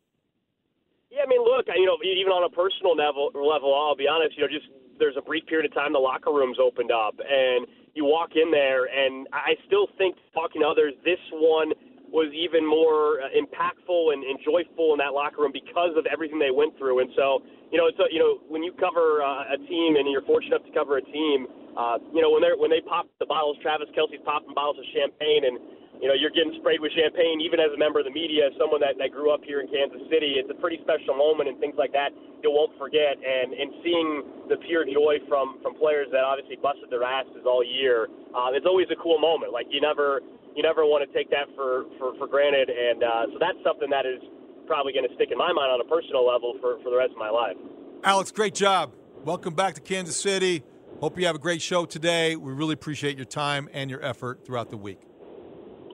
Yeah, 1.10 1.22
I 1.22 1.26
mean, 1.26 1.42
look, 1.42 1.66
you 1.74 1.86
know, 1.86 1.96
even 2.04 2.32
on 2.32 2.44
a 2.44 2.52
personal 2.52 2.94
level, 2.94 3.30
level, 3.34 3.72
I'll 3.72 3.96
be 3.96 4.06
honest, 4.06 4.36
you 4.36 4.42
know, 4.42 4.50
just 4.50 4.66
there's 4.98 5.16
a 5.16 5.22
brief 5.22 5.46
period 5.46 5.66
of 5.66 5.74
time 5.74 5.92
the 5.92 5.98
locker 5.98 6.30
rooms 6.30 6.58
opened 6.60 6.92
up, 6.92 7.14
and 7.18 7.66
you 7.94 8.04
walk 8.04 8.34
in 8.34 8.50
there, 8.50 8.86
and 8.90 9.26
I 9.32 9.54
still 9.66 9.86
think 9.96 10.16
talking 10.34 10.62
to 10.62 10.68
others, 10.68 10.92
this 11.04 11.22
one 11.32 11.72
was 12.14 12.30
even 12.30 12.62
more 12.62 13.18
uh, 13.18 13.30
impactful 13.34 14.14
and, 14.14 14.22
and 14.22 14.38
joyful 14.38 14.94
in 14.94 15.02
that 15.02 15.10
locker 15.10 15.42
room 15.42 15.50
because 15.50 15.98
of 15.98 16.06
everything 16.06 16.38
they 16.38 16.54
went 16.54 16.70
through. 16.78 17.02
And 17.02 17.10
so, 17.18 17.42
you 17.74 17.78
know, 17.78 17.90
it's 17.90 17.98
a, 17.98 18.06
you 18.06 18.22
know 18.22 18.38
when 18.46 18.62
you 18.62 18.70
cover 18.78 19.18
uh, 19.18 19.50
a 19.50 19.58
team 19.66 19.98
and 19.98 20.06
you're 20.06 20.22
fortunate 20.22 20.62
enough 20.62 20.66
to 20.70 20.74
cover 20.74 21.02
a 21.02 21.04
team, 21.10 21.50
uh, 21.74 21.98
you 22.14 22.22
know 22.22 22.30
when 22.30 22.38
they 22.38 22.54
when 22.54 22.70
they 22.70 22.78
pop 22.86 23.10
the 23.18 23.26
bottles, 23.26 23.58
Travis 23.58 23.90
Kelce's 23.98 24.22
popping 24.22 24.54
bottles 24.54 24.78
of 24.78 24.86
champagne 24.94 25.42
and 25.42 25.58
you 26.04 26.12
know, 26.12 26.12
you're 26.12 26.36
getting 26.36 26.52
sprayed 26.60 26.84
with 26.84 26.92
champagne, 26.92 27.40
even 27.40 27.56
as 27.56 27.72
a 27.72 27.80
member 27.80 27.96
of 27.96 28.04
the 28.04 28.12
media, 28.12 28.52
someone 28.60 28.84
that, 28.84 29.00
that 29.00 29.08
grew 29.08 29.32
up 29.32 29.40
here 29.40 29.64
in 29.64 29.66
Kansas 29.72 30.04
City. 30.12 30.36
It's 30.36 30.52
a 30.52 30.58
pretty 30.60 30.76
special 30.84 31.16
moment, 31.16 31.48
and 31.48 31.56
things 31.56 31.80
like 31.80 31.96
that 31.96 32.12
you 32.44 32.52
won't 32.52 32.76
forget. 32.76 33.16
And 33.16 33.56
and 33.56 33.72
seeing 33.80 34.10
the 34.52 34.60
pure 34.68 34.84
joy 34.84 35.24
from 35.24 35.64
from 35.64 35.72
players 35.80 36.12
that 36.12 36.20
obviously 36.20 36.60
busted 36.60 36.92
their 36.92 37.08
asses 37.08 37.48
all 37.48 37.64
year, 37.64 38.12
uh, 38.36 38.52
it's 38.52 38.68
always 38.68 38.92
a 38.92 39.00
cool 39.00 39.16
moment. 39.16 39.56
Like 39.56 39.64
you 39.72 39.80
never 39.80 40.20
you 40.52 40.60
never 40.60 40.84
want 40.84 41.08
to 41.08 41.10
take 41.16 41.32
that 41.32 41.48
for, 41.56 41.88
for, 41.96 42.12
for 42.20 42.28
granted. 42.28 42.68
And 42.68 43.02
uh, 43.02 43.32
so 43.32 43.40
that's 43.40 43.56
something 43.64 43.88
that 43.88 44.04
is 44.04 44.20
probably 44.68 44.92
going 44.92 45.08
to 45.08 45.14
stick 45.16 45.32
in 45.32 45.38
my 45.38 45.56
mind 45.56 45.72
on 45.72 45.80
a 45.80 45.88
personal 45.88 46.28
level 46.28 46.54
for, 46.60 46.76
for 46.84 46.90
the 46.90 46.96
rest 47.00 47.12
of 47.12 47.18
my 47.18 47.30
life. 47.32 47.56
Alex, 48.04 48.30
great 48.30 48.54
job. 48.54 48.92
Welcome 49.24 49.54
back 49.54 49.72
to 49.74 49.80
Kansas 49.80 50.20
City. 50.20 50.62
Hope 51.00 51.18
you 51.18 51.26
have 51.26 51.34
a 51.34 51.40
great 51.40 51.62
show 51.62 51.86
today. 51.86 52.36
We 52.36 52.52
really 52.52 52.74
appreciate 52.74 53.16
your 53.16 53.24
time 53.24 53.68
and 53.72 53.90
your 53.90 54.04
effort 54.04 54.44
throughout 54.44 54.68
the 54.68 54.76
week. 54.76 55.00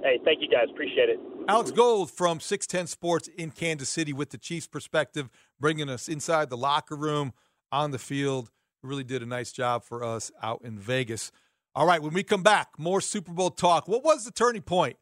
Hey, 0.03 0.19
thank 0.25 0.41
you 0.41 0.49
guys. 0.49 0.69
Appreciate 0.71 1.09
it. 1.09 1.21
Alex 1.49 1.71
Gold 1.71 2.11
from 2.11 2.41
610 2.41 2.87
Sports 2.87 3.29
in 3.37 3.51
Kansas 3.51 3.89
City 3.89 4.13
with 4.13 4.31
the 4.31 4.39
Chiefs 4.39 4.67
perspective, 4.67 5.29
bringing 5.59 5.89
us 5.89 6.09
inside 6.09 6.49
the 6.49 6.57
locker 6.57 6.97
room, 6.97 7.33
on 7.73 7.91
the 7.91 7.99
field. 7.99 8.51
Really 8.83 9.05
did 9.05 9.23
a 9.23 9.27
nice 9.27 9.53
job 9.53 9.85
for 9.85 10.03
us 10.03 10.31
out 10.43 10.63
in 10.65 10.79
Vegas. 10.79 11.31
All 11.75 11.87
right, 11.87 12.03
when 12.03 12.15
we 12.15 12.23
come 12.23 12.43
back, 12.43 12.71
more 12.79 13.01
Super 13.01 13.33
Bowl 13.33 13.51
talk. 13.51 13.89
What 13.89 14.03
was 14.03 14.25
the 14.25 14.33
turning 14.33 14.63
point? 14.63 14.97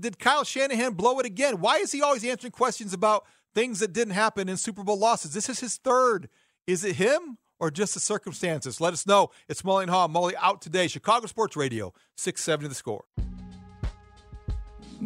Did 0.00 0.18
Kyle 0.18 0.44
Shanahan 0.44 0.94
blow 0.94 1.18
it 1.20 1.26
again? 1.26 1.60
Why 1.60 1.76
is 1.76 1.92
he 1.92 2.02
always 2.02 2.24
answering 2.24 2.52
questions 2.52 2.92
about 2.92 3.24
things 3.54 3.80
that 3.80 3.92
didn't 3.92 4.14
happen 4.14 4.48
in 4.48 4.56
Super 4.56 4.82
Bowl 4.82 4.98
losses? 4.98 5.32
This 5.32 5.48
is 5.48 5.60
his 5.60 5.76
third. 5.76 6.28
Is 6.66 6.84
it 6.84 6.96
him 6.96 7.38
or 7.60 7.70
just 7.70 7.94
the 7.94 8.00
circumstances? 8.00 8.80
Let 8.80 8.92
us 8.92 9.06
know. 9.06 9.30
It's 9.48 9.62
Mully 9.62 9.82
and 9.82 9.90
Haugh. 9.90 10.12
Mully 10.12 10.34
out 10.40 10.60
today. 10.60 10.88
Chicago 10.88 11.26
Sports 11.26 11.56
Radio, 11.56 11.92
670 12.16 12.68
the 12.68 12.74
score. 12.74 13.04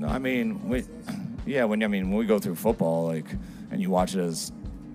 I 0.04 0.18
mean, 0.18 0.68
we, 0.68 0.84
yeah, 1.46 1.64
when 1.64 1.82
I 1.82 1.86
mean 1.86 2.10
when 2.10 2.18
we 2.18 2.26
go 2.26 2.38
through 2.38 2.56
football, 2.56 3.06
like, 3.06 3.26
and 3.70 3.80
you 3.80 3.90
watch 3.90 4.14
it 4.14 4.20
as 4.20 4.52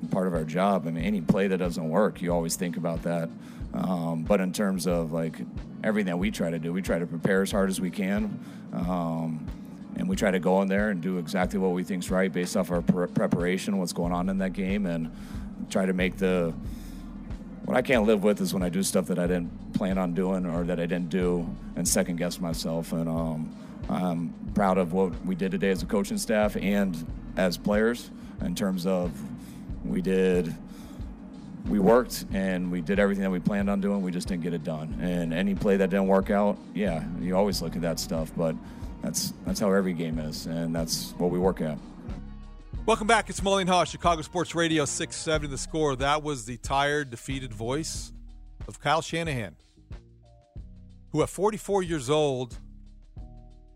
part 0.10 0.28
of 0.28 0.34
our 0.34 0.44
job. 0.44 0.88
I 0.88 0.92
mean, 0.92 1.04
any 1.04 1.22
play 1.22 1.48
that 1.48 1.58
doesn't 1.58 1.90
work, 1.90 2.22
you 2.22 2.34
always 2.34 2.56
think 2.56 2.78
about 2.78 3.04
that. 3.04 3.30
Um, 3.74 4.24
but 4.24 4.42
in 4.42 4.52
terms 4.52 4.88
of 4.88 5.12
like 5.12 5.38
everything 5.84 6.08
that 6.12 6.18
we 6.18 6.32
try 6.32 6.50
to 6.50 6.60
do, 6.60 6.74
we 6.74 6.82
try 6.82 7.00
to 7.00 7.08
prepare 7.08 7.42
as 7.42 7.52
hard 7.52 7.70
as 7.70 7.80
we 7.80 7.90
can. 7.90 8.40
Um, 8.74 9.48
and 9.96 10.08
we 10.08 10.16
try 10.16 10.32
to 10.32 10.40
go 10.40 10.62
in 10.62 10.68
there 10.68 10.90
and 10.90 11.02
do 11.02 11.18
exactly 11.18 11.60
what 11.60 11.72
we 11.72 11.84
think's 11.84 12.10
right 12.10 12.32
based 12.32 12.56
off 12.56 12.72
our 12.72 12.82
pre- 12.82 13.08
preparation, 13.08 13.78
what's 13.78 13.94
going 13.94 14.14
on 14.14 14.30
in 14.30 14.38
that 14.40 14.54
game, 14.54 14.86
and 14.86 15.16
try 15.70 15.86
to 15.86 15.94
make 15.94 16.18
the. 16.18 16.54
What 17.66 17.78
I 17.78 17.82
can't 17.82 18.06
live 18.06 18.24
with 18.24 18.42
is 18.42 18.54
when 18.54 18.64
I 18.64 18.70
do 18.70 18.82
stuff 18.82 19.06
that 19.08 19.20
I 19.20 19.28
didn't 19.28 19.74
plan 19.74 19.98
on 19.98 20.14
doing 20.14 20.46
or 20.46 20.64
that 20.64 20.80
I 20.80 20.86
didn't 20.86 21.10
do, 21.10 21.48
and 21.76 21.88
second 21.88 22.16
guess 22.16 22.40
myself. 22.40 22.92
And 22.92 23.08
um, 23.08 23.56
I'm 23.92 24.34
proud 24.56 24.78
of 24.78 24.94
what 24.94 25.14
we 25.26 25.36
did 25.36 25.52
today 25.52 25.70
as 25.70 25.84
a 25.84 25.86
coaching 25.86 26.18
staff 26.18 26.56
and 26.56 27.06
as 27.38 27.58
players 27.58 28.10
in 28.42 28.56
terms 28.56 28.86
of 28.86 29.12
we 29.86 30.02
did 30.02 30.56
we 31.68 31.80
worked 31.80 32.26
and 32.34 32.72
we 32.72 32.82
did 32.82 33.00
everything 33.00 33.24
that 33.24 33.30
we 33.30 33.40
planned 33.40 33.70
on 33.70 33.82
doing. 33.82 34.02
We 34.02 34.12
just 34.12 34.28
didn't 34.28 34.44
get 34.44 34.54
it 34.54 34.64
done. 34.64 34.98
And 35.02 35.34
any 35.34 35.56
play 35.56 35.78
that 35.78 35.90
didn't 35.90 36.08
work 36.08 36.30
out, 36.30 36.58
yeah, 36.74 37.04
you 37.20 37.36
always 37.36 37.62
look 37.62 37.76
at 37.76 37.82
that 37.82 38.00
stuff. 38.00 38.32
But 38.36 38.56
that's 39.02 39.34
that's 39.46 39.60
how 39.60 39.72
every 39.72 39.94
game 39.94 40.20
is, 40.20 40.46
and 40.46 40.74
that's 40.74 41.14
what 41.18 41.32
we 41.32 41.40
work 41.40 41.62
at. 41.62 41.78
Welcome 42.86 43.08
back. 43.08 43.30
It's 43.30 43.42
Mully 43.42 43.62
and 43.62 43.70
Haugh, 43.70 43.86
Chicago 43.86 44.22
Sports 44.22 44.56
Radio, 44.56 44.86
670 44.86 45.48
the 45.48 45.58
score. 45.58 45.96
That 45.96 46.24
was 46.24 46.46
the 46.46 46.58
tired, 46.58 47.12
defeated 47.12 47.54
voice 47.54 48.12
of 48.68 48.80
Kyle 48.80 49.02
Shanahan, 49.02 49.56
who 51.12 51.22
at 51.22 51.30
44 51.30 51.84
years 51.84 52.10
old 52.10 52.58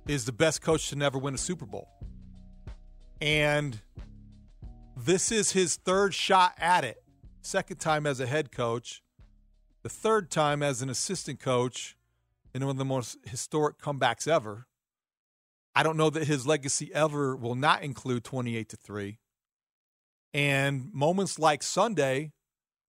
is 0.08 0.26
the 0.26 0.32
best 0.32 0.62
coach 0.62 0.90
to 0.90 0.96
never 0.96 1.18
win 1.18 1.34
a 1.34 1.38
Super 1.38 1.66
Bowl. 1.66 1.90
And 3.22 3.82
this 4.98 5.32
is 5.32 5.52
his 5.52 5.76
third 5.76 6.14
shot 6.14 6.54
at 6.58 6.84
it 6.84 7.02
second 7.42 7.78
time 7.78 8.08
as 8.08 8.20
a 8.20 8.26
head 8.26 8.52
coach, 8.52 9.04
the 9.84 9.90
third 9.90 10.32
time 10.32 10.64
as 10.64 10.82
an 10.82 10.90
assistant 10.90 11.40
coach 11.40 11.96
in 12.54 12.66
one 12.66 12.72
of 12.72 12.78
the 12.78 12.86
most 12.86 13.18
historic 13.24 13.78
comebacks 13.78 14.28
ever. 14.28 14.66
I 15.76 15.84
don't 15.84 15.98
know 15.98 16.10
that 16.10 16.26
his 16.26 16.48
legacy 16.48 16.92
ever 16.94 17.36
will 17.36 17.56
not 17.56 17.84
include 17.84 18.24
28 18.24 18.70
to 18.70 18.78
3. 18.78 19.20
And 20.34 20.92
moments 20.94 21.38
like 21.38 21.62
Sunday 21.62 22.32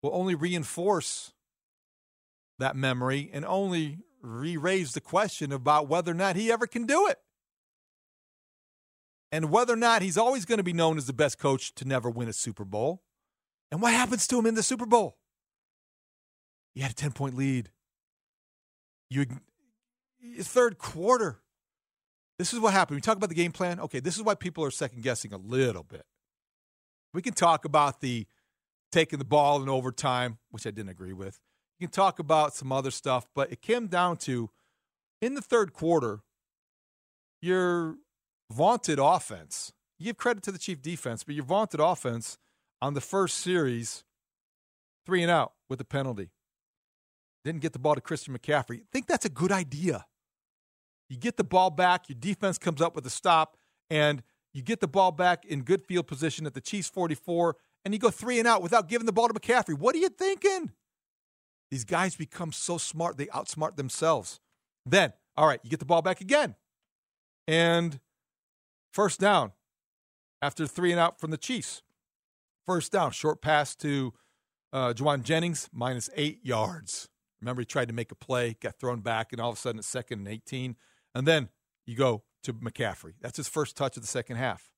will 0.03 0.15
only 0.15 0.35
reinforce 0.35 1.33
that 2.59 2.77
memory 2.77 3.31
and 3.33 3.45
only 3.45 3.99
re 4.25 4.57
raise 4.57 4.93
the 4.93 5.01
question 5.01 5.53
about 5.53 5.89
whether 5.89 6.11
or 6.11 6.15
not 6.15 6.37
he 6.37 6.51
ever 6.51 6.67
can 6.67 6.87
do 6.87 7.07
it. 7.07 7.19
And 9.31 9.51
whether 9.51 9.73
or 9.73 9.77
not 9.77 10.03
he's 10.03 10.17
always 10.17 10.45
going 10.45 10.59
to 10.59 10.65
be 10.65 10.73
known 10.73 10.97
as 10.97 11.07
the 11.07 11.13
best 11.13 11.39
coach 11.39 11.75
to 11.75 11.85
never 11.85 12.09
win 12.09 12.29
a 12.29 12.33
Super 12.33 12.65
Bowl. 12.65 13.03
And 13.71 13.83
what 13.83 13.93
happens 13.93 14.27
to 14.29 14.39
him 14.39 14.47
in 14.47 14.55
the 14.55 14.63
Super 14.63 14.87
Bowl? 14.87 15.19
He 16.75 16.81
had 16.81 16.93
a 16.93 16.95
10 16.95 17.13
point 17.13 17.37
lead. 17.37 17.71
You 19.11 19.27
third 20.41 20.79
quarter. 20.79 21.41
This 22.39 22.53
is 22.53 22.61
what 22.61 22.73
happened. 22.73 22.97
We 22.97 23.01
talk 23.01 23.17
about 23.17 23.29
the 23.29 23.35
game 23.35 23.53
plan. 23.53 23.79
Okay, 23.79 24.01
this 24.01 24.17
is 24.17 24.23
why 24.23 24.35
people 24.35 24.65
are 24.65 24.71
second 24.71 25.03
guessing 25.03 25.33
a 25.33 25.37
little 25.37 25.85
bit. 25.85 26.05
We 27.13 27.23
can 27.23 27.35
talk 27.35 27.65
about 27.65 28.01
the 28.01 28.27
taking 28.91 29.19
the 29.19 29.25
ball 29.25 29.63
in 29.63 29.69
overtime, 29.69 30.39
which 30.51 30.67
I 30.67 30.71
didn't 30.71 30.91
agree 30.91 31.13
with. 31.13 31.39
You 31.79 31.89
can 31.89 31.93
talk 31.93 32.19
about 32.19 32.55
some 32.55 32.73
other 32.73 32.91
stuff, 32.91 33.27
but 33.35 33.53
it 33.53 33.61
came 33.61 33.89
down 33.89 34.17
to 34.19 34.51
in 35.21 35.35
the 35.35 35.43
third 35.43 35.73
quarter, 35.73 36.21
your 37.41 37.97
vaunted 38.51 38.99
offense. 39.01 39.73
You 39.99 40.07
give 40.07 40.17
credit 40.17 40.43
to 40.45 40.53
the 40.53 40.59
chief 40.59 40.83
defense, 40.83 41.25
but 41.25 41.35
your 41.35 41.45
vaunted 41.45 41.81
offense 41.81 42.39
on 42.81 42.95
the 42.95 43.01
first 43.01 43.39
series, 43.39 44.05
three 45.07 45.23
and 45.23 45.31
out 45.31 45.53
with 45.69 45.81
a 45.81 45.85
penalty. 45.85 46.31
didn't 47.45 47.61
get 47.61 47.73
the 47.73 47.79
ball 47.79 47.95
to 47.95 48.01
Christian 48.01 48.37
McCaffrey. 48.37 48.81
I 48.81 48.85
think 48.93 49.07
that's 49.07 49.25
a 49.25 49.31
good 49.31 49.53
idea. 49.53 50.07
You 51.09 51.19
get 51.19 51.37
the 51.37 51.45
ball 51.45 51.71
back, 51.71 52.09
your 52.09 52.17
defense 52.19 52.59
comes 52.59 52.81
up 52.81 52.95
with 52.95 53.07
a 53.07 53.11
stop, 53.11 53.57
and 53.91 54.23
you 54.53 54.63
get 54.63 54.81
the 54.81 54.89
ball 54.89 55.13
back 55.13 55.45
in 55.45 55.63
good 55.63 55.83
field 55.83 56.07
position 56.07 56.47
at 56.47 56.55
the 56.55 56.61
Chiefs 56.61 56.89
44, 56.89 57.57
and 57.85 57.93
you 57.93 58.01
go 58.01 58.11
three 58.11 58.39
and 58.39 58.49
out 58.49 58.63
without 58.63 58.89
giving 58.89 59.07
the 59.07 59.13
ball 59.13 59.29
to 59.29 59.35
McCaffrey. 59.35 59.79
What 59.79 59.95
are 59.95 59.99
you 59.99 60.09
thinking? 60.09 60.73
These 61.71 61.85
guys 61.85 62.15
become 62.15 62.53
so 62.53 62.79
smart, 62.79 63.17
they 63.17 63.27
outsmart 63.27 63.77
themselves. 63.77 64.41
Then, 64.87 65.13
all 65.37 65.47
right, 65.47 65.61
you 65.63 65.71
get 65.71 65.81
the 65.81 65.87
ball 65.87 66.03
back 66.03 66.21
again. 66.21 66.55
And 67.49 68.01
first 68.93 69.21
down 69.21 69.53
after 70.41 70.67
three 70.67 70.93
and 70.93 71.01
out 71.01 71.19
from 71.19 71.31
the 71.31 71.39
Chiefs. 71.39 71.83
First 72.67 72.93
down, 72.93 73.11
short 73.11 73.43
pass 73.43 73.75
to 73.77 74.13
uh, 74.73 74.93
Jauan 74.93 75.23
Jennings, 75.23 75.69
minus 75.73 76.09
eight 76.17 76.41
yards. 76.43 77.09
Remember, 77.41 77.63
he 77.63 77.67
tried 77.67 77.89
to 77.89 77.95
make 77.95 78.11
a 78.11 78.15
play, 78.15 78.57
got 78.61 78.79
thrown 78.79 79.01
back, 79.01 79.33
and 79.33 79.41
all 79.41 79.51
of 79.51 79.57
a 79.57 79.61
sudden 79.61 79.79
it's 79.79 79.89
second 79.89 80.21
and 80.21 80.29
18. 80.29 80.77
And 81.15 81.27
then 81.27 81.51
you 81.87 81.97
go 81.97 82.25
to 82.43 82.55
McCaffrey. 82.55 83.15
That's 83.21 83.37
his 83.37 83.49
first 83.49 83.77
touch 83.77 83.97
of 83.97 84.03
the 84.03 84.07
second 84.09 84.37
half. 84.37 84.71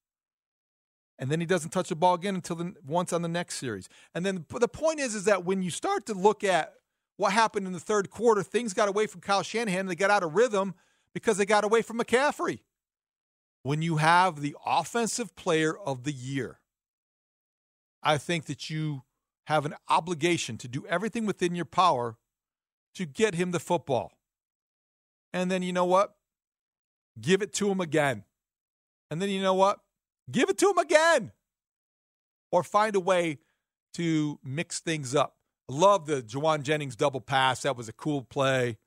And 1.19 1.31
then 1.31 1.41
he 1.41 1.47
doesn't 1.47 1.71
touch 1.71 1.89
the 1.89 1.97
ball 1.97 2.15
again 2.15 2.35
until 2.35 2.57
the, 2.57 2.75
once 2.87 3.13
on 3.13 3.23
the 3.23 3.29
next 3.29 3.57
series. 3.57 3.89
And 4.15 4.25
then 4.25 4.45
the 4.51 4.69
point 4.69 5.01
is, 5.01 5.15
is 5.15 5.25
that 5.25 5.45
when 5.45 5.63
you 5.63 5.71
start 5.71 6.07
to 6.07 6.15
look 6.15 6.45
at 6.45 6.75
what 7.17 7.33
happened 7.33 7.67
in 7.67 7.73
the 7.73 7.81
third 7.81 8.11
quarter, 8.11 8.43
things 8.43 8.75
got 8.75 8.89
away 8.89 9.07
from 9.07 9.23
Kyle 9.23 9.43
Shanahan. 9.43 9.87
They 9.87 9.95
got 9.95 10.11
out 10.11 10.23
of 10.23 10.35
rhythm 10.35 10.75
because 11.15 11.39
they 11.39 11.47
got 11.47 11.65
away 11.65 11.81
from 11.81 11.99
McCaffrey. 11.99 12.61
When 13.63 13.83
you 13.83 13.97
have 13.97 14.43
the 14.43 14.55
offensive 14.65 15.35
player 15.35 15.77
of 15.77 16.05
the 16.05 16.13
year, 16.13 16.61
I 18.03 18.19
think 18.19 18.45
that 18.45 18.69
you 18.71 19.03
have 19.47 19.65
an 19.65 19.75
obligation 19.89 20.59
to 20.59 20.69
do 20.69 20.85
everything 20.87 21.25
within 21.25 21.55
your 21.55 21.65
power 21.65 22.17
to 22.95 23.07
get 23.07 23.35
him 23.35 23.51
the 23.51 23.59
football. 23.59 24.13
And 25.33 25.51
then 25.51 25.63
you 25.63 25.73
know 25.73 25.85
what? 25.85 26.15
Give 27.21 27.43
it 27.43 27.53
to 27.55 27.71
him 27.71 27.81
again. 27.81 28.25
And 29.11 29.21
then 29.21 29.31
you 29.31 29.41
know 29.43 29.55
what? 29.55 29.81
Give 30.31 30.49
it 30.49 30.59
to 30.59 30.71
him 30.71 30.79
again. 30.79 31.33
Or 32.51 32.63
find 32.63 32.95
a 32.97 33.01
way 33.01 33.39
to 33.95 34.39
mix 34.45 34.81
things 34.81 35.15
up. 35.15 35.37
Love 35.69 36.07
the 36.07 36.23
Jauan 36.23 36.63
Jennings 36.63 36.97
double 36.97 37.21
pass. 37.21 37.63
That 37.63 37.77
was 37.77 37.89
a 37.89 37.93
cool 37.93 38.23
play. 38.23 38.79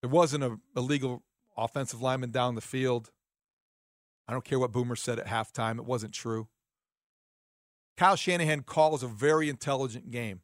There 0.00 0.10
wasn't 0.10 0.44
a 0.44 0.58
illegal 0.76 1.22
offensive 1.56 2.00
lineman 2.00 2.30
down 2.30 2.54
the 2.54 2.60
field. 2.60 3.10
I 4.28 4.32
don't 4.32 4.44
care 4.44 4.58
what 4.58 4.72
Boomer 4.72 4.96
said 4.96 5.18
at 5.18 5.26
halftime. 5.26 5.78
It 5.78 5.84
wasn't 5.84 6.12
true. 6.12 6.48
Kyle 7.96 8.16
Shanahan 8.16 8.62
calls 8.62 9.02
a 9.02 9.08
very 9.08 9.48
intelligent 9.48 10.10
game. 10.10 10.40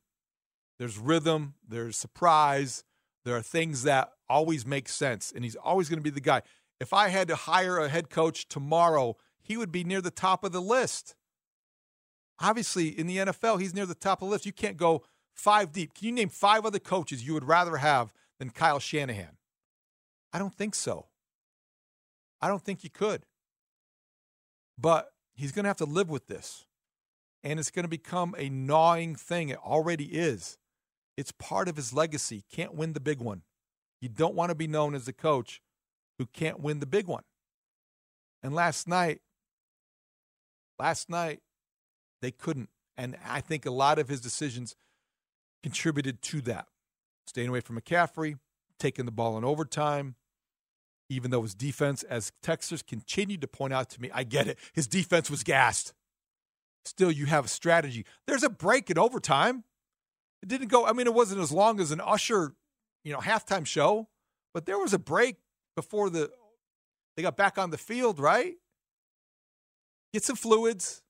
There's 0.78 0.99
rhythm, 0.99 1.55
there's 1.68 1.97
surprise, 1.97 2.85
there 3.24 3.37
are 3.37 3.43
things 3.43 3.83
that 3.85 4.11
always 4.28 4.66
make 4.66 4.89
sense, 4.89 5.33
and 5.35 5.45
he's 5.45 5.57
always 5.57 5.89
going 5.89 5.99
to 5.99 6.03
be 6.03 6.11
the 6.11 6.20
guy. 6.20 6.43
If 6.80 6.93
I 6.93 7.09
had 7.09 7.28
to 7.28 7.37
hire 7.37 7.78
a 7.78 7.89
head 7.89 8.11
coach 8.11 8.49
tomorrow, 8.49 9.16
he 9.43 9.57
would 9.57 9.72
be 9.72 9.84
near 9.84 10.01
the 10.01 10.11
top 10.11 10.45
of 10.45 10.53
the 10.53 10.61
list. 10.61 11.14
Obviously, 12.40 12.88
in 12.88 13.07
the 13.07 13.18
NFL, 13.18 13.61
he's 13.61 13.74
near 13.74 13.86
the 13.86 13.95
top 13.95 14.22
of 14.22 14.28
the 14.28 14.32
list. 14.32 14.47
You 14.47 14.53
can't 14.53 14.76
go 14.76 15.05
five 15.34 15.72
deep. 15.72 15.95
Can 15.95 16.09
you 16.09 16.12
name 16.12 16.28
five 16.28 16.64
other 16.64 16.78
coaches 16.78 17.26
you 17.26 17.34
would 17.34 17.45
rather 17.45 17.76
have 17.76 18.12
than 18.38 18.51
Kyle 18.51 18.78
Shanahan? 18.78 19.36
I 20.32 20.38
don't 20.38 20.55
think 20.55 20.74
so. 20.74 21.07
I 22.40 22.49
don't 22.49 22.62
think 22.62 22.82
you 22.82 22.90
could. 22.90 23.26
But 24.78 25.12
he's 25.34 25.53
going 25.53 25.64
to 25.64 25.68
have 25.68 25.76
to 25.78 25.84
live 25.84 26.09
with 26.09 26.26
this. 26.26 26.66
And 27.45 27.59
it's 27.59 27.70
going 27.70 27.84
to 27.84 27.88
become 27.88 28.34
a 28.38 28.49
gnawing 28.49 29.14
thing. 29.16 29.49
It 29.49 29.59
already 29.59 30.07
is. 30.07 30.59
It's 31.16 31.32
part 31.32 31.68
of 31.68 31.76
his 31.76 31.93
legacy. 31.93 32.45
Can't 32.51 32.74
win 32.74 32.93
the 32.93 33.01
big 33.01 33.20
one. 33.20 33.43
You 34.01 34.09
don't 34.09 34.34
want 34.34 34.51
to 34.51 34.55
be 34.55 34.66
known 34.66 34.95
as 34.95 35.07
a 35.07 35.12
coach 35.12 35.61
who 36.18 36.26
can't 36.26 36.61
win 36.61 36.80
the 36.80 36.86
big 36.86 37.07
one. 37.07 37.24
And 38.43 38.55
last 38.55 38.88
night, 38.88 39.20
last 40.78 41.08
night, 41.08 41.40
they 42.20 42.30
couldn't. 42.30 42.68
And 42.96 43.16
I 43.26 43.40
think 43.40 43.66
a 43.66 43.70
lot 43.70 43.98
of 43.98 44.08
his 44.08 44.20
decisions 44.20 44.76
contributed 45.62 46.22
to 46.22 46.40
that. 46.42 46.66
Staying 47.26 47.48
away 47.48 47.60
from 47.60 47.80
McCaffrey, 47.80 48.38
taking 48.78 49.06
the 49.06 49.12
ball 49.12 49.38
in 49.38 49.44
overtime, 49.44 50.16
even 51.08 51.30
though 51.30 51.42
his 51.42 51.54
defense, 51.54 52.02
as 52.02 52.32
Texas 52.42 52.82
continued 52.82 53.40
to 53.42 53.46
point 53.46 53.72
out 53.72 53.90
to 53.90 54.00
me, 54.00 54.10
I 54.12 54.24
get 54.24 54.48
it, 54.48 54.58
his 54.72 54.86
defense 54.86 55.30
was 55.30 55.42
gassed. 55.42 55.92
Still, 56.84 57.12
you 57.12 57.26
have 57.26 57.44
a 57.44 57.48
strategy. 57.48 58.04
There's 58.26 58.42
a 58.42 58.50
break 58.50 58.90
in 58.90 58.98
overtime. 58.98 59.64
It 60.42 60.48
didn't 60.48 60.68
go, 60.68 60.84
I 60.84 60.92
mean, 60.92 61.06
it 61.06 61.14
wasn't 61.14 61.40
as 61.40 61.52
long 61.52 61.78
as 61.78 61.92
an 61.92 62.00
Usher, 62.00 62.54
you 63.04 63.12
know, 63.12 63.20
halftime 63.20 63.64
show, 63.64 64.08
but 64.52 64.66
there 64.66 64.78
was 64.78 64.92
a 64.92 64.98
break 64.98 65.36
before 65.76 66.10
the 66.10 66.30
they 67.16 67.22
got 67.22 67.36
back 67.36 67.58
on 67.58 67.70
the 67.70 67.78
field, 67.78 68.18
right? 68.18 68.54
Get 70.12 70.24
some 70.24 70.36
fluids, 70.36 71.02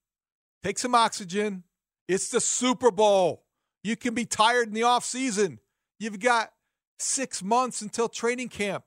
take 0.62 0.78
some 0.78 0.94
oxygen. 0.94 1.64
It's 2.08 2.28
the 2.28 2.40
Super 2.40 2.90
Bowl. 2.90 3.44
You 3.82 3.96
can 3.96 4.14
be 4.14 4.24
tired 4.24 4.68
in 4.68 4.74
the 4.74 4.84
off 4.84 5.04
season. 5.04 5.58
You've 5.98 6.20
got 6.20 6.52
six 6.98 7.42
months 7.42 7.82
until 7.82 8.08
training 8.08 8.48
camp. 8.48 8.84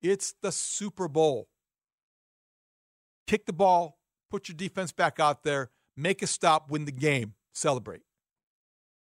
It's 0.00 0.34
the 0.42 0.52
Super 0.52 1.08
Bowl. 1.08 1.48
Kick 3.26 3.46
the 3.46 3.52
ball, 3.52 3.98
put 4.30 4.48
your 4.48 4.56
defense 4.56 4.92
back 4.92 5.20
out 5.20 5.44
there, 5.44 5.70
make 5.96 6.22
a 6.22 6.26
stop, 6.26 6.70
win 6.70 6.84
the 6.84 6.92
game, 6.92 7.34
celebrate. 7.52 8.02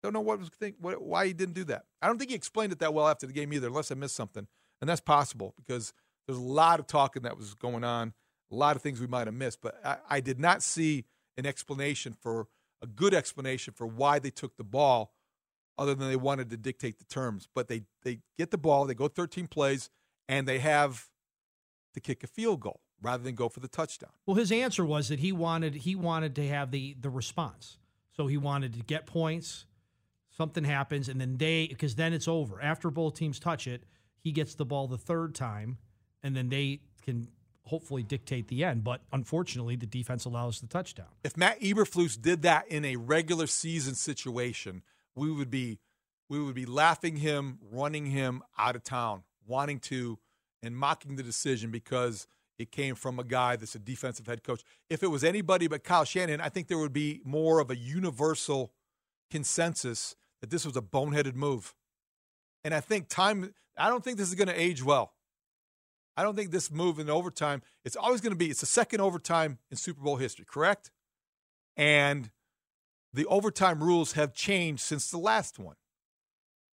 Don't 0.02 0.14
know 0.14 0.22
what 0.22 0.40
was 0.40 0.50
think 0.50 0.76
what, 0.80 1.02
why 1.02 1.28
he 1.28 1.34
didn't 1.34 1.56
do 1.56 1.64
that. 1.66 1.84
I 2.02 2.08
don't 2.08 2.18
think 2.18 2.32
he 2.32 2.36
explained 2.36 2.72
it 2.72 2.80
that 2.80 2.94
well 2.94 3.08
after 3.08 3.28
the 3.28 3.34
game 3.34 3.52
either, 3.54 3.68
unless 3.68 3.92
I 3.92 3.96
missed 3.96 4.16
something, 4.16 4.48
and 4.82 4.90
that's 4.90 5.02
possible 5.02 5.54
because 5.58 5.94
there's 6.28 6.40
a 6.40 6.42
lot 6.42 6.80
of 6.80 6.88
talking 6.88 7.24
that 7.24 7.38
was 7.38 7.54
going 7.54 7.84
on, 7.84 8.14
a 8.52 8.56
lot 8.56 8.76
of 8.76 8.82
things 8.82 9.00
we 9.00 9.08
might 9.08 9.28
have 9.28 9.36
missed. 9.36 9.62
But 9.62 9.80
I, 9.84 9.98
I 10.10 10.20
did 10.20 10.40
not 10.40 10.64
see 10.64 11.06
an 11.38 11.46
explanation 11.46 12.14
for 12.14 12.48
a 12.82 12.88
good 12.88 13.14
explanation 13.14 13.74
for 13.74 13.88
why 13.88 14.20
they 14.20 14.30
took 14.30 14.58
the 14.58 14.64
ball, 14.64 15.14
other 15.78 15.96
than 15.96 16.10
they 16.10 16.16
wanted 16.16 16.50
to 16.50 16.58
dictate 16.58 17.00
the 17.00 17.06
terms. 17.06 17.48
But 17.54 17.68
they 17.68 17.84
they 18.04 18.20
get 18.38 18.52
the 18.52 18.58
ball, 18.58 18.86
they 18.86 18.94
go 18.94 19.08
13 19.08 19.48
plays, 19.48 19.90
and 20.28 20.48
they 20.48 20.60
have 20.60 21.08
to 21.94 22.00
kick 22.00 22.24
a 22.24 22.28
field 22.28 22.62
goal 22.62 22.82
rather 23.02 23.24
than 23.24 23.36
go 23.36 23.50
for 23.50 23.60
the 23.60 23.68
touchdown. 23.68 24.12
Well, 24.26 24.36
his 24.36 24.52
answer 24.52 24.86
was 24.86 25.10
that 25.10 25.20
he 25.20 25.32
wanted 25.32 25.76
he 25.76 25.96
wanted 25.96 26.36
to 26.36 26.48
have 26.48 26.72
the 26.72 26.96
the 27.00 27.10
response. 27.10 27.78
So 28.16 28.28
he 28.28 28.38
wanted 28.38 28.74
to 28.74 28.80
get 28.80 29.06
points. 29.06 29.66
Something 30.36 30.64
happens, 30.64 31.08
and 31.10 31.20
then 31.22 31.38
they 31.38 31.68
because 31.68 31.96
then 31.96 32.14
it's 32.14 32.28
over. 32.28 32.62
After 32.62 32.90
both 32.90 33.16
teams 33.16 33.40
touch 33.40 33.68
it, 33.68 33.84
he 34.20 34.32
gets 34.32 34.56
the 34.56 34.66
ball 34.66 34.88
the 34.88 34.98
third 34.98 35.34
time, 35.36 35.78
and 36.22 36.36
then 36.36 36.50
they 36.50 36.82
can 37.04 37.30
hopefully 37.68 38.04
dictate 38.04 38.48
the 38.48 38.64
end. 38.64 38.84
But 38.84 39.02
unfortunately, 39.12 39.76
the 39.76 39.86
defense 39.86 40.26
allows 40.26 40.60
the 40.60 40.68
touchdown. 40.68 41.08
If 41.24 41.38
Matt 41.38 41.62
Eberflus 41.62 42.20
did 42.22 42.42
that 42.42 42.68
in 42.68 42.86
a 42.86 42.96
regular 42.96 43.48
season 43.48 43.96
situation, 43.96 44.84
we 45.16 45.32
would 45.32 45.52
be 45.52 45.80
we 46.30 46.44
would 46.44 46.56
be 46.56 46.66
laughing 46.66 47.18
him, 47.18 47.60
running 47.72 48.08
him 48.08 48.44
out 48.58 48.76
of 48.76 48.84
town, 48.84 49.24
wanting 49.46 49.80
to 49.80 50.20
and 50.62 50.76
mocking 50.76 51.16
the 51.16 51.24
decision 51.24 51.72
because 51.72 52.28
it 52.60 52.72
came 52.72 52.96
from 52.96 53.20
a 53.20 53.24
guy 53.24 53.56
that's 53.56 53.76
a 53.76 53.80
defensive 53.80 54.28
head 54.28 54.44
coach. 54.44 54.64
If 54.90 55.04
it 55.04 55.08
was 55.08 55.24
anybody 55.24 55.68
but 55.68 55.84
Kyle 55.84 56.04
Shanahan, 56.04 56.42
I 56.42 56.50
think 56.50 56.68
there 56.68 56.80
would 56.80 56.94
be 56.94 57.22
more 57.24 57.60
of 57.60 57.70
a 57.70 57.78
universal 57.78 58.74
consensus 59.30 60.16
that 60.42 60.50
this 60.50 60.66
was 60.66 60.76
a 60.76 60.82
boneheaded 60.82 61.36
move. 61.36 61.76
And 62.64 62.74
I 62.74 62.80
think 62.80 63.08
time, 63.08 63.54
I 63.78 63.90
don't 63.90 64.04
think 64.04 64.18
this 64.18 64.28
is 64.28 64.36
going 64.36 64.48
to 64.48 64.60
age 64.60 64.84
well. 64.84 65.14
I 66.18 66.24
don't 66.24 66.36
think 66.36 66.50
this 66.50 66.72
move 66.72 66.98
in 66.98 67.10
overtime, 67.10 67.62
it's 67.86 67.96
always 67.96 68.22
going 68.22 68.32
to 68.32 68.38
be, 68.38 68.50
it's 68.50 68.62
the 68.62 68.66
second 68.66 69.02
overtime 69.02 69.60
in 69.70 69.78
Super 69.78 70.02
Bowl 70.02 70.16
history, 70.16 70.46
correct? 70.50 70.90
And 71.78 72.32
the 73.14 73.28
overtime 73.28 73.84
rules 73.84 74.14
have 74.14 74.34
changed 74.34 74.82
since 74.82 75.12
the 75.12 75.20
last 75.20 75.60
one. 75.60 75.76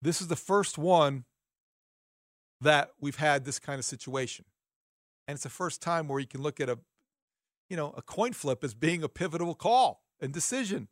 This 0.03 0.21
is 0.21 0.27
the 0.27 0.37
first 0.37 0.77
one 0.77 1.25
that 2.61 2.91
we've 3.01 3.17
had 3.17 3.45
this 3.45 3.61
kind 3.61 3.79
of 3.79 3.85
situation. 3.85 4.45
And 5.29 5.37
it's 5.37 5.45
the 5.45 5.51
first 5.51 5.81
time 5.81 6.09
where 6.09 6.19
you 6.19 6.27
can 6.27 6.43
look 6.43 6.59
at 6.59 6.69
a, 6.69 6.79
you 7.71 7.77
know, 7.77 7.95
a 7.97 8.03
coin 8.03 8.33
flip 8.33 8.65
as 8.65 8.75
being 8.75 9.05
a 9.05 9.09
pivotal 9.09 9.55
call 9.55 10.03
and 10.21 10.33
decision. 10.33 10.89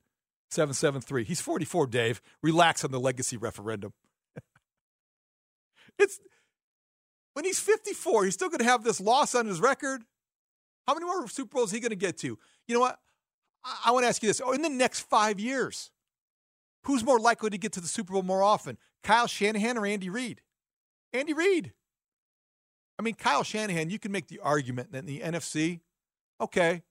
773. 0.51 1.25
He's 1.25 1.41
44, 1.41 1.89
Dave. 1.89 2.23
Relax 2.43 2.85
on 2.85 2.93
the 2.93 3.01
legacy 3.01 3.37
referendum. 3.37 3.93
it's 5.99 6.21
when 7.37 7.45
he's 7.45 7.61
54, 7.61 8.25
he's 8.25 8.33
still 8.33 8.49
going 8.49 8.61
to 8.61 8.65
have 8.65 8.83
this 8.83 8.99
loss 8.99 9.35
on 9.35 9.45
his 9.45 9.61
record. 9.61 10.03
How 10.87 10.95
many 10.95 11.05
more 11.05 11.29
Super 11.29 11.57
Bowls 11.57 11.69
is 11.69 11.75
he 11.75 11.81
going 11.81 11.91
to 11.91 11.95
get 11.95 12.17
to? 12.21 12.39
You 12.67 12.75
know 12.75 12.81
what? 12.81 12.99
I, 13.63 13.83
I 13.85 13.91
want 13.91 14.05
to 14.05 14.09
ask 14.09 14.23
you 14.23 14.29
this. 14.31 14.41
Oh, 14.43 14.53
in 14.53 14.63
the 14.63 14.71
next 14.71 15.01
five 15.01 15.39
years, 15.39 15.91
who's 16.85 17.05
more 17.05 17.21
likely 17.21 17.51
to 17.51 17.59
get 17.59 17.73
to 17.73 17.81
the 17.83 17.89
Super 17.89 18.15
Bowl 18.15 18.23
more 18.23 18.43
often? 18.43 18.79
Kyle 19.03 19.27
Shanahan 19.27 19.77
or 19.77 19.85
Andy 19.85 20.09
Reid? 20.09 20.41
Andy 21.13 21.35
Reid. 21.35 21.75
I 22.99 23.03
mean, 23.03 23.13
Kyle 23.13 23.43
Shanahan, 23.43 23.91
you 23.91 23.99
can 23.99 24.13
make 24.13 24.29
the 24.29 24.41
argument 24.41 24.93
that 24.93 25.01
in 25.01 25.07
the 25.07 25.21
NFC, 25.21 25.81
okay, 26.41 26.85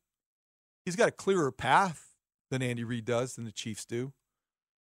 he's 0.86 0.96
got 0.96 1.10
a 1.10 1.12
clearer 1.12 1.52
path 1.52 2.06
than 2.52 2.62
Andy 2.62 2.84
Reid 2.84 3.06
does, 3.06 3.34
than 3.34 3.46
the 3.46 3.52
Chiefs 3.52 3.84
do. 3.84 4.14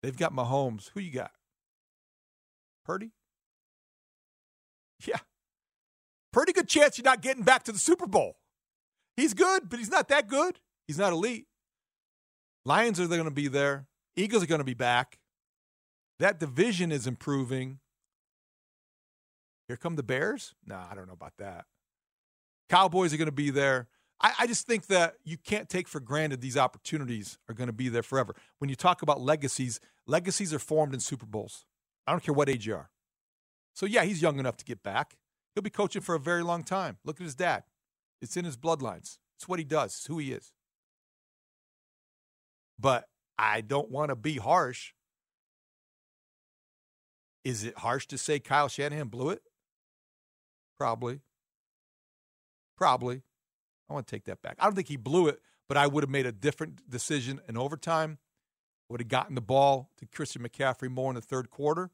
They've 0.02 0.16
got 0.16 0.34
Mahomes. 0.34 0.90
Who 0.94 1.00
you 1.00 1.12
got? 1.12 1.30
Purdy? 2.84 3.12
Yeah. 5.06 5.18
Pretty 6.34 6.52
good 6.52 6.68
chance 6.68 6.98
you're 6.98 7.04
not 7.04 7.22
getting 7.22 7.44
back 7.44 7.62
to 7.62 7.70
the 7.70 7.78
Super 7.78 8.08
Bowl. 8.08 8.38
He's 9.16 9.34
good, 9.34 9.68
but 9.68 9.78
he's 9.78 9.88
not 9.88 10.08
that 10.08 10.26
good. 10.26 10.58
He's 10.88 10.98
not 10.98 11.12
elite. 11.12 11.46
Lions 12.64 12.98
are 12.98 13.06
going 13.06 13.22
to 13.22 13.30
be 13.30 13.46
there. 13.46 13.86
Eagles 14.16 14.42
are 14.42 14.46
going 14.46 14.58
to 14.58 14.64
be 14.64 14.74
back. 14.74 15.20
That 16.18 16.40
division 16.40 16.90
is 16.90 17.06
improving. 17.06 17.78
Here 19.68 19.76
come 19.76 19.94
the 19.94 20.02
Bears? 20.02 20.56
No, 20.66 20.74
I 20.74 20.96
don't 20.96 21.06
know 21.06 21.12
about 21.12 21.34
that. 21.38 21.66
Cowboys 22.68 23.14
are 23.14 23.16
going 23.16 23.26
to 23.26 23.32
be 23.32 23.50
there. 23.50 23.86
I, 24.20 24.32
I, 24.40 24.46
just 24.48 24.66
think 24.66 24.88
that 24.88 25.14
you 25.22 25.36
can't 25.36 25.68
take 25.68 25.86
for 25.86 26.00
granted 26.00 26.40
these 26.40 26.56
opportunities 26.56 27.38
are 27.48 27.54
going 27.54 27.68
to 27.68 27.72
be 27.72 27.88
there 27.88 28.02
forever. 28.02 28.34
When 28.58 28.68
you 28.68 28.74
talk 28.74 29.02
about 29.02 29.20
legacies, 29.20 29.78
legacies 30.08 30.52
are 30.52 30.58
formed 30.58 30.94
in 30.94 31.00
Super 31.00 31.26
Bowls. 31.26 31.64
I 32.08 32.10
don't 32.10 32.24
care 32.24 32.34
what 32.34 32.48
age 32.48 32.66
you 32.66 32.74
are. 32.74 32.90
So, 33.72 33.86
yeah, 33.86 34.02
he's 34.02 34.20
young 34.20 34.40
enough 34.40 34.56
to 34.56 34.64
get 34.64 34.82
back. 34.82 35.16
He'll 35.54 35.62
be 35.62 35.70
coaching 35.70 36.02
for 36.02 36.14
a 36.14 36.20
very 36.20 36.42
long 36.42 36.64
time. 36.64 36.98
Look 37.04 37.20
at 37.20 37.24
his 37.24 37.34
dad. 37.34 37.64
It's 38.20 38.36
in 38.36 38.44
his 38.44 38.56
bloodlines. 38.56 39.18
It's 39.36 39.46
what 39.46 39.58
he 39.58 39.64
does. 39.64 39.92
It's 39.92 40.06
who 40.06 40.18
he 40.18 40.32
is. 40.32 40.52
But 42.78 43.08
I 43.38 43.60
don't 43.60 43.90
want 43.90 44.08
to 44.08 44.16
be 44.16 44.36
harsh. 44.36 44.92
Is 47.44 47.64
it 47.64 47.78
harsh 47.78 48.06
to 48.08 48.18
say 48.18 48.40
Kyle 48.40 48.68
Shanahan 48.68 49.08
blew 49.08 49.30
it? 49.30 49.42
Probably. 50.76 51.20
Probably. 52.76 53.22
I 53.88 53.92
want 53.92 54.06
to 54.06 54.14
take 54.14 54.24
that 54.24 54.42
back. 54.42 54.56
I 54.58 54.64
don't 54.64 54.74
think 54.74 54.88
he 54.88 54.96
blew 54.96 55.28
it, 55.28 55.40
but 55.68 55.76
I 55.76 55.86
would 55.86 56.02
have 56.02 56.10
made 56.10 56.26
a 56.26 56.32
different 56.32 56.88
decision 56.90 57.40
in 57.48 57.56
overtime. 57.56 58.18
Would 58.88 59.00
have 59.00 59.08
gotten 59.08 59.34
the 59.34 59.40
ball 59.40 59.90
to 59.98 60.06
Christian 60.06 60.42
McCaffrey 60.42 60.90
more 60.90 61.10
in 61.10 61.14
the 61.14 61.20
third 61.20 61.50
quarter, 61.50 61.90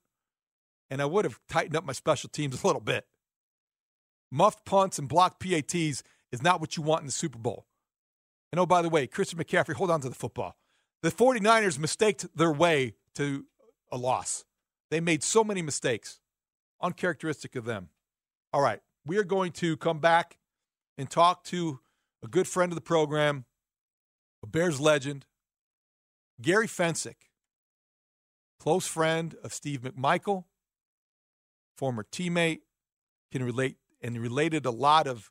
and 0.90 1.00
I 1.00 1.04
would 1.04 1.24
have 1.24 1.38
tightened 1.48 1.76
up 1.76 1.84
my 1.84 1.92
special 1.92 2.28
teams 2.28 2.62
a 2.62 2.66
little 2.66 2.80
bit. 2.80 3.06
Muffed 4.31 4.64
punts 4.64 4.99
and 4.99 5.09
blocked 5.09 5.41
PATs 5.41 6.03
is 6.33 6.43
not 6.43 6.61
what 6.61 6.76
you 6.76 6.83
want 6.83 7.01
in 7.01 7.07
the 7.07 7.12
Super 7.12 7.39
Bowl. 7.39 7.66
And 8.53 8.61
oh, 8.61 8.66
by 8.66 8.83
the 8.83 8.89
way, 8.89 9.07
Christian 9.07 9.39
McCaffrey, 9.39 9.74
hold 9.74 9.91
on 9.91 10.01
to 10.01 10.09
the 10.09 10.14
football. 10.14 10.57
The 11.03 11.11
49ers 11.11 11.78
mistaked 11.78 12.26
their 12.37 12.53
way 12.53 12.95
to 13.14 13.47
a 13.91 13.97
loss. 13.97 14.45
They 14.91 15.01
made 15.01 15.22
so 15.22 15.43
many 15.45 15.62
mistakes, 15.62 16.20
uncharacteristic 16.83 17.57
of 17.57 17.64
them. 17.64 17.89
All 18.53 18.61
right, 18.61 18.81
we 19.07 19.16
are 19.18 19.24
going 19.24 19.53
to 19.53 19.76
come 19.76 19.99
back 19.99 20.39
and 20.99 21.09
talk 21.09 21.45
to 21.45 21.81
a 22.22 22.28
good 22.28 22.47
friend 22.47 22.70
of 22.72 22.76
the 22.76 22.83
program, 22.83 23.45
a 24.43 24.47
Bears 24.47 24.81
legend, 24.81 25.26
Gary 26.43 26.66
Fencik, 26.66 27.28
close 28.59 28.87
friend 28.87 29.37
of 29.43 29.55
Steve 29.55 29.81
McMichael, 29.81 30.45
former 31.76 32.05
teammate, 32.05 32.61
can 33.31 33.43
relate 33.43 33.76
and 34.03 34.20
related 34.20 34.66
a 34.66 34.70
lot 34.70 35.07
of 35.07 35.30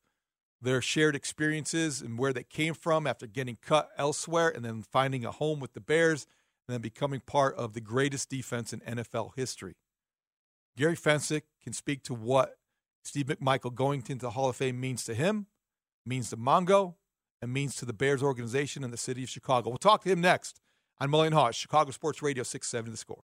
their 0.62 0.82
shared 0.82 1.16
experiences 1.16 2.02
and 2.02 2.18
where 2.18 2.34
they 2.34 2.44
came 2.44 2.74
from 2.74 3.08
after 3.08 3.26
getting 3.28 3.58
cut 3.62 3.90
elsewhere 3.98 4.50
and 4.50 4.64
then 4.66 4.84
finding 4.84 5.24
a 5.24 5.32
home 5.32 5.60
with 5.60 5.74
the 5.74 5.80
Bears 5.80 6.28
and 6.68 6.74
then 6.74 6.82
becoming 6.82 7.22
part 7.22 7.56
of 7.56 7.74
the 7.74 7.82
greatest 7.82 8.30
defense 8.30 8.74
in 8.74 8.80
NFL 8.82 9.32
history. 9.36 9.76
Gary 10.78 10.96
Fencik 10.96 11.44
can 11.64 11.74
speak 11.74 12.04
to 12.04 12.14
what 12.14 12.56
Steve 13.04 13.28
McMichael 13.28 13.74
going 13.74 14.04
into 14.08 14.26
the 14.26 14.32
Hall 14.32 14.50
of 14.50 14.56
Fame 14.56 14.80
means 14.80 15.04
to 15.06 15.14
him, 15.14 15.48
means 16.06 16.30
to 16.30 16.38
Mongo, 16.38 16.96
and 17.42 17.54
means 17.54 17.76
to 17.76 17.86
the 17.86 17.94
Bears 17.94 18.22
organization 18.22 18.84
and 18.84 18.92
the 18.92 18.98
city 18.98 19.24
of 19.24 19.30
Chicago. 19.30 19.70
We'll 19.70 19.78
talk 19.78 20.04
to 20.04 20.10
him 20.10 20.22
next 20.22 20.60
on 21.00 21.10
Mully 21.10 21.28
and 21.28 21.36
Haugh, 21.36 21.54
Chicago 21.54 21.92
Sports 21.92 22.22
Radio 22.22 22.44
670 22.44 22.92
The 22.92 22.98
Score. 22.98 23.24